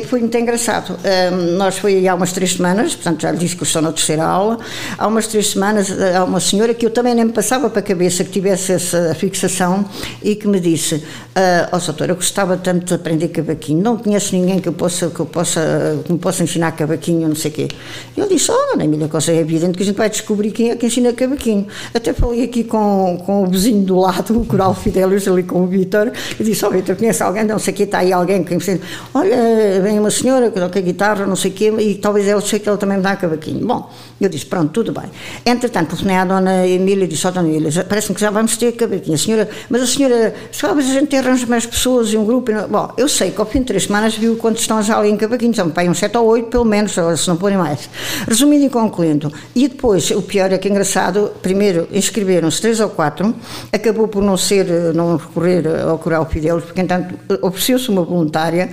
foi 0.06 0.20
muito 0.20 0.36
engraçado. 0.36 0.96
Um, 1.32 1.56
nós 1.56 1.78
foi 1.78 2.06
há 2.06 2.14
umas 2.14 2.32
três 2.32 2.52
semanas, 2.52 2.94
portanto 2.94 3.22
já 3.22 3.30
lhe 3.32 3.38
disse 3.38 3.56
que 3.56 3.62
estou 3.64 3.82
na 3.82 3.92
terceira 3.92 4.24
aula, 4.24 4.58
há 4.96 5.06
umas 5.06 5.26
três 5.26 5.48
semanas 5.48 5.90
há 6.16 6.24
uma 6.24 6.40
senhora 6.40 6.72
que 6.74 6.86
eu 6.86 6.90
também 6.90 7.14
nem 7.14 7.24
me 7.24 7.32
passava 7.32 7.68
para 7.68 7.80
a 7.80 7.82
cabeça 7.82 8.24
que 8.24 8.30
tivesse 8.30 8.72
essa 8.72 9.14
fixação 9.14 9.84
e 10.22 10.34
que 10.34 10.46
me 10.46 10.60
disse, 10.60 10.96
uh, 10.96 11.68
oh 11.72 11.78
doutora, 11.78 12.12
eu 12.12 12.16
gostava 12.16 12.56
tanto 12.56 12.86
de 12.86 12.94
aprender 12.94 13.28
cavaquinho, 13.28 13.82
não 13.82 13.96
conheço 13.96 14.34
ninguém 14.34 14.60
que 14.60 14.68
eu 14.68 14.72
possa, 14.72 15.08
que 15.08 15.20
eu 15.20 15.26
possa, 15.26 16.00
que 16.04 16.12
me 16.12 16.18
possa 16.18 16.42
ensinar 16.42 16.72
cavaquinho, 16.72 17.28
não 17.28 17.36
sei 17.36 17.50
o 17.50 17.54
quê. 17.54 17.68
Eu 18.16 18.28
disse, 18.28 18.50
oh, 18.50 18.70
dona 18.72 18.84
Emília 18.84 19.08
Costa, 19.08 19.32
é 19.32 19.36
evidente 19.36 19.76
que 19.76 19.82
a 19.82 19.86
gente 19.86 19.96
vai 19.96 20.08
descobrir 20.08 20.50
quem 20.50 20.70
é 20.70 20.76
que 20.76 20.86
ensina 20.86 21.12
cavaquinho. 21.12 21.66
Até 21.94 22.12
falei 22.12 22.44
aqui 22.44 22.64
com, 22.64 23.22
com 23.24 23.44
o 23.44 23.46
vizinho 23.46 23.84
do 23.84 23.96
lado, 23.98 24.40
o 24.40 24.44
Coral 24.44 24.74
Fidelis, 24.74 25.26
ali 25.26 25.42
com 25.42 25.62
o 25.62 25.66
Vitor, 25.66 26.12
e 26.38 26.44
disse, 26.44 26.64
oh 26.64 26.70
Vitor, 26.70 26.96
conhece 26.96 27.22
alguém, 27.22 27.44
não 27.44 27.58
sei 27.58 27.72
o 27.72 27.76
quê, 27.76 27.82
está 27.84 27.98
aí 27.98 28.12
alguém 28.12 28.44
que 28.44 28.50
me 28.50 28.56
ensina, 28.56 28.80
olha, 29.14 29.79
vem 29.80 29.98
uma 29.98 30.10
senhora 30.10 30.50
que 30.50 30.58
toca 30.58 30.80
guitarra, 30.80 31.26
não 31.26 31.36
sei 31.36 31.50
o 31.50 31.54
quê, 31.54 31.72
e 31.78 31.94
talvez 31.96 32.26
eu 32.26 32.40
sei 32.40 32.58
que 32.58 32.68
ela 32.68 32.78
também 32.78 32.96
me 32.98 33.02
dá 33.02 33.16
cavaquinho. 33.16 33.66
Bom, 33.66 33.90
eu 34.20 34.28
disse, 34.28 34.46
pronto, 34.46 34.70
tudo 34.70 34.92
bem. 34.92 35.10
Entretanto, 35.44 35.88
telefonei 35.88 36.16
à 36.16 36.24
dona 36.24 36.66
Emília 36.66 37.04
e 37.04 37.08
disse, 37.08 37.26
ó 37.26 37.30
oh, 37.30 37.32
dona 37.32 37.48
Emília, 37.48 37.84
parece-me 37.84 38.14
que 38.14 38.20
já 38.20 38.30
vamos 38.30 38.56
ter 38.56 38.72
cavaquinho. 38.72 39.14
A 39.14 39.18
senhora, 39.18 39.48
mas 39.68 39.82
a 39.82 39.86
senhora, 39.86 40.34
talvez 40.58 40.90
a 40.90 40.92
gente 40.92 41.16
arranja 41.16 41.46
mais 41.46 41.66
pessoas 41.66 42.12
e 42.12 42.16
um 42.16 42.24
grupo. 42.24 42.50
E 42.50 42.66
Bom, 42.66 42.92
eu 42.96 43.08
sei 43.08 43.30
que 43.30 43.40
ao 43.40 43.46
fim 43.46 43.60
de 43.60 43.66
três 43.66 43.84
semanas 43.84 44.14
viu 44.14 44.36
quantos 44.36 44.62
estão 44.62 44.82
já 44.82 44.98
ali 44.98 45.10
em 45.10 45.16
cavaquinho, 45.16 45.54
são 45.54 45.70
para 45.70 45.88
uns 45.88 45.98
sete 45.98 46.16
ou 46.16 46.26
oito, 46.26 46.48
pelo 46.48 46.64
menos, 46.64 46.92
se 46.92 47.28
não 47.28 47.36
forem 47.36 47.58
mais. 47.58 47.88
Resumindo 48.28 48.66
e 48.66 48.70
concluindo, 48.70 49.32
e 49.54 49.68
depois, 49.68 50.10
o 50.10 50.22
pior 50.22 50.52
é 50.52 50.58
que 50.58 50.68
é 50.68 50.70
engraçado, 50.70 51.32
primeiro 51.42 51.88
inscreveram-se 51.92 52.60
três 52.60 52.80
ou 52.80 52.88
quatro, 52.88 53.34
acabou 53.72 54.08
por 54.08 54.22
não 54.22 54.36
ser, 54.36 54.66
não 54.94 55.16
recorrer 55.16 55.66
ao 55.66 55.98
Coral 55.98 56.26
Fidelis, 56.26 56.64
porque 56.64 56.80
entanto 56.80 57.14
ofereceu-se 57.42 57.88
uma 57.88 58.02
voluntária, 58.02 58.70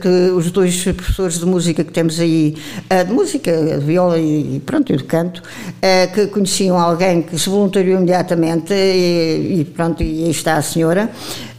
que 0.00 0.30
os 0.38 0.50
dois 0.52 0.82
professores 0.82 1.38
de 1.38 1.46
música 1.46 1.82
que 1.82 1.92
temos 1.92 2.20
aí, 2.20 2.56
eh, 2.88 3.04
de 3.04 3.12
música, 3.12 3.52
de 3.52 3.84
viola 3.84 4.18
e 4.18 4.62
pronto, 4.64 4.92
e 4.92 4.96
de 4.96 5.04
canto, 5.04 5.42
eh, 5.82 6.06
que 6.06 6.28
conheciam 6.28 6.78
alguém 6.78 7.22
que 7.22 7.38
se 7.38 7.48
voluntariou 7.48 7.98
imediatamente 7.98 8.72
e, 8.72 9.60
e 9.60 9.64
pronto, 9.64 10.02
e 10.02 10.24
aí 10.24 10.30
está 10.30 10.56
a 10.56 10.62
senhora. 10.62 11.10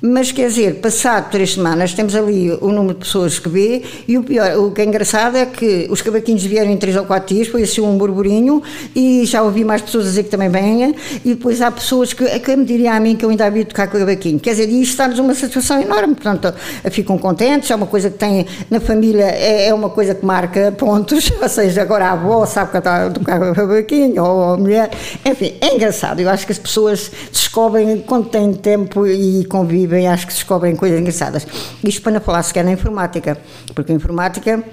Mas 0.01 0.31
quer 0.31 0.47
dizer, 0.47 0.75
passado 0.75 1.29
três 1.29 1.55
semanas, 1.55 1.93
temos 1.93 2.15
ali 2.15 2.51
o 2.61 2.71
número 2.71 2.93
de 2.93 3.01
pessoas 3.01 3.37
que 3.37 3.49
vê, 3.49 3.83
e 4.07 4.17
o 4.17 4.23
pior, 4.23 4.57
o 4.57 4.71
que 4.71 4.81
é 4.81 4.85
engraçado 4.85 5.35
é 5.35 5.45
que 5.45 5.87
os 5.89 6.01
cavaquinhos 6.01 6.43
vieram 6.43 6.71
em 6.71 6.77
três 6.77 6.95
ou 6.95 7.03
quatro 7.03 7.35
dias, 7.35 7.49
foi 7.49 7.63
assim 7.63 7.81
um 7.81 7.97
burburinho, 7.97 8.63
e 8.95 9.25
já 9.25 9.43
ouvi 9.43 9.65
mais 9.65 9.81
pessoas 9.81 10.05
dizer 10.05 10.23
que 10.23 10.29
também 10.29 10.47
venha, 10.47 10.95
e 11.25 11.33
depois 11.33 11.61
há 11.61 11.69
pessoas 11.69 12.13
que, 12.13 12.25
que 12.39 12.55
me 12.55 12.63
diriam 12.63 12.95
a 12.95 12.99
mim 12.99 13.15
que 13.15 13.25
eu 13.25 13.29
ainda 13.29 13.45
havia 13.45 13.65
tocar 13.65 13.87
cavaquinho. 13.87 14.39
Quer 14.39 14.51
dizer, 14.51 14.69
isto 14.69 14.91
está-nos 14.91 15.19
uma 15.19 15.33
satisfação 15.33 15.81
enorme, 15.81 16.15
portanto, 16.15 16.53
ficam 16.91 17.17
contentes, 17.17 17.69
é 17.69 17.75
uma 17.75 17.87
coisa 17.87 18.09
que 18.09 18.17
tem 18.17 18.45
na 18.69 18.79
família, 18.79 19.25
é, 19.25 19.67
é 19.67 19.73
uma 19.73 19.89
coisa 19.89 20.15
que 20.15 20.25
marca 20.25 20.71
pontos, 20.77 21.29
ou 21.41 21.49
seja, 21.49 21.81
agora 21.81 22.05
a 22.05 22.11
avó 22.13 22.45
sabe 22.45 22.71
cantar, 22.71 23.07
tá 23.07 23.19
tocar 23.19 23.53
cavaquinho, 23.53 24.23
ou 24.23 24.53
a 24.53 24.57
mulher, 24.57 24.91
enfim, 25.25 25.55
é 25.59 25.75
engraçado, 25.75 26.21
eu 26.21 26.29
acho 26.29 26.45
que 26.45 26.53
as 26.53 26.59
pessoas 26.59 27.11
descobrem 27.29 27.99
quando 27.99 28.29
têm 28.29 28.53
tempo 28.53 29.05
e 29.05 29.43
convivem 29.45 29.88
vivem, 29.89 30.07
acho 30.07 30.27
que 30.27 30.33
descobrem 30.33 30.75
coisas 30.75 30.99
engraçadas. 30.99 31.47
Isto 31.83 32.01
para 32.01 32.13
não 32.13 32.21
falar 32.21 32.43
sequer 32.43 32.63
na 32.63 32.71
informática, 32.71 33.37
porque 33.73 33.91
a 33.91 33.95
informática 33.95 34.63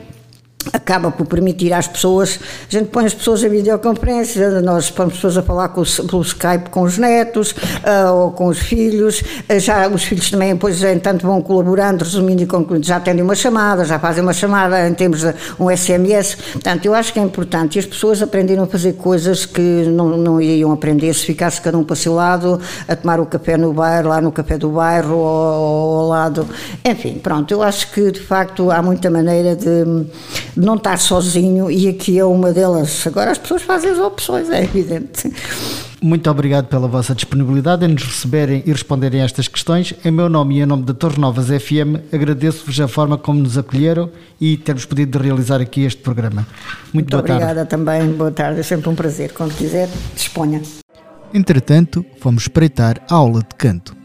acaba 0.73 1.11
por 1.11 1.27
permitir 1.27 1.73
às 1.73 1.87
pessoas, 1.87 2.39
a 2.69 2.73
gente 2.73 2.89
põe 2.89 3.07
as 3.07 3.15
pessoas 3.15 3.43
em 3.43 3.49
videoconferência, 3.49 4.61
nós 4.61 4.93
as 4.97 5.13
pessoas 5.13 5.37
a 5.37 5.43
falar 5.43 5.69
com, 5.69 5.83
pelo 5.83 6.23
Skype 6.23 6.71
com 6.71 6.83
os 6.83 6.99
netos 6.99 7.53
uh, 7.53 8.13
ou 8.13 8.33
com 8.33 8.47
os 8.47 8.59
filhos, 8.59 9.21
uh, 9.21 9.59
já 9.59 9.89
os 9.89 10.05
filhos 10.05 10.31
também 10.31 10.53
depois 10.55 10.83
entanto 10.83 11.27
vão 11.27 11.41
colaborando, 11.41 12.05
resumindo 12.05 12.43
e 12.43 12.47
concluindo, 12.47 12.87
já 12.87 12.97
atendem 12.97 13.23
uma 13.23 13.35
chamada, 13.35 13.85
já 13.85 13.99
fazem 13.99 14.23
uma 14.23 14.33
chamada 14.33 14.89
em 14.89 14.95
termos 14.95 15.21
de 15.21 15.35
um 15.59 15.75
SMS, 15.75 16.37
portanto 16.53 16.87
eu 16.87 16.95
acho 16.95 17.13
que 17.13 17.19
é 17.19 17.23
importante 17.23 17.77
e 17.77 17.79
as 17.79 17.87
pessoas 17.87 18.23
aprenderam 18.23 18.65
a 18.65 18.67
fazer 18.67 18.95
coisas 18.95 19.47
que 19.47 19.61
não, 19.61 20.17
não 20.17 20.41
iriam 20.41 20.73
aprender 20.73 21.13
se 21.15 21.25
ficasse 21.25 21.61
cada 21.61 21.77
um 21.79 21.85
para 21.85 21.95
o 21.95 21.97
seu 21.97 22.15
lado, 22.15 22.61
a 22.89 22.97
tomar 22.97 23.21
o 23.21 23.27
café 23.27 23.57
no 23.57 23.73
bairro, 23.73 24.09
lá 24.09 24.21
no 24.21 24.33
café 24.33 24.59
do 24.59 24.71
bairro 24.71 25.17
ou, 25.17 25.27
ou 25.27 26.01
ao 26.01 26.09
lado, 26.09 26.49
enfim, 26.85 27.19
pronto, 27.19 27.53
eu 27.53 27.63
acho 27.63 27.93
que 27.93 28.11
de 28.11 28.21
facto 28.21 28.71
há 28.71 28.83
muita 28.83 29.11
maneira 29.11 29.55
de 29.55 30.07
não 30.57 30.77
estar 30.77 30.99
sozinho 30.99 31.71
e 31.71 31.89
aqui 31.89 32.19
é 32.19 32.25
uma 32.25 32.53
delas. 32.53 33.07
Agora 33.07 33.31
as 33.31 33.39
pessoas 33.39 33.63
fazem 33.63 33.91
as 33.91 33.99
opções, 33.99 34.49
é 34.51 34.65
evidente. 34.65 35.31
Muito 36.01 36.31
obrigado 36.31 36.67
pela 36.67 36.87
vossa 36.87 37.15
disponibilidade 37.15 37.85
em 37.85 37.89
nos 37.89 38.03
receberem 38.03 38.63
e 38.67 38.73
responderem 38.73 39.23
a 39.23 39.25
estas 39.25 39.49
questões. 39.49 39.95
Em 40.05 40.11
meu 40.11 40.29
nome 40.29 40.59
e 40.59 40.61
em 40.63 40.67
nome 40.67 40.83
da 40.85 40.95
Torre 40.95 41.19
Novas 41.19 41.47
FM, 41.47 42.13
agradeço-vos 42.13 42.79
a 42.81 42.87
forma 42.87 43.17
como 43.19 43.41
nos 43.41 43.57
acolheram 43.59 44.11
e 44.41 44.57
termos 44.57 44.85
podido 44.85 45.19
realizar 45.19 45.61
aqui 45.61 45.83
este 45.85 46.01
programa. 46.03 46.47
Muito, 46.93 46.95
Muito 46.95 47.11
boa 47.11 47.21
obrigada 47.21 47.67
tarde. 47.67 47.71
também, 47.71 48.13
boa 48.13 48.31
tarde, 48.31 48.61
é 48.61 48.63
sempre 48.63 48.89
um 48.89 48.95
prazer. 48.95 49.33
Quando 49.33 49.55
quiser, 49.57 49.89
disponha. 50.15 50.63
Entretanto, 51.35 52.05
vamos 52.23 52.43
espreitar 52.45 53.03
a 53.11 53.15
aula 53.15 53.41
de 53.41 53.55
canto. 53.57 53.97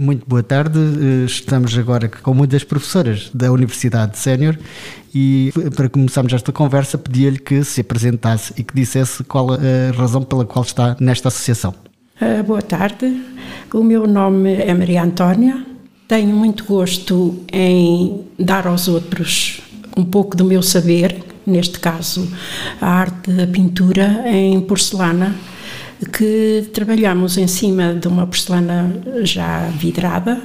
Muito 0.00 0.24
boa 0.28 0.44
tarde. 0.44 0.78
Eh, 0.78 1.24
estamos 1.24 1.76
agora 1.76 2.08
com 2.08 2.30
uma 2.30 2.46
das 2.46 2.62
professoras 2.62 3.32
da 3.34 3.50
Universidade 3.50 4.16
Sénior 4.16 4.56
e 5.12 5.52
para 5.74 5.88
começarmos 5.88 6.32
esta 6.32 6.52
conversa 6.52 6.96
pedia-lhe 6.96 7.40
que 7.40 7.64
se 7.64 7.80
apresentasse 7.80 8.54
e 8.56 8.62
que 8.62 8.72
dissesse 8.72 9.24
qual 9.24 9.48
a 9.50 9.96
razão 9.96 10.22
pela 10.22 10.44
qual 10.44 10.64
está 10.64 10.96
nesta 11.00 11.26
associação. 11.26 11.74
Uh, 12.22 12.44
boa 12.44 12.62
tarde. 12.62 13.24
O 13.74 13.82
meu 13.82 14.06
nome 14.06 14.54
é 14.54 14.72
Maria 14.72 15.02
Antónia. 15.02 15.66
Tenho 16.06 16.36
muito 16.36 16.64
gosto 16.64 17.42
em 17.52 18.24
dar 18.38 18.68
aos 18.68 18.86
outros 18.86 19.60
um 19.96 20.04
pouco 20.04 20.36
do 20.36 20.44
meu 20.44 20.62
saber, 20.62 21.24
neste 21.44 21.80
caso 21.80 22.32
a 22.80 22.86
arte 22.88 23.32
da 23.32 23.48
pintura 23.48 24.22
em 24.28 24.60
porcelana 24.60 25.34
que 26.06 26.68
trabalhamos 26.72 27.36
em 27.36 27.46
cima 27.46 27.94
de 27.94 28.06
uma 28.06 28.26
porcelana 28.26 29.02
já 29.22 29.68
vidrada. 29.68 30.40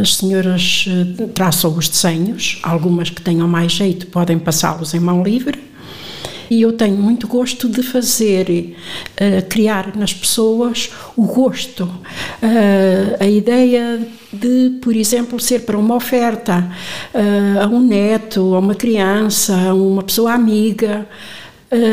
As 0.00 0.16
senhoras 0.16 0.86
eh, 0.88 1.26
traçam 1.34 1.76
os 1.76 1.88
desenhos, 1.88 2.58
algumas 2.62 3.10
que 3.10 3.22
tenham 3.22 3.46
mais 3.46 3.72
jeito 3.72 4.06
podem 4.08 4.38
passá-los 4.38 4.94
em 4.94 5.00
mão 5.00 5.22
livre. 5.22 5.62
E 6.50 6.62
eu 6.62 6.72
tenho 6.72 6.96
muito 6.96 7.26
gosto 7.26 7.68
de 7.68 7.82
fazer, 7.82 8.48
uh, 8.50 9.48
criar 9.48 9.96
nas 9.96 10.12
pessoas 10.12 10.90
o 11.16 11.24
gosto, 11.24 11.84
uh, 11.84 13.16
a 13.18 13.26
ideia 13.26 14.06
de, 14.30 14.78
por 14.82 14.94
exemplo, 14.94 15.40
ser 15.40 15.60
para 15.60 15.78
uma 15.78 15.94
oferta 15.94 16.70
a 17.62 17.66
um 17.66 17.80
neto, 17.80 18.54
a 18.54 18.58
uma 18.58 18.74
criança, 18.74 19.56
a 19.56 19.74
uma 19.74 20.02
pessoa 20.02 20.32
amiga 20.32 21.06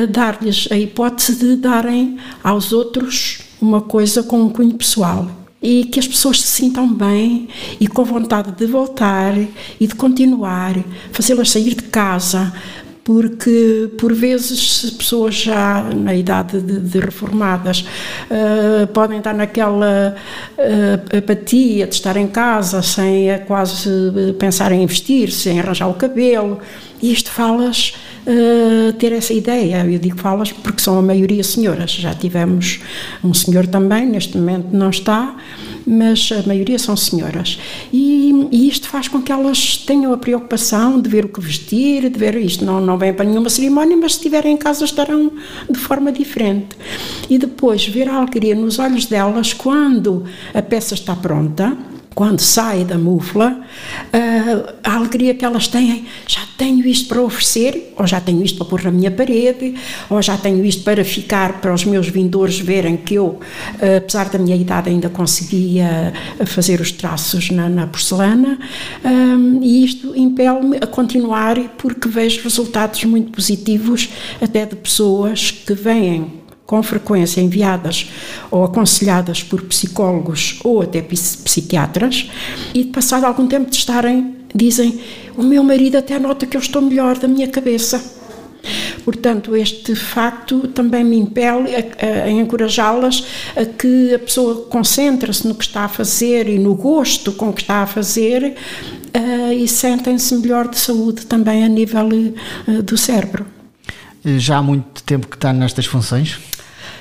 dar-lhes 0.09 0.67
a 0.71 0.77
hipótese 0.77 1.35
de 1.35 1.55
darem 1.55 2.17
aos 2.43 2.71
outros 2.71 3.39
uma 3.61 3.81
coisa 3.81 4.23
com 4.23 4.41
um 4.41 4.49
cunho 4.49 4.73
pessoal. 4.73 5.29
E 5.61 5.85
que 5.85 5.99
as 5.99 6.07
pessoas 6.07 6.41
se 6.41 6.47
sintam 6.47 6.91
bem 6.91 7.47
e 7.79 7.87
com 7.87 8.03
vontade 8.03 8.51
de 8.51 8.65
voltar 8.65 9.33
e 9.79 9.87
de 9.87 9.93
continuar, 9.93 10.75
fazê-las 11.11 11.51
sair 11.51 11.75
de 11.75 11.83
casa, 11.83 12.51
porque 13.03 13.91
por 13.97 14.13
vezes 14.13 14.91
pessoas 14.91 15.35
já 15.35 15.83
na 15.83 16.15
idade 16.15 16.61
de, 16.61 16.79
de 16.79 16.99
reformadas 16.99 17.85
uh, 18.29 18.87
podem 18.87 19.17
estar 19.17 19.33
naquela 19.33 20.15
uh, 20.57 21.17
apatia 21.17 21.87
de 21.87 21.93
estar 21.93 22.15
em 22.17 22.27
casa 22.27 22.81
sem 22.81 23.27
quase 23.47 23.89
pensar 24.39 24.71
em 24.71 24.83
investir, 24.83 25.31
sem 25.31 25.59
arranjar 25.59 25.87
o 25.89 25.93
cabelo. 25.93 26.59
E 27.01 27.11
isto 27.11 27.31
falas 27.31 27.95
uh, 28.27 28.93
ter 28.93 29.11
essa 29.11 29.33
ideia. 29.33 29.85
Eu 29.85 29.99
digo 29.99 30.17
falas 30.17 30.51
porque 30.51 30.81
são 30.81 30.97
a 30.97 31.01
maioria 31.01 31.43
senhoras. 31.43 31.91
Já 31.91 32.13
tivemos 32.13 32.79
um 33.23 33.33
senhor 33.33 33.67
também, 33.67 34.05
neste 34.05 34.37
momento 34.37 34.67
não 34.71 34.89
está, 34.89 35.35
mas 35.85 36.31
a 36.31 36.47
maioria 36.47 36.77
são 36.77 36.95
senhoras. 36.95 37.59
E, 37.91 38.47
e, 38.51 38.67
isto 38.67 38.87
faz 38.87 39.07
com 39.07 39.21
que 39.21 39.31
elas 39.31 39.77
tenham 39.77 40.13
a 40.13 40.17
preocupação 40.17 40.99
de 40.99 41.09
ver 41.09 41.25
o 41.25 41.29
que 41.29 41.41
vestir, 41.41 42.09
de 42.09 42.17
ver 42.17 42.35
isto. 42.35 42.63
Não, 42.63 42.79
não 42.79 42.97
vem 42.97 43.13
para 43.13 43.25
nenhuma 43.25 43.49
cerimónia, 43.49 43.97
mas 43.97 44.13
se 44.13 44.19
estiverem 44.19 44.53
em 44.53 44.57
casa 44.57 44.85
estarão 44.85 45.31
de 45.69 45.79
forma 45.79 46.11
diferente. 46.11 46.75
E 47.29 47.37
depois 47.37 47.85
ver 47.87 48.09
a 48.09 48.15
alegria 48.15 48.55
nos 48.55 48.79
olhos 48.79 49.05
delas 49.05 49.53
quando 49.53 50.25
a 50.53 50.61
peça 50.61 50.93
está 50.93 51.15
pronta 51.15 51.77
quando 52.13 52.41
sai 52.41 52.83
da 52.83 52.97
mufla, 52.97 53.57
uh, 53.57 54.73
a 54.83 54.95
alegria 54.95 55.33
que 55.33 55.45
elas 55.45 55.67
têm, 55.67 56.05
já 56.27 56.41
tenho 56.57 56.85
isto 56.85 57.07
para 57.07 57.21
oferecer, 57.21 57.93
ou 57.97 58.05
já 58.05 58.19
tenho 58.19 58.43
isto 58.43 58.57
para 58.57 58.67
pôr 58.67 58.83
na 58.83 58.91
minha 58.91 59.09
parede, 59.09 59.75
ou 60.09 60.21
já 60.21 60.37
tenho 60.37 60.63
isto 60.65 60.83
para 60.83 61.05
ficar 61.05 61.61
para 61.61 61.73
os 61.73 61.85
meus 61.85 62.09
vindores 62.09 62.59
verem 62.59 62.97
que 62.97 63.15
eu, 63.15 63.25
uh, 63.25 63.97
apesar 63.97 64.29
da 64.29 64.37
minha 64.37 64.55
idade, 64.55 64.89
ainda 64.89 65.09
conseguia 65.09 66.13
fazer 66.45 66.81
os 66.81 66.91
traços 66.91 67.49
na, 67.49 67.69
na 67.69 67.87
porcelana, 67.87 68.59
e 69.61 69.85
isto 69.85 70.15
impele-me 70.15 70.77
a 70.77 70.87
continuar 70.87 71.57
porque 71.77 72.07
vejo 72.07 72.43
resultados 72.43 73.03
muito 73.03 73.31
positivos 73.31 74.09
até 74.41 74.65
de 74.65 74.75
pessoas 74.75 75.51
que 75.51 75.73
vêm 75.73 76.40
com 76.71 76.81
frequência 76.81 77.41
enviadas 77.41 78.09
ou 78.49 78.63
aconselhadas 78.63 79.43
por 79.43 79.61
psicólogos 79.63 80.57
ou 80.63 80.81
até 80.81 81.01
psiquiatras, 81.01 82.31
e 82.73 82.85
passado 82.85 83.25
algum 83.25 83.45
tempo 83.45 83.69
de 83.69 83.75
estarem, 83.75 84.37
dizem: 84.55 85.01
O 85.35 85.43
meu 85.43 85.61
marido 85.65 85.97
até 85.97 86.17
nota 86.17 86.45
que 86.45 86.55
eu 86.55 86.61
estou 86.61 86.81
melhor 86.81 87.17
da 87.17 87.27
minha 87.27 87.49
cabeça. 87.49 88.01
Portanto, 89.03 89.53
este 89.53 89.95
facto 89.95 90.69
também 90.69 91.03
me 91.03 91.17
impele 91.17 91.75
a, 91.75 91.79
a, 91.79 92.23
a 92.25 92.29
encorajá-las 92.29 93.25
a 93.53 93.65
que 93.65 94.13
a 94.13 94.19
pessoa 94.19 94.67
concentre-se 94.67 95.45
no 95.45 95.55
que 95.55 95.65
está 95.65 95.81
a 95.81 95.89
fazer 95.89 96.47
e 96.47 96.57
no 96.57 96.73
gosto 96.75 97.33
com 97.33 97.51
que 97.51 97.63
está 97.63 97.81
a 97.81 97.87
fazer 97.87 98.55
uh, 99.17 99.51
e 99.51 99.67
sentem-se 99.67 100.33
melhor 100.35 100.69
de 100.69 100.79
saúde 100.79 101.25
também 101.25 101.65
a 101.65 101.67
nível 101.67 102.07
uh, 102.07 102.81
do 102.83 102.97
cérebro. 102.97 103.45
Já 104.23 104.57
há 104.57 104.63
muito 104.63 105.01
tempo 105.03 105.27
que 105.27 105.35
está 105.35 105.51
nestas 105.51 105.87
funções? 105.87 106.39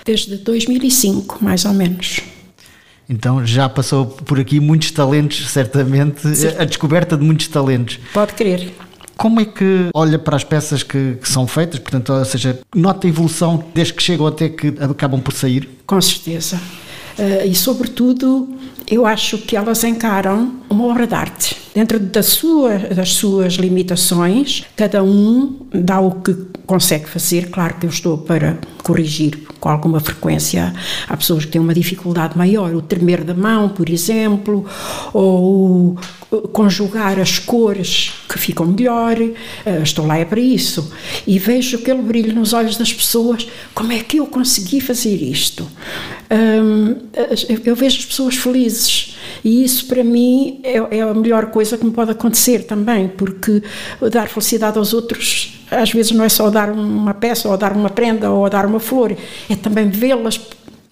Desde 0.05 0.37
2005, 0.37 1.39
mais 1.43 1.65
ou 1.65 1.73
menos. 1.73 2.21
Então 3.09 3.45
já 3.45 3.69
passou 3.69 4.07
por 4.07 4.39
aqui 4.39 4.61
muitos 4.61 4.93
talentos, 4.93 5.51
certamente, 5.51 6.37
Sim. 6.37 6.49
a 6.59 6.65
descoberta 6.65 7.17
de 7.17 7.25
muitos 7.25 7.49
talentos. 7.49 7.99
Pode 8.15 8.35
crer. 8.35 8.73
Como 9.17 9.41
é 9.41 9.45
que 9.45 9.91
olha 9.93 10.19
para 10.19 10.37
as 10.37 10.45
peças 10.45 10.83
que, 10.83 11.17
que, 11.21 11.29
são 11.29 11.47
feitas? 11.47 11.79
Portanto, 11.79 12.11
ou 12.11 12.25
seja, 12.25 12.59
nota 12.75 13.07
a 13.07 13.11
evolução 13.11 13.63
desde 13.75 13.93
que 13.93 14.03
chegam 14.03 14.27
até 14.27 14.49
que 14.49 14.69
acabam 14.81 15.21
por 15.21 15.35
sair? 15.35 15.69
Com 15.87 16.01
certeza. 16.01 16.57
Uh, 17.19 17.47
e, 17.47 17.55
sobretudo, 17.55 18.49
eu 18.89 19.05
acho 19.05 19.37
que 19.37 19.57
elas 19.57 19.85
encaram 19.85 20.55
uma 20.71 20.87
obra 20.87 21.07
de 21.07 21.15
arte. 21.15 21.60
Dentro 21.73 22.01
da 22.01 22.23
sua, 22.23 22.79
das 22.79 23.11
suas 23.11 23.55
limitações, 23.55 24.65
cada 24.75 25.05
um 25.05 25.57
dá 25.73 26.01
o 26.01 26.21
que 26.21 26.35
consegue 26.67 27.09
fazer. 27.09 27.49
Claro 27.51 27.75
que 27.79 27.87
eu 27.87 27.91
estou 27.91 28.19
para 28.19 28.59
corrigir 28.83 29.39
com 29.61 29.69
alguma 29.69 30.01
frequência. 30.01 30.75
Há 31.09 31.17
pessoas 31.17 31.45
que 31.45 31.53
têm 31.53 31.61
uma 31.61 31.75
dificuldade 31.75 32.37
maior, 32.37 32.75
o 32.75 32.83
tremer 32.83 33.23
da 33.23 33.35
mão, 33.35 33.69
por 33.69 33.89
exemplo, 33.89 34.67
ou 35.13 35.97
conjugar 36.53 37.21
as 37.21 37.39
cores 37.39 38.15
que 38.29 38.39
ficam 38.39 38.67
melhor. 38.67 39.17
Uh, 39.21 39.83
estou 39.83 40.07
lá 40.07 40.19
é 40.19 40.25
para 40.25 40.41
isso. 40.41 40.93
E 41.25 41.39
vejo 41.39 41.77
aquele 41.77 42.03
brilho 42.03 42.35
nos 42.35 42.53
olhos 42.53 42.77
das 42.77 42.93
pessoas. 42.93 43.47
Como 43.75 43.93
é 43.93 44.01
que 44.01 44.17
eu 44.17 44.27
consegui 44.27 44.81
fazer 44.81 45.23
isto? 45.23 45.69
Eu 47.65 47.77
vejo 47.77 47.99
as 47.99 48.05
pessoas 48.05 48.37
felizes 48.37 49.10
e 49.45 49.65
isso 49.65 49.87
para 49.87 50.05
mim 50.05 50.61
é, 50.63 50.99
é, 50.99 51.03
a 51.03 51.15
melhor 51.15 51.47
coisa 51.47 51.77
que 51.79 51.85
me 51.85 51.93
pode 51.93 52.11
acontecer 52.11 52.65
também, 52.65 53.09
porque 53.09 53.63
dar 54.11 54.29
felicidade 54.29 54.79
aos 54.79 54.93
outros 54.93 55.61
às 55.71 55.93
vezes 55.93 56.13
não 56.13 56.25
é 56.25 56.29
só 56.29 56.51
dar 56.51 56.71
uma 56.71 57.15
peça 57.15 57.49
ou 57.49 57.57
dar 57.57 57.73
uma 57.73 57.91
prenda 57.91 58.31
ou 58.31 58.49
dar 58.51 58.67
uma 58.67 58.81
flor, 58.81 59.17
é 59.49 59.57
também 59.57 59.89
vê-las 59.89 60.41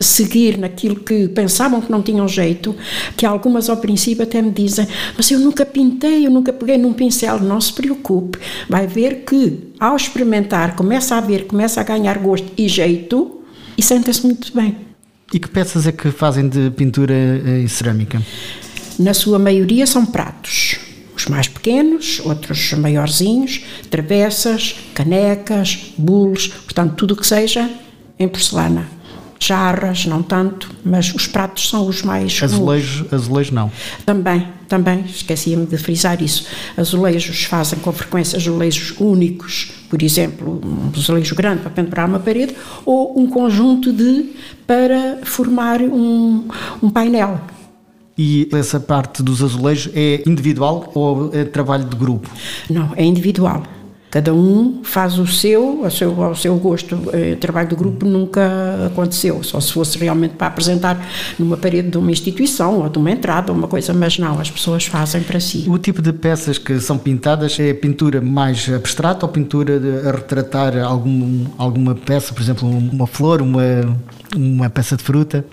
seguir 0.00 0.56
naquilo 0.58 0.96
que 0.96 1.28
pensavam 1.28 1.80
que 1.80 1.90
não 1.90 2.00
tinham 2.00 2.28
jeito, 2.28 2.74
que 3.16 3.26
algumas 3.26 3.68
ao 3.68 3.78
princípio 3.78 4.22
até 4.22 4.40
me 4.40 4.50
dizem, 4.50 4.87
mas 5.16 5.30
eu 5.30 5.40
nunca 5.40 5.66
pintei, 5.66 6.24
eu 6.26 6.30
nunca 6.30 6.52
peguei 6.52 6.78
num 6.78 6.92
pincel, 6.92 7.40
não 7.40 7.61
se 7.61 7.72
preocupe, 7.72 8.38
vai 8.68 8.87
ver 8.87 9.24
que 9.24 9.72
ao 9.80 9.96
experimentar 9.96 10.76
começa 10.76 11.16
a 11.16 11.20
ver, 11.20 11.46
começa 11.46 11.80
a 11.80 11.84
ganhar 11.84 12.18
gosto 12.18 12.46
e 12.56 12.68
jeito 12.68 13.40
e 13.76 13.82
sente-se 13.82 14.24
muito 14.24 14.54
bem. 14.54 14.88
E 15.33 15.38
que 15.38 15.49
peças 15.49 15.87
é 15.87 15.93
que 15.93 16.11
fazem 16.11 16.49
de 16.49 16.71
pintura 16.71 17.14
em 17.14 17.69
cerâmica? 17.69 18.23
Na 18.99 19.12
sua 19.12 19.38
maioria 19.38 19.87
são 19.87 20.07
pratos. 20.07 20.77
Os 21.14 21.27
mais 21.27 21.49
pequenos, 21.49 22.21
outros 22.25 22.73
maiorzinhos, 22.73 23.64
travessas, 23.91 24.77
canecas, 24.95 25.93
bulos, 25.99 26.49
portanto, 26.49 26.95
tudo 26.95 27.12
o 27.12 27.17
que 27.17 27.27
seja 27.27 27.69
em 28.19 28.29
porcelana 28.29 28.97
jarras, 29.38 30.07
não 30.07 30.22
tanto, 30.22 30.70
mas 30.85 31.14
os 31.14 31.27
pratos 31.27 31.68
são 31.68 31.87
os 31.87 32.03
mais 32.03 32.40
azulejo, 32.42 33.07
azulejo 33.11 33.55
não. 33.55 33.70
Também, 34.05 34.48
também, 34.66 35.05
esquecia-me 35.09 35.66
de 35.66 35.77
frisar 35.77 36.22
isso. 36.22 36.46
Azulejos 36.77 37.44
fazem 37.44 37.79
com 37.79 37.92
frequência 37.92 38.37
azulejos 38.37 38.94
únicos, 38.98 39.72
por 39.88 40.03
exemplo, 40.03 40.61
um 40.64 40.90
azulejo 40.96 41.35
grande 41.35 41.62
para 41.62 41.70
pendurar 41.70 42.09
uma 42.09 42.18
parede, 42.18 42.55
ou 42.85 43.18
um 43.18 43.29
conjunto 43.29 43.92
de 43.92 44.31
para 44.66 45.18
formar 45.24 45.81
um, 45.81 46.48
um 46.83 46.90
painel. 46.90 47.40
E 48.18 48.48
essa 48.53 48.81
parte 48.81 49.22
dos 49.22 49.42
azulejos 49.44 49.92
é 49.94 50.22
individual 50.27 50.90
ou 50.92 51.31
é 51.33 51.44
trabalho 51.44 51.85
de 51.85 51.96
grupo? 51.96 52.29
Não, 52.68 52.92
é 52.96 53.05
individual. 53.05 53.62
Cada 54.11 54.33
um 54.33 54.81
faz 54.83 55.18
o 55.18 55.27
seu, 55.27 55.85
ao 55.85 55.90
seu, 55.90 56.23
ao 56.23 56.35
seu 56.35 56.57
gosto. 56.57 56.97
O 56.97 57.11
eh, 57.12 57.37
trabalho 57.37 57.68
do 57.68 57.77
grupo 57.77 58.07
nunca 58.07 58.87
aconteceu, 58.87 59.42
só 59.42 59.61
se 59.61 59.73
fosse 59.73 59.99
realmente 59.99 60.33
para 60.33 60.47
apresentar 60.47 61.07
numa 61.38 61.59
parede 61.59 61.90
de 61.90 61.99
uma 61.99 62.11
instituição 62.11 62.81
ou 62.81 62.88
de 62.88 62.97
uma 62.97 63.11
entrada 63.11 63.53
ou 63.53 63.59
uma 63.59 63.68
coisa, 63.68 63.92
mas 63.92 64.18
não, 64.18 64.40
as 64.40 64.51
pessoas 64.51 64.87
fazem 64.87 65.23
para 65.23 65.38
si. 65.38 65.66
O 65.68 65.77
tipo 65.77 66.01
de 66.01 66.12
peças 66.12 66.57
que 66.57 66.81
são 66.81 66.97
pintadas 66.97 67.61
é 67.61 67.75
pintura 67.75 68.21
mais 68.21 68.66
abstrata 68.73 69.27
ou 69.27 69.33
pintura 69.33 69.79
a 70.09 70.12
retratar 70.12 70.79
algum, 70.79 71.44
alguma 71.59 71.94
peça, 71.94 72.33
por 72.33 72.40
exemplo, 72.40 72.66
uma 72.66 73.07
flor, 73.07 73.42
uma, 73.42 73.94
uma 74.35 74.71
peça 74.71 74.97
de 74.97 75.03
fruta? 75.03 75.44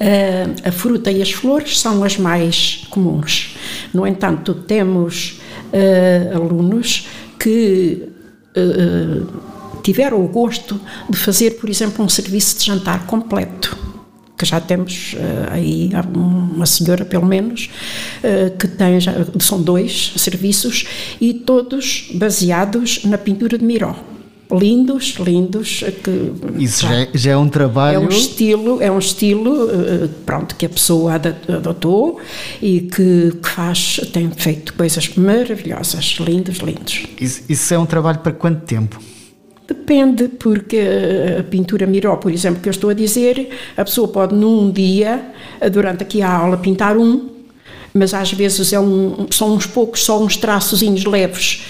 Uh, 0.00 0.68
a 0.68 0.72
fruta 0.72 1.10
e 1.10 1.20
as 1.20 1.30
flores 1.30 1.78
são 1.78 2.02
as 2.04 2.16
mais 2.16 2.86
comuns. 2.90 3.56
No 3.92 4.06
entanto, 4.06 4.54
temos 4.54 5.40
uh, 5.72 6.36
alunos 6.36 7.06
que 7.40 8.08
uh, 8.56 9.80
tiveram 9.82 10.22
o 10.22 10.28
gosto 10.28 10.78
de 11.08 11.16
fazer, 11.16 11.52
por 11.58 11.68
exemplo, 11.68 12.04
um 12.04 12.08
serviço 12.08 12.58
de 12.58 12.66
jantar 12.66 13.06
completo 13.06 13.90
que 14.36 14.46
já 14.46 14.58
temos 14.58 15.14
uh, 15.14 15.52
aí 15.52 15.90
uma 16.14 16.64
senhora 16.64 17.04
pelo 17.04 17.26
menos 17.26 17.68
uh, 18.24 18.56
que 18.56 18.66
tem 18.68 18.98
já, 18.98 19.12
são 19.38 19.60
dois 19.60 20.14
serviços 20.16 20.86
e 21.20 21.34
todos 21.34 22.08
baseados 22.14 23.04
na 23.04 23.18
pintura 23.18 23.58
de 23.58 23.64
Miró 23.64 23.94
lindos, 24.52 25.14
lindos. 25.18 25.84
Que, 26.02 26.62
Isso 26.62 26.86
já, 26.86 27.08
já, 27.14 27.30
é 27.32 27.36
um 27.36 27.48
trabalho. 27.48 27.96
É 27.96 27.98
um 27.98 28.08
estilo, 28.08 28.82
é 28.82 28.90
um 28.90 28.98
estilo 28.98 29.68
pronto, 30.26 30.54
que 30.56 30.66
a 30.66 30.68
pessoa 30.68 31.14
adotou 31.14 32.20
e 32.60 32.82
que, 32.82 33.32
que 33.42 33.48
faz, 33.48 34.00
tem 34.12 34.30
feito 34.30 34.74
coisas 34.74 35.14
maravilhosas, 35.14 36.16
lindos, 36.20 36.58
lindos. 36.58 37.06
Isso, 37.20 37.42
isso 37.48 37.74
é 37.74 37.78
um 37.78 37.86
trabalho 37.86 38.18
para 38.18 38.32
quanto 38.32 38.64
tempo? 38.64 39.00
Depende, 39.70 40.26
porque 40.26 40.80
a 41.38 41.44
pintura 41.44 41.86
Miró, 41.86 42.16
por 42.16 42.32
exemplo, 42.32 42.60
que 42.60 42.68
eu 42.68 42.72
estou 42.72 42.90
a 42.90 42.94
dizer, 42.94 43.50
a 43.76 43.84
pessoa 43.84 44.08
pode 44.08 44.34
num 44.34 44.68
dia, 44.68 45.32
durante 45.72 46.02
aqui 46.02 46.20
a 46.22 46.28
aula, 46.28 46.56
pintar 46.56 46.96
um, 46.96 47.28
mas 47.94 48.12
às 48.12 48.32
vezes 48.32 48.72
é 48.72 48.80
um, 48.80 49.28
são 49.30 49.54
uns 49.54 49.66
poucos, 49.66 50.02
só 50.02 50.20
uns 50.20 50.36
traçozinhos 50.36 51.04
leves, 51.04 51.62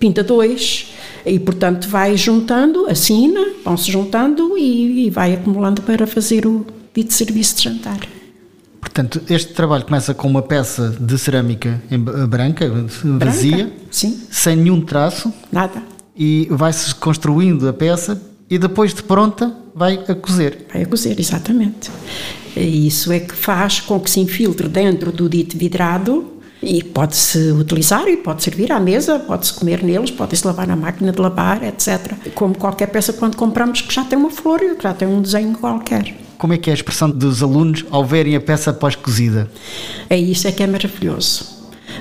pinta 0.00 0.24
dois, 0.24 0.93
e 1.24 1.38
portanto 1.38 1.88
vai 1.88 2.16
juntando, 2.16 2.86
assina, 2.86 3.40
vão-se 3.64 3.90
juntando 3.90 4.56
e, 4.58 5.06
e 5.06 5.10
vai 5.10 5.34
acumulando 5.34 5.82
para 5.82 6.06
fazer 6.06 6.46
o 6.46 6.66
dito 6.94 7.12
serviço 7.12 7.56
de 7.56 7.62
jantar. 7.64 7.98
Portanto, 8.80 9.22
este 9.28 9.52
trabalho 9.54 9.84
começa 9.84 10.14
com 10.14 10.28
uma 10.28 10.42
peça 10.42 10.96
de 11.00 11.18
cerâmica 11.18 11.82
branca, 12.28 12.70
vazia, 13.18 13.56
branca, 13.56 13.72
sim. 13.90 14.20
sem 14.30 14.56
nenhum 14.56 14.80
traço. 14.82 15.32
Nada 15.50 15.94
e 16.16 16.46
vai-se 16.50 16.94
construindo 16.94 17.68
a 17.68 17.72
peça 17.72 18.20
e 18.48 18.58
depois 18.58 18.94
de 18.94 19.02
pronta 19.02 19.54
vai 19.74 19.98
a 20.06 20.14
cozer. 20.14 20.66
Vai 20.72 20.82
a 20.82 20.86
cozer, 20.86 21.18
exatamente. 21.18 21.90
Isso 22.56 23.10
é 23.10 23.18
que 23.18 23.34
faz 23.34 23.80
com 23.80 23.98
que 23.98 24.08
se 24.08 24.20
infiltre 24.20 24.68
dentro 24.68 25.10
do 25.10 25.28
dito 25.28 25.58
vidrado 25.58 26.33
e 26.64 26.82
pode-se 26.82 27.52
utilizar 27.52 28.08
e 28.08 28.16
pode 28.16 28.42
servir 28.42 28.72
à 28.72 28.80
mesa, 28.80 29.18
pode-se 29.18 29.52
comer 29.52 29.82
neles, 29.82 30.10
pode-se 30.10 30.46
lavar 30.46 30.66
na 30.66 30.76
máquina 30.76 31.12
de 31.12 31.20
lavar, 31.20 31.62
etc. 31.62 32.12
Como 32.34 32.56
qualquer 32.56 32.88
peça 32.88 33.12
quando 33.12 33.36
compramos 33.36 33.80
que 33.80 33.92
já 33.92 34.04
tem 34.04 34.18
uma 34.18 34.30
flor, 34.30 34.60
que 34.60 34.82
já 34.82 34.92
tem 34.92 35.06
um 35.06 35.22
desenho 35.22 35.56
qualquer. 35.58 36.14
Como 36.38 36.52
é 36.52 36.58
que 36.58 36.68
é 36.68 36.72
a 36.72 36.74
expressão 36.74 37.10
dos 37.10 37.42
alunos 37.42 37.84
ao 37.90 38.04
verem 38.04 38.34
a 38.34 38.40
peça 38.40 38.72
pós-cozida? 38.72 39.48
É 40.10 40.16
isso 40.16 40.48
é 40.48 40.52
que 40.52 40.62
é 40.62 40.66
maravilhoso 40.66 41.53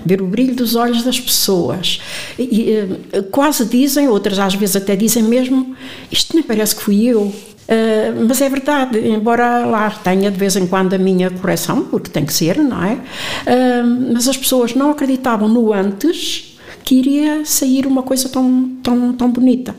ver 0.06 0.22
o 0.22 0.28
brilho 0.28 0.56
dos 0.56 0.76
olhos 0.76 1.04
das 1.04 1.20
pessoas. 1.20 2.00
E, 2.38 2.72
eh, 3.12 3.22
quase 3.32 3.66
dizem, 3.66 4.08
outras 4.08 4.40
às 4.40 4.56
vezes 4.56 4.76
até 4.76 4.96
dizem 4.96 5.24
mesmo: 5.24 5.76
Isto 6.12 6.36
nem 6.36 6.44
parece 6.44 6.76
que 6.76 6.84
fui 6.84 7.06
eu. 7.06 7.34
Uh, 7.64 8.26
mas 8.28 8.42
é 8.42 8.50
verdade, 8.50 9.00
embora 9.00 9.66
lá 9.66 9.90
tenha 9.90 10.30
de 10.30 10.38
vez 10.38 10.58
em 10.58 10.68
quando 10.68 10.96
a 10.96 10.98
minha 10.98 11.32
correção, 11.32 11.86
porque 11.86 12.10
tem 12.10 12.26
que 12.26 12.34
ser, 12.34 12.58
não 12.58 12.84
é? 12.84 12.96
Uh, 12.96 14.14
mas 14.14 14.28
as 14.28 14.36
pessoas 14.36 14.76
não 14.76 14.92
acreditavam 14.92 15.48
no 15.48 15.72
antes 15.72 16.58
que 16.84 16.96
iria 16.96 17.46
sair 17.46 17.88
uma 17.88 18.04
coisa 18.04 18.28
tão, 18.28 18.78
tão, 18.84 19.14
tão 19.14 19.32
bonita. 19.32 19.74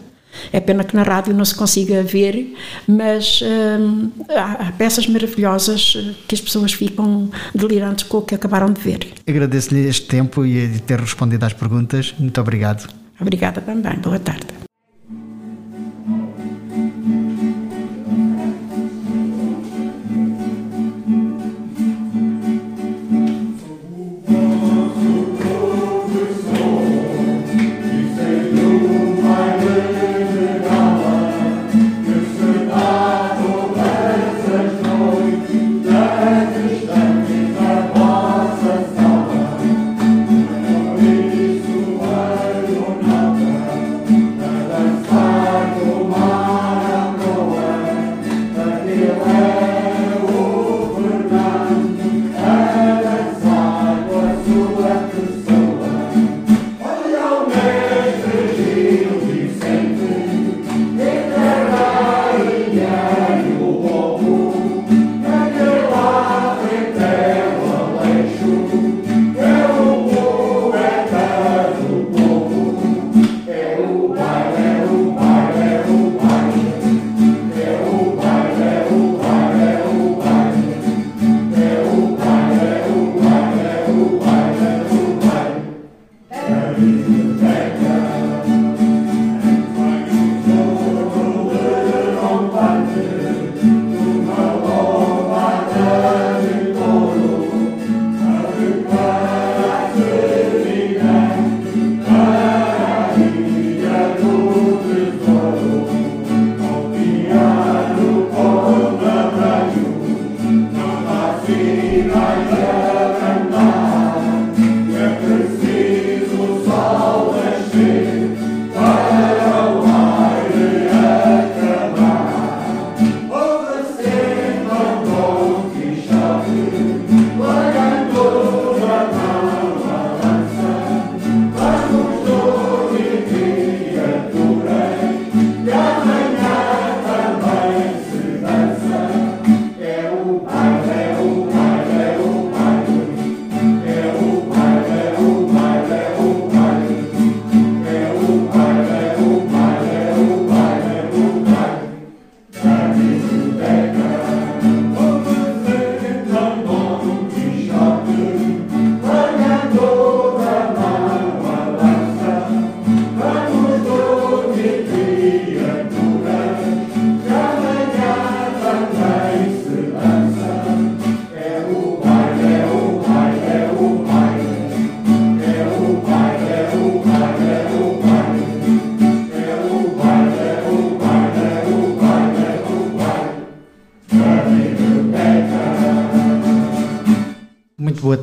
É 0.53 0.61
pena 0.61 0.85
que 0.85 0.94
na 0.94 1.03
rádio 1.03 1.35
não 1.35 1.44
se 1.44 1.55
consiga 1.55 2.03
ver, 2.03 2.55
mas 2.87 3.40
hum, 3.42 4.11
há, 4.29 4.73
peças 4.73 5.07
maravilhosas 5.07 5.94
eh, 5.97 6.14
que 6.29 6.35
as 6.35 6.40
pessoas 6.40 6.73
ficam 6.73 7.31
delirantes 7.55 8.05
com 8.05 8.18
o 8.18 8.23
que 8.23 8.35
acabaram 8.35 8.73
de 8.73 8.81
ver. 8.81 9.09
Agradeço-lhe 9.27 9.87
este 9.87 10.07
tempo 10.07 10.44
e 10.44 10.79
ter 10.81 11.01
respondido 11.01 11.44
às 11.44 11.53
perguntas. 11.53 12.14
Muito 12.18 12.40
obrigado. 12.40 12.88
Obrigada 13.20 13.61
também. 13.61 13.94
Boa 13.99 14.18
tarde. 14.18 14.64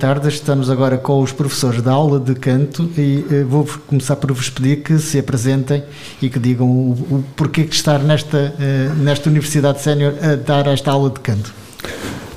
Tarde. 0.02 0.30
Estamos 0.30 0.68
agora 0.72 0.98
com 0.98 1.22
os 1.22 1.32
professores 1.32 1.80
da 1.80 1.92
aula 1.92 2.20
de 2.20 2.34
canto 2.34 2.90
e 2.98 3.24
uh, 3.30 3.48
vou 3.48 3.70
começar 3.86 4.16
por 4.16 4.32
vos 4.34 4.50
pedir 4.50 4.78
que 4.78 4.98
se 4.98 5.20
apresentem 5.20 5.84
e 6.20 6.28
que 6.28 6.40
digam 6.40 6.68
o, 6.68 6.92
o 6.94 7.24
porquê 7.36 7.66
de 7.66 7.76
estar 7.76 8.00
nesta, 8.00 8.52
uh, 8.58 8.96
nesta 8.96 9.30
Universidade 9.30 9.80
Sénior 9.80 10.16
a 10.20 10.36
dar 10.36 10.66
esta 10.66 10.90
aula 10.90 11.12
de 11.12 11.20
canto. 11.20 11.54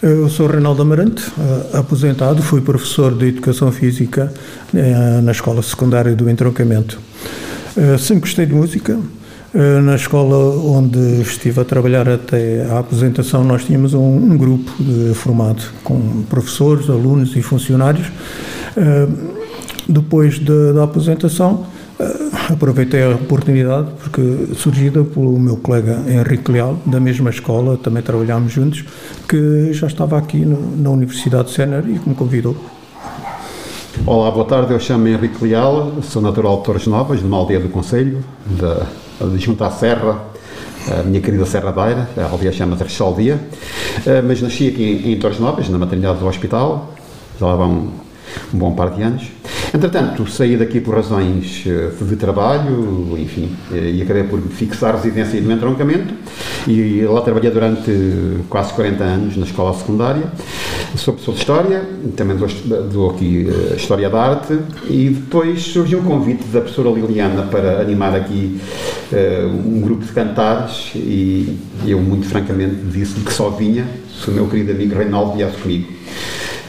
Eu 0.02 0.28
sou 0.28 0.46
Reinaldo 0.46 0.82
Amarante, 0.82 1.24
aposentado, 1.72 2.42
fui 2.42 2.60
professor 2.60 3.16
de 3.16 3.28
Educação 3.28 3.72
Física 3.72 4.30
na 5.22 5.32
Escola 5.32 5.62
Secundária 5.62 6.14
do 6.14 6.28
Entroncamento. 6.28 7.00
Sempre 7.98 8.20
gostei 8.20 8.44
de 8.44 8.52
música, 8.52 8.92
eh, 8.92 9.23
na 9.54 9.94
escola 9.94 10.36
onde 10.66 10.98
estive 11.20 11.60
a 11.60 11.64
trabalhar 11.64 12.08
até 12.08 12.66
à 12.66 12.80
apresentação, 12.80 13.44
nós 13.44 13.64
tínhamos 13.64 13.94
um, 13.94 14.00
um 14.00 14.36
grupo 14.36 14.70
de, 14.82 15.14
formado 15.14 15.62
com 15.84 16.24
professores, 16.28 16.90
alunos 16.90 17.36
e 17.36 17.42
funcionários. 17.42 18.10
Eh, 18.76 19.06
depois 19.88 20.40
de, 20.40 20.72
da 20.72 20.82
apresentação, 20.82 21.66
eh, 22.00 22.30
aproveitei 22.50 23.04
a 23.04 23.10
oportunidade, 23.10 23.88
porque 24.00 24.48
surgida 24.56 25.04
pelo 25.04 25.38
meu 25.38 25.56
colega 25.56 26.02
Henrique 26.08 26.50
Leal, 26.50 26.76
da 26.84 26.98
mesma 26.98 27.30
escola, 27.30 27.76
também 27.76 28.02
trabalhámos 28.02 28.52
juntos, 28.52 28.84
que 29.28 29.72
já 29.72 29.86
estava 29.86 30.18
aqui 30.18 30.38
no, 30.38 30.76
na 30.76 30.90
Universidade 30.90 31.48
de 31.48 31.54
Sénior 31.54 31.84
e 31.88 31.98
que 31.98 32.08
me 32.08 32.14
convidou. 32.16 32.56
Olá, 34.04 34.32
boa 34.32 34.44
tarde, 34.44 34.72
eu 34.72 34.80
chamo-me 34.80 35.12
Henrique 35.12 35.44
Leal, 35.44 35.92
sou 36.02 36.20
natural 36.20 36.58
de 36.58 36.64
Torres 36.64 36.86
Novas, 36.88 37.20
de 37.20 37.24
uma 37.24 37.36
aldeia 37.36 37.60
do 37.60 37.68
Conselho, 37.68 38.24
da 38.58 38.84
junto 39.36 39.64
à 39.64 39.70
Serra, 39.70 40.18
a 40.90 41.02
minha 41.02 41.20
querida 41.20 41.46
Serra 41.46 41.72
Beira, 41.72 42.08
a 42.16 42.24
aldeia 42.24 42.52
chama-se 42.52 42.82
Rechaldia, 42.82 43.38
eh, 44.06 44.22
mas 44.22 44.42
nasci 44.42 44.68
aqui 44.68 45.02
em 45.06 45.18
Torres 45.18 45.38
Novas, 45.38 45.68
na 45.68 45.78
maternidade 45.78 46.18
do 46.18 46.26
hospital, 46.26 46.92
já 47.38 47.46
lá 47.46 47.56
vão 47.56 47.90
um 48.52 48.58
bom 48.58 48.74
par 48.74 48.90
de 48.90 49.02
anos. 49.02 49.24
Entretanto, 49.74 50.24
saí 50.30 50.56
daqui 50.56 50.80
por 50.80 50.94
razões 50.94 51.64
eh, 51.66 51.90
de 52.00 52.14
trabalho, 52.14 53.18
enfim, 53.18 53.50
eh, 53.72 53.90
e 53.90 54.02
acabei 54.02 54.22
por 54.22 54.40
fixar 54.40 54.94
residência 54.94 55.40
no 55.40 55.50
entroncamento 55.50 56.14
e 56.68 57.02
lá 57.02 57.20
trabalhei 57.22 57.50
durante 57.50 57.90
quase 58.48 58.72
40 58.72 59.02
anos 59.02 59.36
na 59.36 59.44
escola 59.44 59.74
secundária. 59.74 60.22
Sou 60.94 61.14
professor 61.14 61.32
de 61.32 61.40
História, 61.40 61.82
também 62.16 62.36
dou, 62.36 62.48
dou 62.92 63.10
aqui 63.10 63.48
uh, 63.50 63.74
História 63.74 64.08
da 64.08 64.22
Arte 64.22 64.56
e 64.88 65.10
depois 65.10 65.60
surgiu 65.62 65.98
um 65.98 66.04
convite 66.04 66.44
da 66.44 66.60
professora 66.60 66.90
Liliana 66.90 67.42
para 67.42 67.80
animar 67.80 68.14
aqui 68.14 68.60
uh, 69.12 69.48
um 69.48 69.80
grupo 69.80 70.04
de 70.04 70.12
cantares 70.12 70.92
e 70.94 71.58
eu 71.84 72.00
muito 72.00 72.28
francamente 72.28 72.76
disse-lhe 72.92 73.24
que 73.24 73.32
só 73.32 73.50
vinha 73.50 73.84
se 74.22 74.30
o 74.30 74.32
meu 74.32 74.46
querido 74.46 74.70
amigo 74.70 74.94
Reinaldo 74.94 75.36
viesse 75.36 75.56
comigo. 75.56 75.88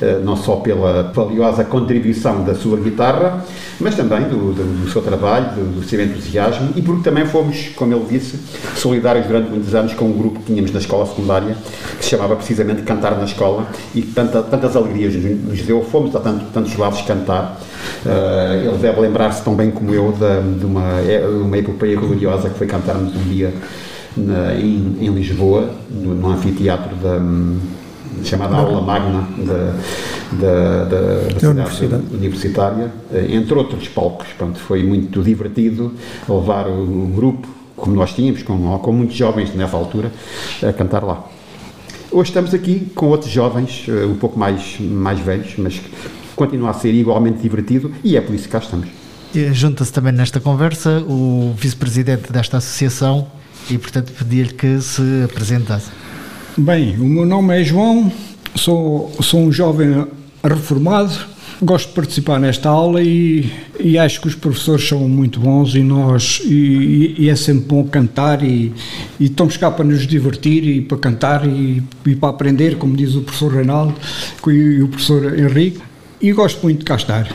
Eh, 0.06 0.20
não 0.24 0.36
só 0.36 0.58
pela 0.58 1.12
valiosa 1.12 1.64
contribuição 1.64 2.44
da 2.44 2.54
sua 2.54 2.78
guitarra, 2.78 3.44
mas 3.80 3.96
também 3.96 4.22
do, 4.30 4.54
do, 4.54 4.84
do 4.84 4.92
seu 4.92 5.02
trabalho, 5.02 5.48
do, 5.56 5.80
do, 5.80 5.84
seu 5.84 6.00
entusiasmo 6.00 6.70
e 6.76 6.82
porque 6.82 7.02
também 7.02 7.26
fomos, 7.26 7.70
como 7.76 7.92
ele 7.92 8.06
disse, 8.08 8.40
solidários 8.76 9.26
durante 9.26 9.50
muitos 9.50 9.74
anos 9.74 9.96
com 9.96 10.06
um 10.06 10.14
grupo 10.14 10.42
que 10.42 10.46
tínhamos 10.46 10.72
na 10.72 10.80
escola 10.80 11.08
secundária 11.08 11.58
que 11.98 12.04
se 12.04 12.12
chamava 12.12 12.36
precisamente 12.36 12.84
Cantar 12.84 13.18
na 13.18 13.24
Escola 13.24 13.66
e 13.96 14.04
tanta, 14.04 14.44
tantas 14.44 14.76
alegrias 14.76 15.16
nos 15.16 15.62
deu. 15.64 15.82
Fomos 15.82 16.16
a 16.16 16.20
tanto, 16.20 16.46
tantos 16.54 16.78
lados 16.78 17.02
cantar. 17.02 17.60
Uh, 18.06 18.70
ele 18.70 18.78
deve 18.78 19.02
lembrar-se 19.02 19.44
tão 19.44 19.56
bem 19.56 19.72
como 19.72 19.92
eu 19.92 20.12
de, 20.12 20.60
de 20.60 20.66
uma, 20.66 21.02
é, 21.02 21.26
uma 21.26 21.58
epopeia 21.58 22.00
gloriosa 22.00 22.50
que 22.50 22.58
foi 22.60 22.68
cantarmos 22.68 23.16
um 23.16 23.24
dia 23.24 23.52
na, 24.16 24.54
em, 24.54 24.98
em, 25.02 25.10
Lisboa, 25.10 25.72
no, 25.90 26.14
no 26.14 26.30
anfiteatro 26.30 26.96
da 26.98 27.20
chamada 28.24 28.56
aula 28.56 28.82
magna 28.82 29.28
da, 29.38 29.74
da, 30.32 30.84
da, 30.86 31.40
da 31.40 31.50
universidade 31.50 32.04
universitária, 32.12 32.92
eh, 33.14 33.28
entre 33.30 33.54
outros 33.54 33.88
palcos. 33.88 34.28
Pronto, 34.38 34.60
foi 34.60 34.84
muito 34.84 35.22
divertido 35.22 35.94
levar 36.28 36.68
o, 36.68 37.08
grupo, 37.08 37.48
como 37.76 37.96
nós 37.96 38.14
tínhamos, 38.14 38.44
com, 38.44 38.78
com 38.80 38.92
muitos 38.92 39.16
jovens 39.16 39.54
nessa 39.54 39.76
altura, 39.76 40.12
a 40.64 40.74
cantar 40.74 41.04
lá. 41.04 41.26
Hoje 42.12 42.30
estamos 42.30 42.54
aqui 42.54 42.92
com 42.96 43.08
outros 43.08 43.32
jovens, 43.32 43.86
eh, 43.88 44.06
um 44.06 44.16
pouco 44.16 44.40
mais, 44.40 44.80
mais 44.80 45.20
velhos, 45.20 45.54
mas 45.58 45.82
continua 46.36 46.70
a 46.70 46.74
ser 46.74 46.94
igualmente 46.94 47.40
divertido 47.40 47.92
e 48.04 48.16
é 48.16 48.22
por 48.22 48.36
isso 48.36 48.46
que 48.46 48.50
cá 48.50 48.60
estamos. 48.60 48.88
Junta-se 49.52 49.92
também 49.92 50.14
nesta 50.14 50.40
conversa 50.40 51.04
o 51.08 51.54
vice-presidente 51.58 52.32
desta 52.32 52.58
associação 52.58 53.28
e, 53.70 53.78
portanto, 53.78 54.14
pedir-lhe 54.14 54.54
que 54.54 54.80
se 54.80 55.02
apresentasse. 55.26 55.90
Bem, 56.58 56.96
o 56.96 57.04
meu 57.04 57.26
nome 57.26 57.60
é 57.60 57.66
João, 57.66 58.10
sou, 58.56 59.12
sou 59.20 59.42
um 59.42 59.52
jovem 59.52 60.08
reformado, 60.42 61.14
gosto 61.62 61.90
de 61.90 61.96
participar 61.96 62.40
nesta 62.40 62.70
aula 62.70 63.04
e, 63.04 63.52
e 63.78 63.98
acho 63.98 64.22
que 64.22 64.30
os 64.30 64.36
professores 64.36 64.88
são 64.88 65.02
muito 65.10 65.38
bons 65.38 65.76
e 65.76 65.84
nós 65.84 66.42
e, 66.46 67.14
e 67.18 67.30
é 67.30 67.36
sempre 67.36 67.66
bom 67.66 67.84
cantar 67.84 68.42
e, 68.42 68.72
e, 69.20 69.26
estamos 69.26 69.58
cá 69.58 69.70
para 69.70 69.84
nos 69.84 70.08
divertir 70.08 70.66
e 70.66 70.80
para 70.80 70.98
cantar 70.98 71.46
e, 71.46 71.84
e 72.06 72.16
para 72.16 72.30
aprender, 72.30 72.78
como 72.78 72.96
diz 72.96 73.16
o 73.16 73.22
professor 73.22 73.52
Reinaldo 73.52 73.94
e 74.48 74.82
o 74.82 74.88
professor 74.88 75.38
Henrique, 75.38 75.82
e 76.22 76.32
gosto 76.32 76.64
muito 76.64 76.80
de 76.80 76.86
cá 76.86 76.96
estar. 76.96 77.28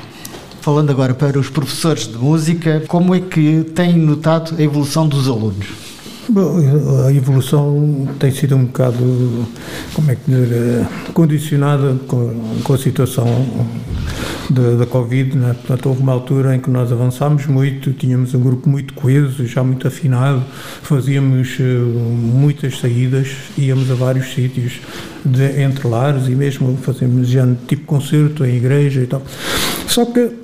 Falando 0.62 0.88
agora 0.88 1.12
para 1.12 1.38
os 1.38 1.50
professores 1.50 2.08
de 2.08 2.16
música, 2.16 2.82
como 2.88 3.14
é 3.14 3.20
que 3.20 3.64
têm 3.74 3.98
notado 3.98 4.56
a 4.58 4.62
evolução 4.62 5.06
dos 5.06 5.28
alunos? 5.28 5.89
A 7.07 7.12
evolução 7.12 8.09
tem 8.18 8.31
sido 8.31 8.57
um 8.57 8.66
bocado, 8.66 9.47
como 9.95 10.11
é 10.11 10.14
que 10.14 10.31
dizer, 10.31 10.53
eh, 10.53 10.87
condicionada 11.12 11.97
com, 12.07 12.35
com 12.62 12.74
a 12.74 12.78
situação 12.78 13.26
da, 14.51 14.76
da 14.76 14.87
Covid, 14.87 15.37
né? 15.37 15.55
portanto 15.55 15.89
houve 15.89 16.03
uma 16.03 16.12
altura 16.12 16.57
em 16.57 16.61
que 16.61 16.68
nós 16.68 16.93
avançámos 16.93 17.47
muito, 17.47 17.93
tínhamos 17.93 18.35
um 18.35 18.41
grupo 18.41 18.68
muito 18.68 18.93
coeso, 18.95 19.47
já 19.47 19.62
muito 19.62 19.87
afinado, 19.87 20.43
fazíamos 20.83 21.59
uh, 21.59 21.62
muitas 21.62 22.78
saídas, 22.78 23.28
íamos 23.57 23.91
a 23.91 23.95
vários 23.95 24.33
sítios 24.35 24.81
de, 25.24 25.62
entre 25.62 25.87
lares 25.87 26.26
e 26.26 26.33
mesmo 26.33 26.76
fazíamos 26.83 27.28
já 27.28 27.47
tipo 27.68 27.85
concerto 27.85 28.45
em 28.45 28.57
igreja 28.57 29.01
e 29.01 29.07
tal. 29.07 29.22
Só 29.91 30.05
que 30.05 30.20
uh, 30.20 30.34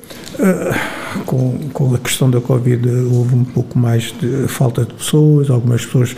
com, 1.25 1.57
com 1.73 1.95
a 1.95 1.99
questão 1.99 2.29
da 2.29 2.41
Covid 2.41 2.85
houve 3.13 3.37
um 3.37 3.45
pouco 3.45 3.79
mais 3.79 4.13
de 4.21 4.49
falta 4.49 4.85
de 4.85 4.93
pessoas, 4.93 5.51
algumas 5.51 5.87
pessoas 5.87 6.17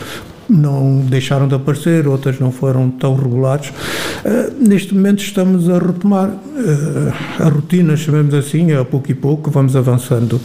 não 0.49 1.01
deixaram 1.01 1.47
de 1.47 1.53
aparecer, 1.53 2.07
outras 2.07 2.39
não 2.39 2.51
foram 2.51 2.89
tão 2.89 3.15
regulares. 3.15 3.69
Uh, 3.69 4.67
neste 4.67 4.95
momento 4.95 5.21
estamos 5.21 5.69
a 5.69 5.77
retomar 5.77 6.29
uh, 6.29 7.43
a 7.43 7.49
rotina, 7.49 7.95
chamemos 7.95 8.33
assim, 8.33 8.71
a 8.71 8.83
pouco 8.83 9.11
e 9.11 9.13
pouco, 9.13 9.51
vamos 9.51 9.75
avançando. 9.75 10.41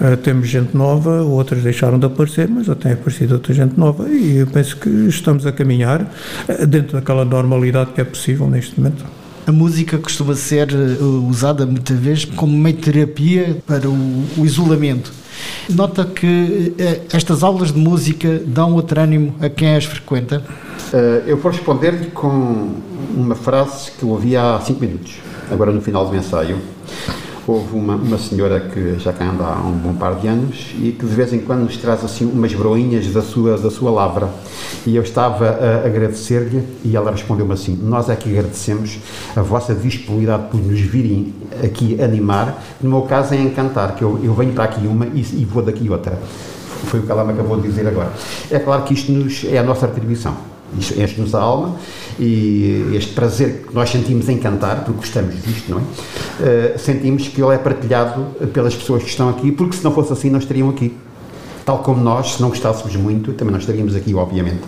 Uh, 0.00 0.16
temos 0.16 0.48
gente 0.48 0.74
nova, 0.74 1.20
outras 1.20 1.62
deixaram 1.62 1.98
de 1.98 2.06
aparecer, 2.06 2.48
mas 2.48 2.64
já 2.64 2.74
tem 2.74 2.92
aparecido 2.92 3.34
outra 3.34 3.52
gente 3.52 3.78
nova 3.78 4.08
e 4.08 4.38
eu 4.38 4.46
penso 4.46 4.74
que 4.78 4.88
estamos 4.88 5.44
a 5.44 5.52
caminhar 5.52 6.10
dentro 6.66 6.94
daquela 6.94 7.26
normalidade 7.26 7.92
que 7.92 8.00
é 8.00 8.04
possível 8.04 8.48
neste 8.48 8.80
momento. 8.80 9.21
A 9.52 9.54
música 9.54 9.98
costuma 9.98 10.34
ser 10.34 10.72
eh, 10.72 11.04
usada 11.28 11.66
muitas 11.66 11.98
vezes 11.98 12.24
como 12.24 12.56
meio 12.56 12.74
de 12.74 12.90
terapia 12.90 13.58
para 13.66 13.86
o, 13.86 14.24
o 14.38 14.46
isolamento. 14.46 15.12
Nota 15.68 16.06
que 16.06 16.72
eh, 16.78 17.02
estas 17.12 17.42
aulas 17.42 17.70
de 17.70 17.78
música 17.78 18.40
dão 18.46 18.72
outro 18.72 18.98
ânimo 18.98 19.34
a 19.42 19.50
quem 19.50 19.76
as 19.76 19.84
frequenta? 19.84 20.42
Eu 21.26 21.36
vou 21.36 21.52
responder-lhe 21.52 22.06
com 22.06 22.70
uma 23.14 23.34
frase 23.34 23.90
que 23.92 24.02
eu 24.02 24.08
ouvi 24.08 24.38
há 24.38 24.58
cinco 24.64 24.80
minutos, 24.80 25.16
agora 25.50 25.70
no 25.70 25.82
final 25.82 26.08
do 26.08 26.16
ensaio. 26.16 26.56
Houve 27.46 27.76
uma, 27.76 27.96
uma 27.96 28.18
senhora 28.18 28.60
que 28.60 28.98
já 28.98 29.12
cá 29.12 29.28
anda 29.28 29.44
há 29.44 29.60
um 29.66 29.72
bom 29.72 29.94
par 29.94 30.14
de 30.14 30.28
anos 30.28 30.74
e 30.78 30.92
que 30.92 31.04
de 31.04 31.12
vez 31.12 31.32
em 31.32 31.40
quando 31.40 31.64
nos 31.64 31.76
traz 31.76 32.04
assim 32.04 32.24
umas 32.24 32.54
broinhas 32.54 33.12
da 33.12 33.20
sua, 33.20 33.58
da 33.58 33.70
sua 33.70 33.90
lavra. 33.90 34.28
E 34.86 34.94
eu 34.94 35.02
estava 35.02 35.48
a 35.48 35.86
agradecer-lhe 35.86 36.62
e 36.84 36.96
ela 36.96 37.10
respondeu-me 37.10 37.52
assim: 37.52 37.76
Nós 37.82 38.08
é 38.08 38.14
que 38.14 38.30
agradecemos 38.30 38.98
a 39.34 39.42
vossa 39.42 39.74
disponibilidade 39.74 40.44
por 40.50 40.60
nos 40.60 40.80
virem 40.80 41.34
aqui 41.64 42.00
animar. 42.00 42.62
No 42.80 42.88
meu 42.90 43.02
caso 43.02 43.34
é 43.34 43.38
encantar, 43.38 43.96
que 43.96 44.02
eu, 44.02 44.20
eu 44.22 44.32
venho 44.34 44.52
para 44.52 44.64
aqui 44.64 44.86
uma 44.86 45.06
e, 45.06 45.20
e 45.20 45.44
vou 45.44 45.62
daqui 45.62 45.90
outra. 45.90 46.16
Foi 46.86 47.00
o 47.00 47.02
que 47.02 47.10
ela 47.10 47.24
me 47.24 47.32
acabou 47.32 47.60
de 47.60 47.68
dizer 47.68 47.86
agora. 47.88 48.12
É 48.50 48.58
claro 48.60 48.84
que 48.84 48.94
isto 48.94 49.10
nos, 49.10 49.44
é 49.44 49.58
a 49.58 49.62
nossa 49.64 49.86
atribuição 49.86 50.52
isto 50.78 50.98
enche-nos 51.00 51.34
a 51.34 51.40
alma 51.40 51.76
e 52.18 52.90
este 52.94 53.12
prazer 53.12 53.64
que 53.68 53.74
nós 53.74 53.90
sentimos 53.90 54.28
em 54.28 54.38
cantar, 54.38 54.84
porque 54.84 55.00
gostamos 55.00 55.42
disto, 55.42 55.70
não 55.70 55.78
é? 55.78 55.80
Uh, 55.82 56.78
sentimos 56.78 57.28
que 57.28 57.42
ele 57.42 57.54
é 57.54 57.58
partilhado 57.58 58.24
pelas 58.52 58.74
pessoas 58.74 59.02
que 59.02 59.08
estão 59.08 59.28
aqui, 59.28 59.52
porque 59.52 59.76
se 59.76 59.84
não 59.84 59.92
fosse 59.92 60.12
assim, 60.12 60.30
não 60.30 60.38
estariam 60.38 60.68
aqui. 60.70 60.94
Tal 61.64 61.78
como 61.78 62.02
nós, 62.02 62.34
se 62.34 62.42
não 62.42 62.48
gostássemos 62.48 62.96
muito, 62.96 63.32
também 63.34 63.52
não 63.52 63.60
estaríamos 63.60 63.94
aqui, 63.94 64.12
obviamente. 64.14 64.62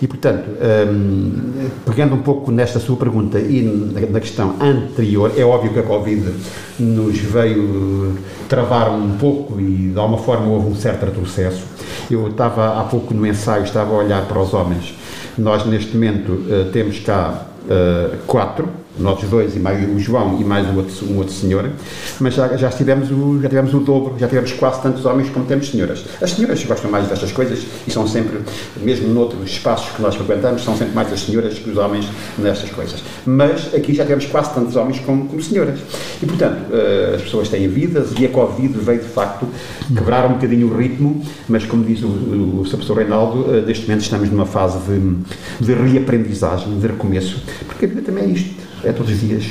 E, 0.00 0.06
portanto, 0.06 0.48
um, 0.48 0.64
ehm, 0.64 1.70
pegando 1.84 2.14
um 2.14 2.22
pouco 2.22 2.50
nesta 2.50 2.80
sua 2.80 2.96
pergunta 2.96 3.38
e 3.38 3.62
na 4.10 4.18
questão 4.20 4.54
anterior, 4.58 5.32
é 5.36 5.44
óbvio 5.44 5.74
que 5.74 5.78
a 5.80 5.82
Covid 5.82 6.32
nos 6.78 7.18
veio 7.18 8.16
travar 8.48 8.90
um 8.90 9.18
pouco 9.18 9.60
e, 9.60 9.90
de 9.92 9.98
alguma 9.98 10.16
forma, 10.16 10.46
houve 10.46 10.68
um 10.68 10.74
certo 10.74 11.04
retrocesso. 11.04 11.62
Eu 12.10 12.28
estava 12.28 12.80
há 12.80 12.84
pouco 12.84 13.12
no 13.12 13.26
ensaio, 13.26 13.64
estava 13.64 13.94
a 13.94 13.98
olhar 13.98 14.26
para 14.26 14.40
os 14.40 14.54
homens 14.54 14.94
nós, 15.40 15.66
neste 15.66 15.94
momento, 15.94 16.32
uh, 16.32 16.70
temos 16.72 16.98
cá 17.00 17.46
uh, 17.64 18.16
quatro, 18.26 18.68
nós 18.98 19.22
dois 19.24 19.56
e 19.56 19.58
mais 19.58 19.88
o 19.88 19.98
João 19.98 20.38
e 20.40 20.44
mais 20.44 20.66
um 20.68 20.76
outro, 20.76 21.06
um 21.06 21.18
outro 21.18 21.32
senhor, 21.32 21.70
mas 22.20 22.34
já, 22.34 22.56
já, 22.56 22.68
tivemos 22.70 23.10
o, 23.10 23.40
já 23.40 23.48
tivemos 23.48 23.72
o 23.74 23.80
dobro, 23.80 24.14
já 24.18 24.28
tivemos 24.28 24.52
quase 24.52 24.82
tantos 24.82 25.04
homens 25.04 25.30
como 25.30 25.44
temos 25.46 25.70
senhoras. 25.70 26.04
As 26.20 26.32
senhoras 26.32 26.62
gostam 26.64 26.90
mais 26.90 27.06
destas 27.06 27.32
coisas 27.32 27.64
e 27.86 27.90
são 27.90 28.06
sempre, 28.06 28.40
mesmo 28.76 29.08
noutros 29.12 29.48
espaços 29.50 29.94
que 29.94 30.02
nós 30.02 30.14
frequentamos, 30.14 30.62
são 30.62 30.76
sempre 30.76 30.94
mais 30.94 31.12
as 31.12 31.20
senhoras 31.20 31.58
que 31.58 31.70
os 31.70 31.76
homens 31.76 32.06
nestas 32.38 32.70
coisas. 32.70 33.02
Mas 33.24 33.74
aqui 33.74 33.94
já 33.94 34.02
tivemos 34.02 34.26
quase 34.26 34.52
tantos 34.54 34.76
homens 34.76 34.98
como, 35.00 35.26
como 35.26 35.42
senhoras. 35.42 35.80
E, 36.22 36.26
portanto, 36.26 36.58
uh, 36.70 37.14
as 37.14 37.22
pessoas 37.22 37.48
têm 37.48 37.68
vidas 37.68 38.12
e 38.18 38.26
a 38.26 38.28
Covid 38.28 38.76
veio, 38.78 39.00
de 39.00 39.08
facto, 39.08 39.46
quebrar 39.88 40.26
um 40.26 40.34
bocadinho 40.34 40.68
o 40.68 40.76
ritmo, 40.76 41.22
mas, 41.48 41.64
como 41.64 41.84
diz 41.84 42.02
o, 42.02 42.06
o, 42.06 42.60
o 42.60 42.68
professor 42.68 42.96
Reinaldo, 42.96 43.42
uh, 43.42 43.62
neste 43.66 43.86
momento 43.86 44.02
estamos 44.02 44.30
numa 44.30 44.46
fase 44.46 44.78
de, 44.78 45.64
de 45.64 45.74
reaprendizagem, 45.74 46.78
de 46.78 46.86
recomeço, 46.86 47.42
porque 47.66 47.84
a 47.84 47.88
vida 47.88 48.02
também 48.02 48.24
é 48.24 48.28
isto 48.28 48.69
é 48.84 48.92
todos 48.92 49.12
os 49.12 49.20
dias 49.20 49.44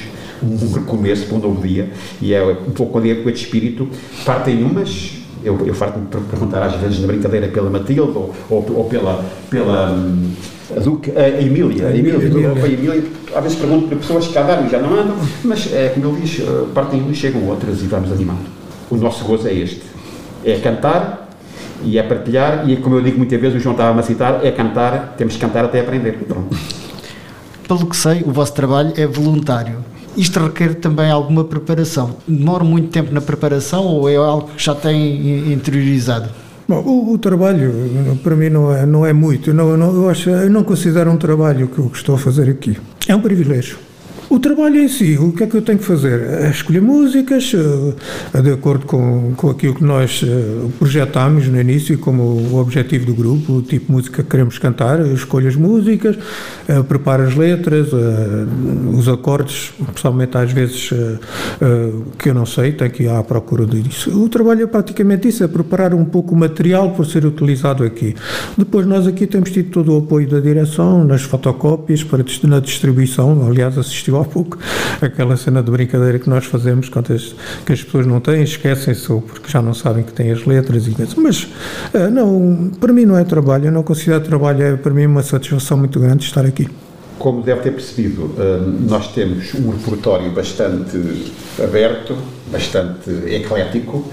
um 0.44 0.74
recomeço 0.74 1.26
para 1.28 1.38
um 1.38 1.40
novo 1.40 1.68
dia 1.68 1.90
e 2.22 2.34
é 2.34 2.44
um 2.44 2.72
pouco 2.72 2.94
com 2.94 3.06
este 3.06 3.46
espírito. 3.46 3.88
Partem 4.26 4.64
umas, 4.64 5.18
eu, 5.44 5.58
eu 5.66 5.74
farto-me 5.74 6.08
perguntar 6.08 6.64
às 6.64 6.76
vezes 6.76 7.00
na 7.00 7.08
brincadeira 7.08 7.48
pela 7.48 7.70
Matilde 7.70 8.18
ou, 8.18 8.34
ou, 8.50 8.66
ou 8.76 8.86
pela, 8.86 9.24
pela 9.50 9.92
hum, 9.92 10.32
a, 10.76 10.80
Duque, 10.80 11.12
a, 11.16 11.22
a 11.22 11.42
Emília, 11.42 11.88
a 11.88 11.96
Emília. 11.96 12.52
A 12.52 12.68
Emília, 12.68 13.04
às 13.36 13.44
vezes 13.44 13.58
pergunto 13.58 13.88
para 13.88 13.98
pessoas 13.98 14.28
que 14.28 14.38
andaram 14.38 14.66
e 14.66 14.70
já 14.70 14.80
não 14.80 14.94
andam, 14.94 15.18
mas 15.44 15.72
é 15.74 15.90
como 15.90 16.08
ele 16.08 16.22
diz, 16.22 16.40
eh, 16.40 16.66
partem 16.74 17.02
umas, 17.02 17.18
chegam 17.18 17.46
outras 17.48 17.82
e 17.82 17.86
vamos 17.86 18.12
animando. 18.12 18.60
O 18.90 18.96
nosso 18.96 19.24
gozo 19.24 19.48
é 19.48 19.54
este, 19.54 19.82
é 20.44 20.58
cantar 20.58 21.30
e 21.84 21.98
é 21.98 22.04
partilhar 22.04 22.70
e 22.70 22.78
como 22.78 22.96
eu 22.96 23.02
digo 23.02 23.18
muitas 23.18 23.40
vezes, 23.40 23.58
o 23.58 23.60
João 23.60 23.74
estava-me 23.74 24.00
a 24.00 24.04
citar, 24.04 24.46
é 24.46 24.52
cantar, 24.52 25.16
temos 25.18 25.36
que 25.36 25.40
cantar 25.40 25.66
até 25.66 25.80
aprender. 25.82 26.14
Pronto 26.28 26.79
pelo 27.70 27.86
que 27.86 27.96
sei, 27.96 28.24
o 28.26 28.32
vosso 28.32 28.52
trabalho 28.54 28.92
é 28.98 29.06
voluntário. 29.06 29.86
Isto 30.18 30.40
requer 30.40 30.74
também 30.74 31.12
alguma 31.12 31.44
preparação. 31.44 32.18
Demora 32.28 32.64
muito 32.64 32.90
tempo 32.90 33.14
na 33.14 33.22
preparação 33.22 33.86
ou 33.86 34.10
é 34.10 34.16
algo 34.16 34.50
que 34.50 34.64
já 34.64 34.74
tem 34.74 35.54
interiorizado? 35.54 36.30
Bom, 36.68 36.82
o, 36.82 37.14
o, 37.14 37.18
trabalho 37.20 37.72
para 38.24 38.36
mim 38.36 38.50
não 38.50 38.76
é, 38.76 38.86
não 38.88 39.06
é 39.06 39.14
muito. 39.14 39.54
Não, 39.54 39.78
não, 39.78 39.94
eu, 39.94 40.10
acho, 40.10 40.32
eu 40.32 40.50
não 40.50 40.64
considero 40.64 41.12
um 41.12 41.18
trabalho 41.18 41.68
que 41.68 41.78
eu 41.78 41.92
estou 41.94 42.16
a 42.16 42.18
fazer 42.18 42.50
aqui. 42.50 42.76
É 43.08 43.16
um 43.16 43.22
privilégio. 43.22 43.78
O 44.30 44.38
trabalho 44.38 44.80
em 44.80 44.88
si, 44.88 45.18
o 45.18 45.32
que 45.32 45.44
é 45.44 45.48
que 45.48 45.58
eu 45.58 45.62
tenho 45.64 45.80
que 45.80 45.84
fazer? 45.84 46.22
É 46.22 46.52
escolher 46.52 46.84
músicas 46.84 47.52
uh, 47.54 47.96
de 48.44 48.52
acordo 48.52 48.86
com, 48.86 49.34
com 49.36 49.50
aquilo 49.50 49.74
que 49.74 49.84
nós 49.84 50.22
uh, 50.22 50.70
projetámos 50.78 51.48
no 51.48 51.60
início 51.60 51.98
como 51.98 52.22
o 52.22 52.60
objetivo 52.60 53.08
do 53.08 53.16
grupo, 53.16 53.54
o 53.54 53.62
tipo 53.64 53.88
de 53.88 53.92
música 53.92 54.22
que 54.22 54.30
queremos 54.30 54.60
cantar, 54.60 55.04
escolho 55.08 55.48
as 55.48 55.56
músicas, 55.56 56.16
uh, 56.16 56.84
preparo 56.84 57.24
as 57.24 57.34
letras, 57.34 57.88
os 58.94 59.08
acordes, 59.10 59.74
pessoalmente 59.96 60.38
às 60.38 60.52
vezes 60.52 60.92
que 62.18 62.30
eu 62.30 62.34
não 62.34 62.46
sei, 62.46 62.74
tenho 62.74 62.92
que 62.92 63.04
ir 63.04 63.10
à 63.10 63.24
procura 63.24 63.66
disso. 63.66 64.12
O 64.24 64.30
trabalho 64.30 64.64
é 64.64 64.68
praticamente 64.68 65.28
isso, 65.28 65.44
é 65.44 65.48
preparar 65.48 65.94
um 65.94 66.06
pouco 66.06 66.36
o 66.36 66.38
material 66.38 66.92
para 66.92 67.06
ser 67.06 67.26
utilizado 67.26 67.84
aqui. 67.84 68.16
Depois 68.58 68.86
nós 68.86 69.08
aqui 69.08 69.26
temos 69.26 69.50
tido 69.50 69.72
todo 69.72 69.96
o 69.96 69.98
apoio 69.98 70.28
da 70.28 70.40
direção, 70.40 71.04
nas 71.04 71.24
fotocópias, 71.24 72.04
para, 72.04 72.24
na 72.44 72.60
distribuição, 72.60 73.48
aliás 73.48 73.78
assistiu 73.78 74.19
há 74.20 74.26
pouco, 74.26 74.58
aquela 75.02 75.36
cena 75.38 75.62
de 75.62 75.72
brincadeira 75.72 76.20
que 76.20 76.30
nós 76.30 76.46
fazemos 76.46 76.90
que 77.66 77.74
as 77.74 77.84
pessoas 77.84 78.06
não 78.06 78.20
têm, 78.20 78.44
esquecem-se 78.44 79.12
ou 79.12 79.22
porque 79.22 79.50
já 79.50 79.62
não 79.62 79.74
sabem 79.74 80.04
que 80.04 80.14
têm 80.14 80.32
as 80.32 80.46
letras 80.46 80.88
e 80.88 80.92
isso. 81.02 81.20
Mas, 81.22 81.44
uh, 81.94 82.10
não, 82.12 82.72
para 82.80 82.94
mim 82.94 83.06
não 83.06 83.18
é 83.18 83.24
trabalho, 83.24 83.66
eu 83.66 83.72
não 83.72 83.84
considero 83.84 84.22
trabalho, 84.22 84.64
é 84.64 84.76
para 84.76 84.94
mim 84.94 85.06
uma 85.06 85.24
satisfação 85.24 85.78
muito 85.78 86.00
grande 86.00 86.26
estar 86.26 86.46
aqui. 86.46 86.68
Como 87.18 87.42
deve 87.42 87.62
ter 87.62 87.72
percebido, 87.72 88.34
eh, 88.40 88.62
nós 88.88 89.10
temos 89.10 89.54
um 89.54 89.72
repertório 89.72 90.32
bastante 90.32 90.98
aberto, 91.62 92.16
bastante 92.50 93.10
eclético, 93.28 94.10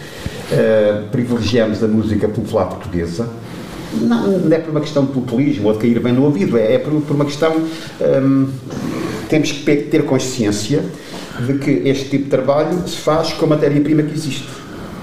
eh, 0.50 1.02
privilegiamos 1.12 1.84
a 1.84 1.86
música 1.86 2.28
popular 2.28 2.66
portuguesa, 2.66 3.28
não, 4.00 4.26
não, 4.26 4.56
é 4.56 4.58
por 4.58 4.70
uma 4.70 4.80
questão 4.80 5.04
de 5.04 5.12
populismo 5.12 5.68
ou 5.68 5.74
de 5.74 5.78
cair 5.78 6.00
bem 6.00 6.12
no 6.12 6.24
ouvido, 6.24 6.58
é, 6.58 6.74
é 6.74 6.78
por, 6.78 6.92
uma 6.92 7.24
questão 7.24 7.52
temos 9.28 9.52
que 9.52 9.76
ter 9.76 10.04
consciência 10.04 10.82
de 11.44 11.58
que 11.58 11.70
este 11.88 12.10
tipo 12.10 12.24
de 12.24 12.30
trabalho 12.30 12.86
se 12.86 12.96
faz 12.98 13.32
com 13.32 13.46
a 13.46 13.48
matéria-prima 13.50 14.02
que 14.02 14.14
existe. 14.14 14.46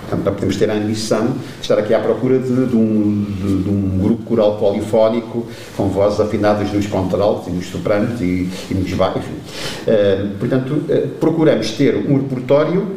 Portanto, 0.09 0.35
podemos 0.35 0.57
ter 0.57 0.69
a 0.69 0.75
ambição 0.75 1.25
de 1.25 1.61
estar 1.61 1.79
aqui 1.79 1.93
à 1.93 1.99
procura 1.99 2.37
de, 2.37 2.67
de, 2.67 2.75
um, 2.75 3.25
de, 3.41 3.63
de 3.63 3.69
um, 3.69 3.99
grupo 3.99 4.23
coral 4.23 4.57
polifónico 4.57 5.47
com 5.75 5.87
vozes 5.87 6.19
afinadas 6.19 6.71
nos 6.71 6.85
contraltos 6.85 7.47
e 7.47 7.51
nos 7.51 7.65
sopranos 7.67 8.21
e, 8.21 8.49
e 8.69 8.73
nos 8.73 8.93
baixos. 8.93 9.23
Uh, 9.23 10.37
portanto, 10.39 10.71
uh, 10.73 11.07
procuramos 11.19 11.71
ter 11.71 11.95
um 11.95 12.17
repertório 12.17 12.87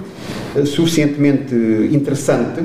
uh, 0.55 0.67
suficientemente 0.67 1.55
interessante 1.93 2.63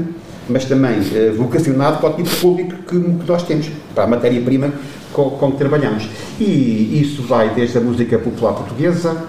mas 0.49 0.65
também 0.65 0.99
vocacionado 1.37 1.99
para 1.99 2.09
o 2.09 2.13
tipo 2.13 2.29
de 2.29 2.35
público 2.35 2.75
que, 2.83 2.99
que 2.99 3.27
nós 3.27 3.43
temos, 3.43 3.69
para 3.93 4.03
a 4.03 4.07
matéria-prima 4.07 4.73
com, 5.13 5.31
com 5.31 5.51
que 5.51 5.57
trabalhamos. 5.57 6.07
E 6.39 6.99
isso 7.01 7.21
vai 7.23 7.53
desde 7.53 7.77
a 7.77 7.81
música 7.81 8.17
popular 8.17 8.53
portuguesa, 8.53 9.25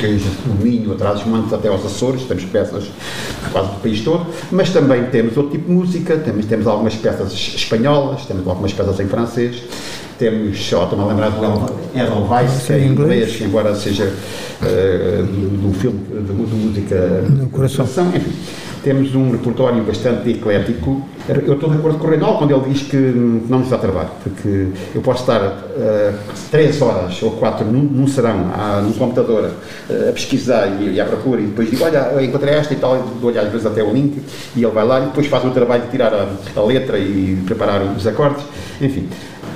desde 0.00 0.28
o 0.48 0.54
Minho, 0.62 0.92
atrás 0.92 1.20
dos 1.20 1.28
montes 1.28 1.52
até 1.52 1.68
aos 1.68 1.84
Açores, 1.84 2.22
temos 2.22 2.44
peças 2.44 2.84
quase 3.52 3.68
do 3.68 3.80
país 3.80 4.00
todo, 4.00 4.26
mas 4.50 4.70
também 4.70 5.04
temos 5.06 5.36
outro 5.36 5.52
tipo 5.52 5.68
de 5.68 5.72
música, 5.72 6.16
temos, 6.16 6.46
temos 6.46 6.66
algumas 6.66 6.94
peças 6.94 7.32
espanholas, 7.32 8.24
temos 8.24 8.46
algumas 8.46 8.72
peças 8.72 8.98
em 8.98 9.06
francês, 9.06 9.62
temos, 10.18 10.58
só 10.62 10.84
estou-me 10.84 11.04
a 11.04 11.08
lembrar 11.08 11.30
do 11.30 11.74
Edelweiss, 11.94 12.66
que 12.66 12.72
é 12.72 12.78
em 12.78 12.88
inglês, 12.88 13.40
embora 13.40 13.74
seja 13.74 14.04
uh, 14.04 15.22
do, 15.22 15.68
do 15.68 15.78
filme 15.78 15.98
de, 15.98 16.22
de 16.22 16.54
música 16.54 17.24
do 17.28 17.46
coração. 17.48 17.86
enfim 18.14 18.32
temos 18.82 19.14
um 19.14 19.30
repertório 19.30 19.82
bastante 19.82 20.30
eclético. 20.30 21.02
Eu 21.28 21.54
estou 21.54 21.70
de 21.70 21.76
acordo 21.76 21.98
com 21.98 22.06
o 22.06 22.10
Reinaldo 22.10 22.38
quando 22.38 22.50
ele 22.52 22.72
diz 22.72 22.82
que 22.82 22.96
não 22.96 23.60
nos 23.60 23.70
dá 23.70 23.78
trabalho, 23.78 24.10
porque 24.22 24.68
eu 24.94 25.00
posso 25.00 25.20
estar 25.20 25.40
uh, 25.40 26.14
três 26.50 26.80
horas 26.82 27.22
ou 27.22 27.32
quatro 27.32 27.64
num, 27.64 27.82
num 27.82 28.08
serão, 28.08 28.50
uh, 28.50 28.82
num 28.82 28.92
computador, 28.92 29.44
uh, 29.44 30.08
a 30.08 30.12
pesquisar 30.12 30.66
e, 30.80 30.94
e 30.94 31.00
à 31.00 31.04
procura, 31.04 31.40
e 31.40 31.44
depois 31.44 31.70
digo, 31.70 31.84
olha, 31.84 32.10
eu 32.14 32.24
encontrei 32.24 32.54
esta 32.54 32.74
e 32.74 32.78
tal, 32.78 32.98
dou-lhe 33.20 33.38
às 33.38 33.50
vezes 33.50 33.66
até 33.66 33.82
o 33.82 33.92
link, 33.92 34.20
e 34.56 34.64
ele 34.64 34.72
vai 34.72 34.84
lá 34.84 35.00
e 35.00 35.04
depois 35.04 35.26
faz 35.26 35.44
o 35.44 35.50
trabalho 35.50 35.82
de 35.84 35.90
tirar 35.90 36.12
a, 36.12 36.26
a 36.56 36.64
letra 36.64 36.98
e 36.98 37.38
preparar 37.46 37.82
os 37.82 38.06
acordes, 38.06 38.44
enfim 38.80 39.08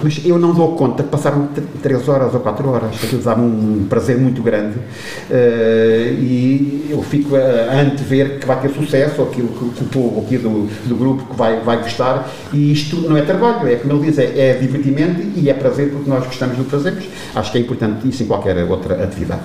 mas 0.04 0.20
eu 0.22 0.38
não 0.38 0.52
dou 0.52 0.76
conta 0.76 1.02
que 1.02 1.08
passaram 1.08 1.48
3 1.82 2.08
horas 2.10 2.34
ou 2.34 2.40
4 2.40 2.68
horas. 2.68 2.90
Aquilo 3.02 3.22
dá-me 3.22 3.42
um 3.42 3.86
prazer 3.88 4.18
muito 4.18 4.42
grande 4.42 4.76
uh, 4.76 6.20
e 6.20 6.88
eu 6.90 7.02
fico 7.02 7.34
a, 7.34 7.40
a 7.40 7.80
antever 7.80 8.38
que 8.38 8.46
vai 8.46 8.60
ter 8.60 8.68
sucesso, 8.68 9.22
ou 9.22 9.28
aquilo 9.28 9.48
que, 9.48 9.78
que 9.78 9.82
o 9.82 9.86
povo 9.86 10.20
aqui 10.20 10.36
do, 10.36 10.68
do 10.86 10.94
grupo 10.94 11.24
que 11.24 11.34
vai, 11.34 11.58
vai 11.60 11.78
gostar. 11.78 12.30
E 12.52 12.70
isto 12.70 12.96
não 12.96 13.16
é 13.16 13.22
trabalho, 13.22 13.66
é 13.66 13.76
como 13.76 13.94
ele 13.94 14.10
diz, 14.10 14.18
é, 14.18 14.50
é 14.50 14.58
divertimento 14.58 15.22
e 15.34 15.48
é 15.48 15.54
prazer 15.54 15.90
porque 15.90 16.10
nós 16.10 16.22
gostamos 16.26 16.58
do 16.58 16.64
que 16.64 16.70
fazemos. 16.70 17.04
Acho 17.34 17.50
que 17.50 17.56
é 17.56 17.60
importante 17.62 18.06
isso 18.06 18.22
em 18.22 18.26
qualquer 18.26 18.62
outra 18.64 19.02
atividade. 19.02 19.40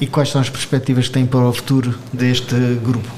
E 0.00 0.06
quais 0.08 0.30
são 0.30 0.40
as 0.40 0.50
perspectivas 0.50 1.06
que 1.06 1.14
tem 1.14 1.24
para 1.24 1.46
o 1.46 1.52
futuro 1.52 1.94
deste 2.12 2.56
grupo? 2.82 3.08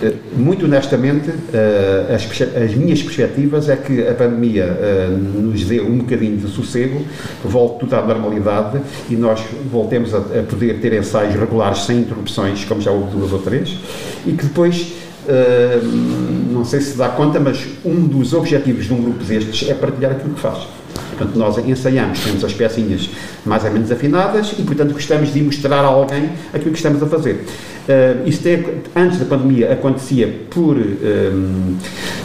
Eh, 0.00 0.14
muito 0.36 0.64
honestamente, 0.64 1.30
eh, 1.52 2.14
as, 2.14 2.24
as, 2.40 2.74
minhas 2.74 3.02
perspectivas 3.02 3.68
é 3.68 3.76
que 3.76 4.06
a 4.06 4.14
pandemia 4.14 4.64
eh, 4.64 5.08
nos 5.10 5.64
dê 5.64 5.80
um 5.80 5.98
bocadinho 5.98 6.36
de 6.36 6.48
sossego, 6.48 7.04
volte 7.44 7.80
tudo 7.80 7.94
à 7.94 8.02
normalidade 8.02 8.80
e 9.10 9.16
nós 9.16 9.42
voltemos 9.70 10.14
a, 10.14 10.18
a 10.18 10.42
poder 10.48 10.80
ter 10.80 10.92
ensaios 10.92 11.34
regulares 11.34 11.82
sem 11.82 11.98
interrupções, 11.98 12.64
como 12.64 12.80
já 12.80 12.92
houve 12.92 13.10
duas 13.16 13.32
ou 13.32 13.40
três, 13.40 13.76
e 14.26 14.32
que 14.32 14.44
depois 14.44 14.92
não 16.50 16.64
sei 16.64 16.80
se 16.80 16.96
dá 16.96 17.10
conta, 17.10 17.38
mas 17.38 17.62
um 17.84 18.06
dos 18.06 18.32
objetivos 18.32 18.86
de 18.86 18.94
um 18.94 19.02
grupo 19.02 19.22
destes 19.22 19.68
é 19.68 19.74
partilhar 19.74 20.12
aquilo 20.12 20.32
que 20.32 20.40
faz. 20.40 20.66
Portanto, 21.18 21.36
nós 21.36 21.58
ensaiamos, 21.58 22.20
temos 22.20 22.42
as 22.44 22.54
pecinhas 22.54 23.10
mais 23.44 23.62
ou 23.64 23.70
menos 23.70 23.90
afinadas 23.92 24.54
e, 24.58 24.62
portanto, 24.62 24.94
gostamos 24.94 25.32
de 25.32 25.42
mostrar 25.42 25.80
a 25.80 25.86
alguém 25.86 26.30
aquilo 26.54 26.70
que 26.70 26.78
estamos 26.78 27.02
a 27.02 27.06
fazer. 27.06 27.44
Uh, 27.88 28.28
isto 28.28 28.46
é, 28.46 28.62
antes 28.94 29.18
da 29.18 29.24
pandemia 29.24 29.72
acontecia 29.72 30.42
por 30.50 30.76
um, 30.76 31.74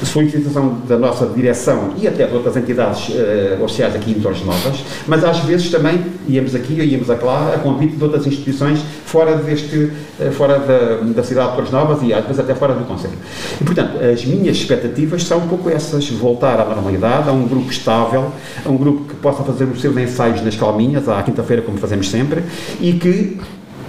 solicitação 0.04 0.80
da 0.86 0.98
nossa 0.98 1.26
direção 1.28 1.94
e 1.98 2.06
até 2.06 2.28
de 2.28 2.34
outras 2.34 2.58
entidades 2.58 3.08
uh, 3.08 3.64
oficiais 3.64 3.96
aqui 3.96 4.12
em 4.12 4.16
Torres 4.16 4.44
Novas, 4.44 4.84
mas 5.08 5.24
às 5.24 5.40
vezes 5.40 5.72
também 5.72 6.04
íamos 6.28 6.54
aqui 6.54 6.82
ou 6.82 6.86
íamos 6.86 7.08
lá 7.08 7.54
a 7.56 7.60
convite 7.60 7.96
de 7.96 8.04
outras 8.04 8.28
instituições 8.28 8.84
fora, 9.06 9.38
deste, 9.38 9.78
uh, 10.20 10.32
fora 10.34 10.60
da, 10.60 10.98
da 11.02 11.24
cidade 11.24 11.52
de 11.52 11.56
Torres 11.56 11.72
Novas 11.72 12.04
e 12.04 12.14
às 12.14 12.26
vezes 12.26 12.42
até 12.42 12.54
fora 12.54 12.74
do 12.74 12.84
Conselho. 12.84 13.18
E, 13.62 13.64
portanto, 13.64 14.04
as 14.04 14.26
minhas 14.26 14.58
expectativas 14.58 15.24
são 15.24 15.38
um 15.38 15.48
pouco 15.48 15.70
essas, 15.70 16.10
voltar 16.10 16.60
à 16.60 16.66
normalidade, 16.66 17.30
a 17.30 17.32
um 17.32 17.48
grupo 17.48 17.72
estável, 17.72 18.34
a 18.66 18.70
um 18.70 18.76
grupo 18.76 19.06
que 19.06 19.16
possa 19.16 19.44
fazer 19.44 19.64
os 19.64 19.80
seus 19.80 19.96
ensaios 19.96 20.42
nas 20.42 20.58
calminhas, 20.58 21.08
à 21.08 21.24
quinta-feira, 21.24 21.62
como 21.62 21.78
fazemos 21.78 22.10
sempre, 22.10 22.44
e 22.82 22.92
que 22.92 23.40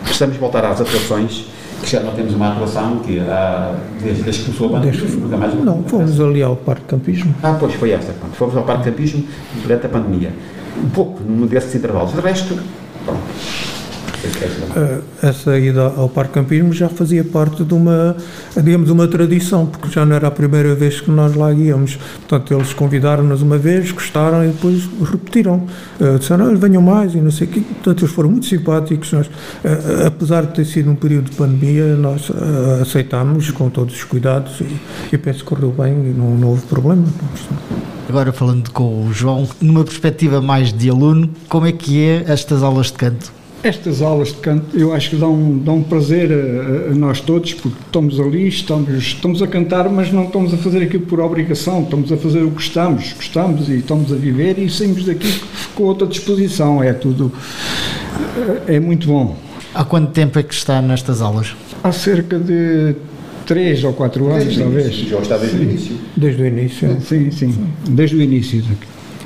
possamos 0.06 0.36
voltar 0.36 0.64
às 0.64 0.80
atuações 0.80 1.46
que 1.84 1.90
já 1.90 2.00
não 2.00 2.12
temos 2.14 2.34
uma 2.34 2.52
atuação 2.52 2.98
que 2.98 3.20
há, 3.20 3.74
desde, 4.02 4.22
desde 4.22 4.40
que 4.42 4.46
começou 4.46 4.76
a 4.76 4.80
banda. 4.80 4.92
Nunca 4.92 5.36
mais 5.36 5.54
não, 5.54 5.82
fomos 5.84 6.20
ali 6.20 6.42
ao 6.42 6.56
Parque 6.56 6.84
Campismo. 6.86 7.34
Ah, 7.42 7.56
pois, 7.58 7.74
foi 7.74 7.90
essa. 7.90 8.12
Pronto. 8.12 8.34
Fomos 8.34 8.56
ao 8.56 8.64
Parque 8.64 8.84
Campismo 8.84 9.24
durante 9.62 9.86
a 9.86 9.88
pandemia. 9.88 10.32
Um 10.82 10.88
pouco, 10.88 11.22
num 11.22 11.46
desses 11.46 11.74
intervalos. 11.74 12.12
De 12.12 12.20
resto, 12.20 12.58
pronto. 13.04 13.20
Essa 15.22 15.58
ida 15.58 15.82
ao 15.96 16.08
Parque 16.08 16.34
Campismo 16.34 16.72
já 16.72 16.88
fazia 16.88 17.24
parte 17.24 17.64
de 17.64 17.74
uma, 17.74 18.16
digamos, 18.56 18.90
uma 18.90 19.06
tradição, 19.06 19.66
porque 19.66 19.88
já 19.88 20.04
não 20.04 20.16
era 20.16 20.28
a 20.28 20.30
primeira 20.30 20.74
vez 20.74 21.00
que 21.00 21.10
nós 21.10 21.34
lá 21.34 21.52
íamos. 21.52 21.96
Portanto, 22.26 22.54
eles 22.54 22.72
convidaram-nos 22.72 23.42
uma 23.42 23.58
vez, 23.58 23.90
gostaram 23.90 24.44
e 24.44 24.48
depois 24.48 24.88
repetiram. 25.02 25.66
Uh, 26.00 26.18
disseram, 26.18 26.56
venham 26.56 26.82
mais 26.82 27.14
e 27.14 27.18
não 27.18 27.30
sei 27.30 27.46
o 27.46 27.50
quê. 27.50 27.60
Portanto, 27.60 28.04
eles 28.04 28.14
foram 28.14 28.30
muito 28.30 28.46
simpáticos. 28.46 29.12
Nós, 29.12 29.26
uh, 29.26 30.06
apesar 30.06 30.42
de 30.42 30.54
ter 30.54 30.64
sido 30.64 30.90
um 30.90 30.94
período 30.94 31.30
de 31.30 31.36
pandemia, 31.36 31.94
nós 31.96 32.28
uh, 32.30 32.82
aceitámos 32.82 33.50
com 33.50 33.68
todos 33.70 33.94
os 33.94 34.04
cuidados 34.04 34.60
e, 34.60 35.14
e 35.14 35.18
penso 35.18 35.40
que 35.40 35.44
correu 35.44 35.70
bem 35.70 35.92
e 35.92 36.14
não, 36.16 36.36
não 36.36 36.48
houve 36.48 36.62
problema. 36.66 37.04
Agora 38.08 38.32
falando 38.32 38.70
com 38.70 39.06
o 39.06 39.12
João, 39.12 39.48
numa 39.60 39.84
perspectiva 39.84 40.40
mais 40.40 40.72
de 40.72 40.90
aluno, 40.90 41.30
como 41.48 41.66
é 41.66 41.72
que 41.72 42.02
é 42.02 42.24
estas 42.26 42.62
aulas 42.62 42.88
de 42.88 42.94
canto? 42.94 43.43
Estas 43.64 44.02
aulas 44.02 44.28
de 44.28 44.34
canto 44.34 44.78
eu 44.78 44.92
acho 44.92 45.08
que 45.08 45.16
dão, 45.16 45.56
dão 45.56 45.82
prazer 45.82 46.30
a, 46.30 46.90
a, 46.90 46.94
nós 46.94 47.18
todos, 47.18 47.54
porque 47.54 47.78
estamos 47.86 48.20
ali, 48.20 48.46
estamos, 48.46 48.90
estamos 48.94 49.40
a 49.40 49.46
cantar, 49.46 49.88
mas 49.88 50.12
não 50.12 50.24
estamos 50.24 50.52
a 50.52 50.58
fazer 50.58 50.82
aquilo 50.82 51.06
por 51.06 51.18
obrigação, 51.18 51.82
estamos 51.82 52.12
a 52.12 52.16
fazer 52.18 52.42
o 52.42 52.48
que 52.48 52.56
gostamos, 52.56 53.14
gostamos 53.14 53.70
e 53.70 53.78
estamos 53.78 54.12
a 54.12 54.16
viver 54.16 54.58
e 54.58 54.68
saímos 54.68 55.06
daqui 55.06 55.40
com 55.74 55.84
outra 55.84 56.06
disposição, 56.06 56.82
é 56.82 56.92
tudo, 56.92 57.32
é 58.66 58.78
muito 58.78 59.06
bom. 59.08 59.34
Há 59.74 59.82
quanto 59.82 60.12
tempo 60.12 60.38
é 60.38 60.42
que 60.42 60.52
está 60.52 60.82
nestas 60.82 61.22
aulas? 61.22 61.56
Há 61.82 61.90
cerca 61.90 62.38
de 62.38 62.94
três 63.46 63.82
ou 63.82 63.94
quatro 63.94 64.26
anos, 64.28 64.44
desde 64.44 64.60
talvez. 64.60 64.94
Já 64.94 65.18
está 65.20 65.38
desde 65.38 65.56
o 65.56 65.62
início. 65.62 65.96
Desde 66.14 66.42
o 66.42 66.46
início. 66.46 67.00
Sim, 67.00 67.30
sim, 67.30 67.54
desde 67.88 68.16
o 68.16 68.20
início. 68.20 68.62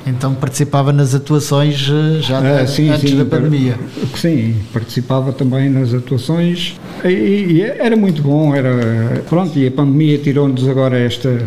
Então 0.05 0.33
participava 0.33 0.91
nas 0.91 1.13
atuações 1.13 1.89
eh, 1.89 2.21
já 2.21 2.39
ah, 2.39 2.67
sim, 2.67 2.89
antes 2.89 3.09
sim, 3.11 3.17
da 3.17 3.25
pandemia? 3.25 3.77
Sim, 4.15 4.55
participava 4.73 5.31
também 5.31 5.69
nas 5.69 5.93
atuações 5.93 6.79
e, 7.03 7.07
e, 7.07 7.61
era 7.61 7.95
muito 7.95 8.21
bom, 8.21 8.55
era 8.55 9.21
pronto, 9.29 9.57
e 9.57 9.67
a 9.67 9.71
pandemia 9.71 10.17
tirou-nos 10.17 10.67
agora 10.67 10.97
esta 10.97 11.45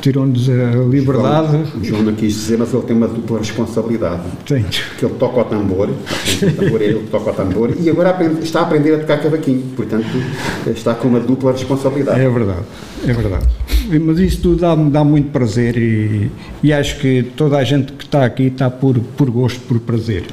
tirou-nos 0.00 0.48
a 0.48 0.84
liberdade. 0.88 1.56
O 1.76 1.84
João 1.84 2.02
não 2.02 2.14
quis 2.14 2.34
dizer, 2.34 2.58
mas 2.58 2.72
ele 2.72 2.82
tem 2.82 2.96
uma 2.96 3.08
dupla 3.08 3.38
responsabilidade. 3.38 4.22
Tem. 4.46 4.62
Que 4.62 5.04
ele 5.04 5.14
toca 5.18 5.40
o 5.40 5.44
tambor, 5.44 5.88
o 5.88 6.52
tambor 6.52 6.80
é 6.82 6.84
ele 6.84 7.00
que 7.00 7.10
toca 7.10 7.30
o 7.30 7.34
tambor, 7.34 7.74
e 7.78 7.90
agora 7.90 8.16
está 8.42 8.60
a 8.60 8.62
aprender 8.62 8.94
a 8.94 8.98
tocar 8.98 9.20
cavaquinho, 9.20 9.62
portanto 9.76 10.06
está 10.68 10.94
com 10.94 11.08
uma 11.08 11.20
dupla 11.20 11.52
responsabilidade. 11.52 12.20
É 12.20 12.28
verdade, 12.28 12.64
é 13.06 13.12
verdade. 13.12 13.46
Mas 14.00 14.18
isso 14.18 14.42
tudo 14.42 14.60
dá-me 14.60 14.90
dá 14.90 15.02
muito 15.02 15.30
prazer 15.30 15.76
e, 15.76 16.30
e 16.62 16.72
acho 16.72 16.98
que 16.98 17.22
toda 17.36 17.56
a 17.56 17.64
gente 17.64 17.92
que 17.92 18.04
está 18.04 18.24
aqui 18.24 18.44
está 18.44 18.70
por, 18.70 18.98
por 18.98 19.30
gosto, 19.30 19.60
por 19.60 19.80
prazer. 19.80 20.24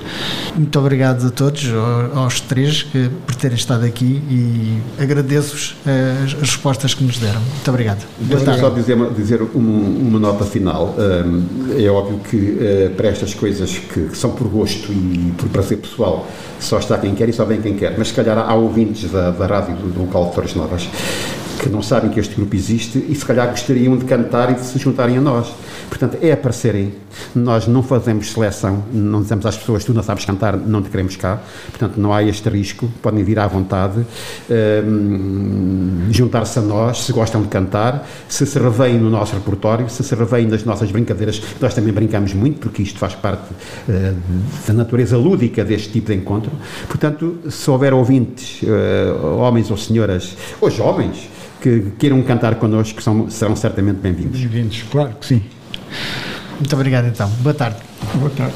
Muito 0.55 0.77
obrigado 0.79 1.27
a 1.27 1.29
todos, 1.29 1.65
aos 2.13 2.41
três, 2.41 2.83
que, 2.83 3.09
por 3.25 3.35
terem 3.35 3.55
estado 3.55 3.85
aqui 3.85 4.21
e 4.29 4.79
agradeço-vos 5.01 5.75
eh, 5.85 6.23
as, 6.23 6.33
respostas 6.33 6.93
que 6.93 7.03
nos 7.03 7.17
deram. 7.17 7.41
Muito 7.41 7.69
obrigado. 7.69 8.05
Deixa-me 8.19 8.59
só 8.59 8.69
dizer, 8.69 8.97
dizer 9.15 9.41
um, 9.41 10.07
uma 10.07 10.19
nota 10.19 10.45
final. 10.45 10.95
É 11.77 11.89
óbvio 11.89 12.19
que 12.19 12.35
uh, 12.35 12.89
para 12.95 13.09
estas 13.09 13.33
coisas 13.33 13.77
que, 13.77 14.07
que, 14.07 14.17
são 14.17 14.31
por 14.31 14.47
gosto 14.47 14.91
e 14.91 15.33
por 15.37 15.49
prazer 15.49 15.77
pessoal, 15.77 16.27
só 16.59 16.79
está 16.79 16.97
quem 16.97 17.13
quer 17.13 17.29
e 17.29 17.33
só 17.33 17.45
vem 17.45 17.61
quem 17.61 17.75
quer. 17.75 17.95
Mas 17.97 18.09
se 18.09 18.13
calhar 18.13 18.37
há 18.37 18.53
ouvintes 18.55 19.11
da, 19.11 19.31
da 19.31 19.45
rádio 19.45 19.75
do, 19.75 19.87
do 19.89 20.01
local 20.01 20.29
de 20.29 20.35
Torres 20.35 20.55
Novas 20.55 20.87
que 21.55 21.69
não 21.69 21.81
sabem 21.81 22.09
que 22.09 22.19
este 22.19 22.35
grupo 22.35 22.55
existe 22.55 23.03
e 23.09 23.15
se 23.15 23.25
calhar 23.25 23.49
gostariam 23.49 23.97
de 23.97 24.05
cantar 24.05 24.51
e 24.51 24.55
de 24.55 24.61
se 24.61 24.77
juntarem 24.79 25.17
a 25.17 25.21
nós. 25.21 25.53
Portanto, 25.89 26.17
é 26.21 26.31
aparecerem. 26.31 26.93
Nós 27.33 27.67
não 27.67 27.81
fazemos 27.81 28.31
seleção, 28.31 28.83
não 28.91 29.21
dizemos 29.21 29.45
às 29.45 29.57
pessoas, 29.57 29.83
tu 29.83 29.93
não 29.93 30.03
sabes 30.03 30.25
cantar, 30.25 30.57
não 30.57 30.81
te 30.81 30.89
queremos 30.89 31.15
cá. 31.15 31.39
Portanto, 31.69 31.97
não 31.97 32.13
há 32.13 32.21
este 32.23 32.49
risco, 32.49 32.89
podem 33.01 33.23
vir 33.23 33.39
à 33.39 33.47
vontade, 33.47 34.05
um, 34.85 36.07
juntar-se 36.11 36.59
a 36.59 36.61
nós, 36.61 37.03
se 37.03 37.13
gostam 37.13 37.41
de 37.41 37.47
cantar, 37.47 38.07
se 38.27 38.45
se 38.45 38.59
revêem 38.59 38.97
no 38.97 39.09
nosso 39.09 39.33
repertório, 39.33 39.89
se 39.89 40.03
se 40.03 40.13
revêem 40.15 40.47
nas 40.47 40.63
nossas 40.65 40.91
brincadeiras, 40.91 41.41
nós 41.61 41.73
também 41.73 41.93
brincamos 41.93 42.33
muito, 42.33 42.59
porque 42.59 42.81
isto 42.81 42.99
faz 42.99 43.15
parte 43.15 43.53
uh, 43.87 44.15
da 44.67 44.73
natureza 44.73 45.17
lúdica 45.17 45.63
deste 45.63 45.89
tipo 45.89 46.07
de 46.07 46.17
encontro. 46.17 46.51
Portanto, 46.87 47.37
se 47.49 47.69
houver 47.69 47.93
ouvintes, 47.93 48.61
uh, 48.63 49.37
homens 49.37 49.71
ou 49.71 49.77
senhoras, 49.77 50.35
ou 50.59 50.69
jovens, 50.69 51.29
que 51.65 51.93
queiram 51.97 52.21
cantar 52.21 52.55
connosco 52.55 53.01
são, 53.01 53.27
serão 53.27 53.55
certamente 53.55 53.97
bem-vindos. 53.97 54.39
Bem-vindos, 54.39 54.83
claro 54.91 55.15
que 55.19 55.25
sim. 55.25 55.41
Muito 56.59 56.75
obrigado 56.75 57.07
então. 57.07 57.27
Boa 57.41 57.55
tarde. 57.55 57.79
Boa 58.19 58.29
tarde. 58.29 58.53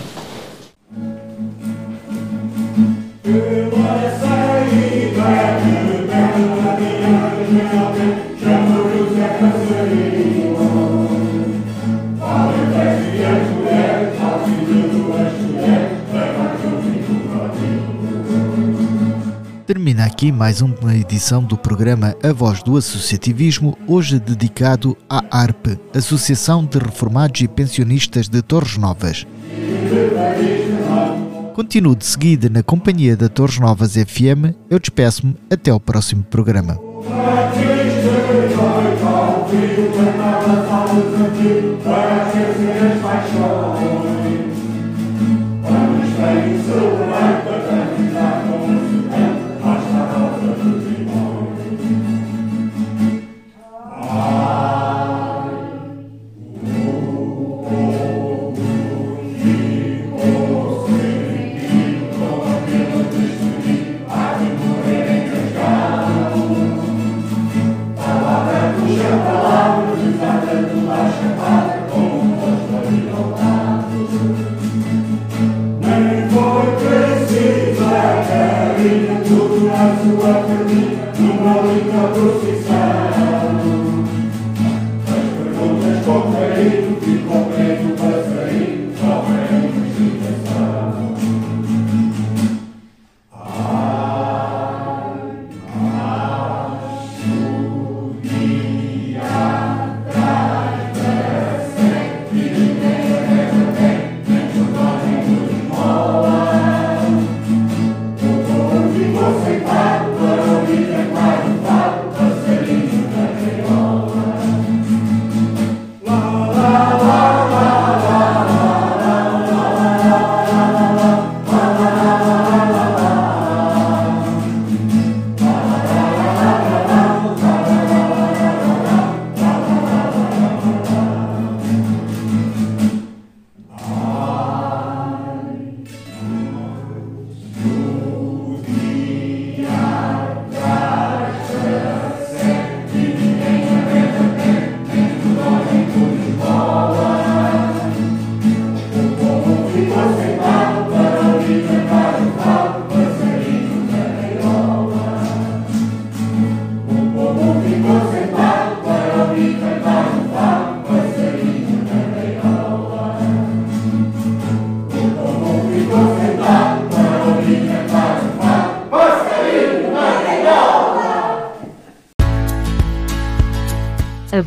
Termina 19.89 20.05
aqui 20.05 20.31
mais 20.31 20.61
uma 20.61 20.95
edição 20.95 21.43
do 21.43 21.57
programa 21.57 22.15
A 22.21 22.31
Voz 22.31 22.61
do 22.61 22.77
Associativismo, 22.77 23.75
hoje 23.87 24.19
dedicado 24.19 24.95
à 25.09 25.23
ARP, 25.31 25.79
Associação 25.95 26.63
de 26.63 26.77
Reformados 26.77 27.41
e 27.41 27.47
Pensionistas 27.47 28.29
de 28.29 28.39
Torres 28.43 28.77
Novas. 28.77 29.25
Continuo 31.55 31.95
de 31.95 32.05
seguida 32.05 32.49
na 32.49 32.61
companhia 32.61 33.17
da 33.17 33.27
Torres 33.29 33.57
Novas 33.57 33.93
FM. 33.95 34.53
Eu 34.69 34.77
despeço-me 34.77 35.35
até 35.49 35.71
ao 35.71 35.79
próximo 35.79 36.21
programa. 36.21 36.77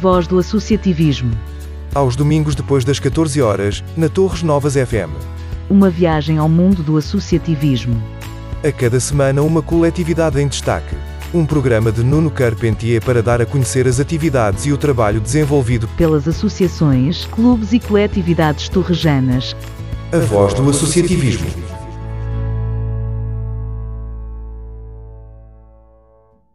Voz 0.02 0.26
do 0.26 0.36
associativismo. 0.36 1.30
Aos 1.94 2.16
domingos 2.16 2.56
depois 2.56 2.84
das 2.84 2.98
14 2.98 3.40
horas, 3.40 3.84
na 3.96 4.08
Torres 4.08 4.42
Novas 4.42 4.74
FM. 4.74 5.14
Uma 5.70 5.88
viagem 5.88 6.38
ao 6.38 6.48
mundo 6.48 6.82
do 6.82 6.96
associativismo. 6.96 8.02
A 8.64 8.72
cada 8.72 8.98
semana 8.98 9.42
uma 9.42 9.62
coletividade 9.62 10.40
em 10.40 10.48
destaque. 10.48 10.96
Um 11.32 11.46
programa 11.46 11.92
de 11.92 12.02
Nuno 12.02 12.32
Carpentier 12.32 13.00
para 13.00 13.22
dar 13.22 13.40
a 13.40 13.46
conhecer 13.46 13.86
as 13.86 14.00
atividades 14.00 14.66
e 14.66 14.72
o 14.72 14.76
trabalho 14.76 15.20
desenvolvido 15.20 15.86
pelas 15.96 16.26
associações, 16.26 17.24
clubes 17.26 17.72
e 17.72 17.78
coletividades 17.78 18.68
torrejanas. 18.68 19.54
A 20.10 20.18
voz 20.18 20.52
do 20.52 20.68
associativismo. 20.68 21.46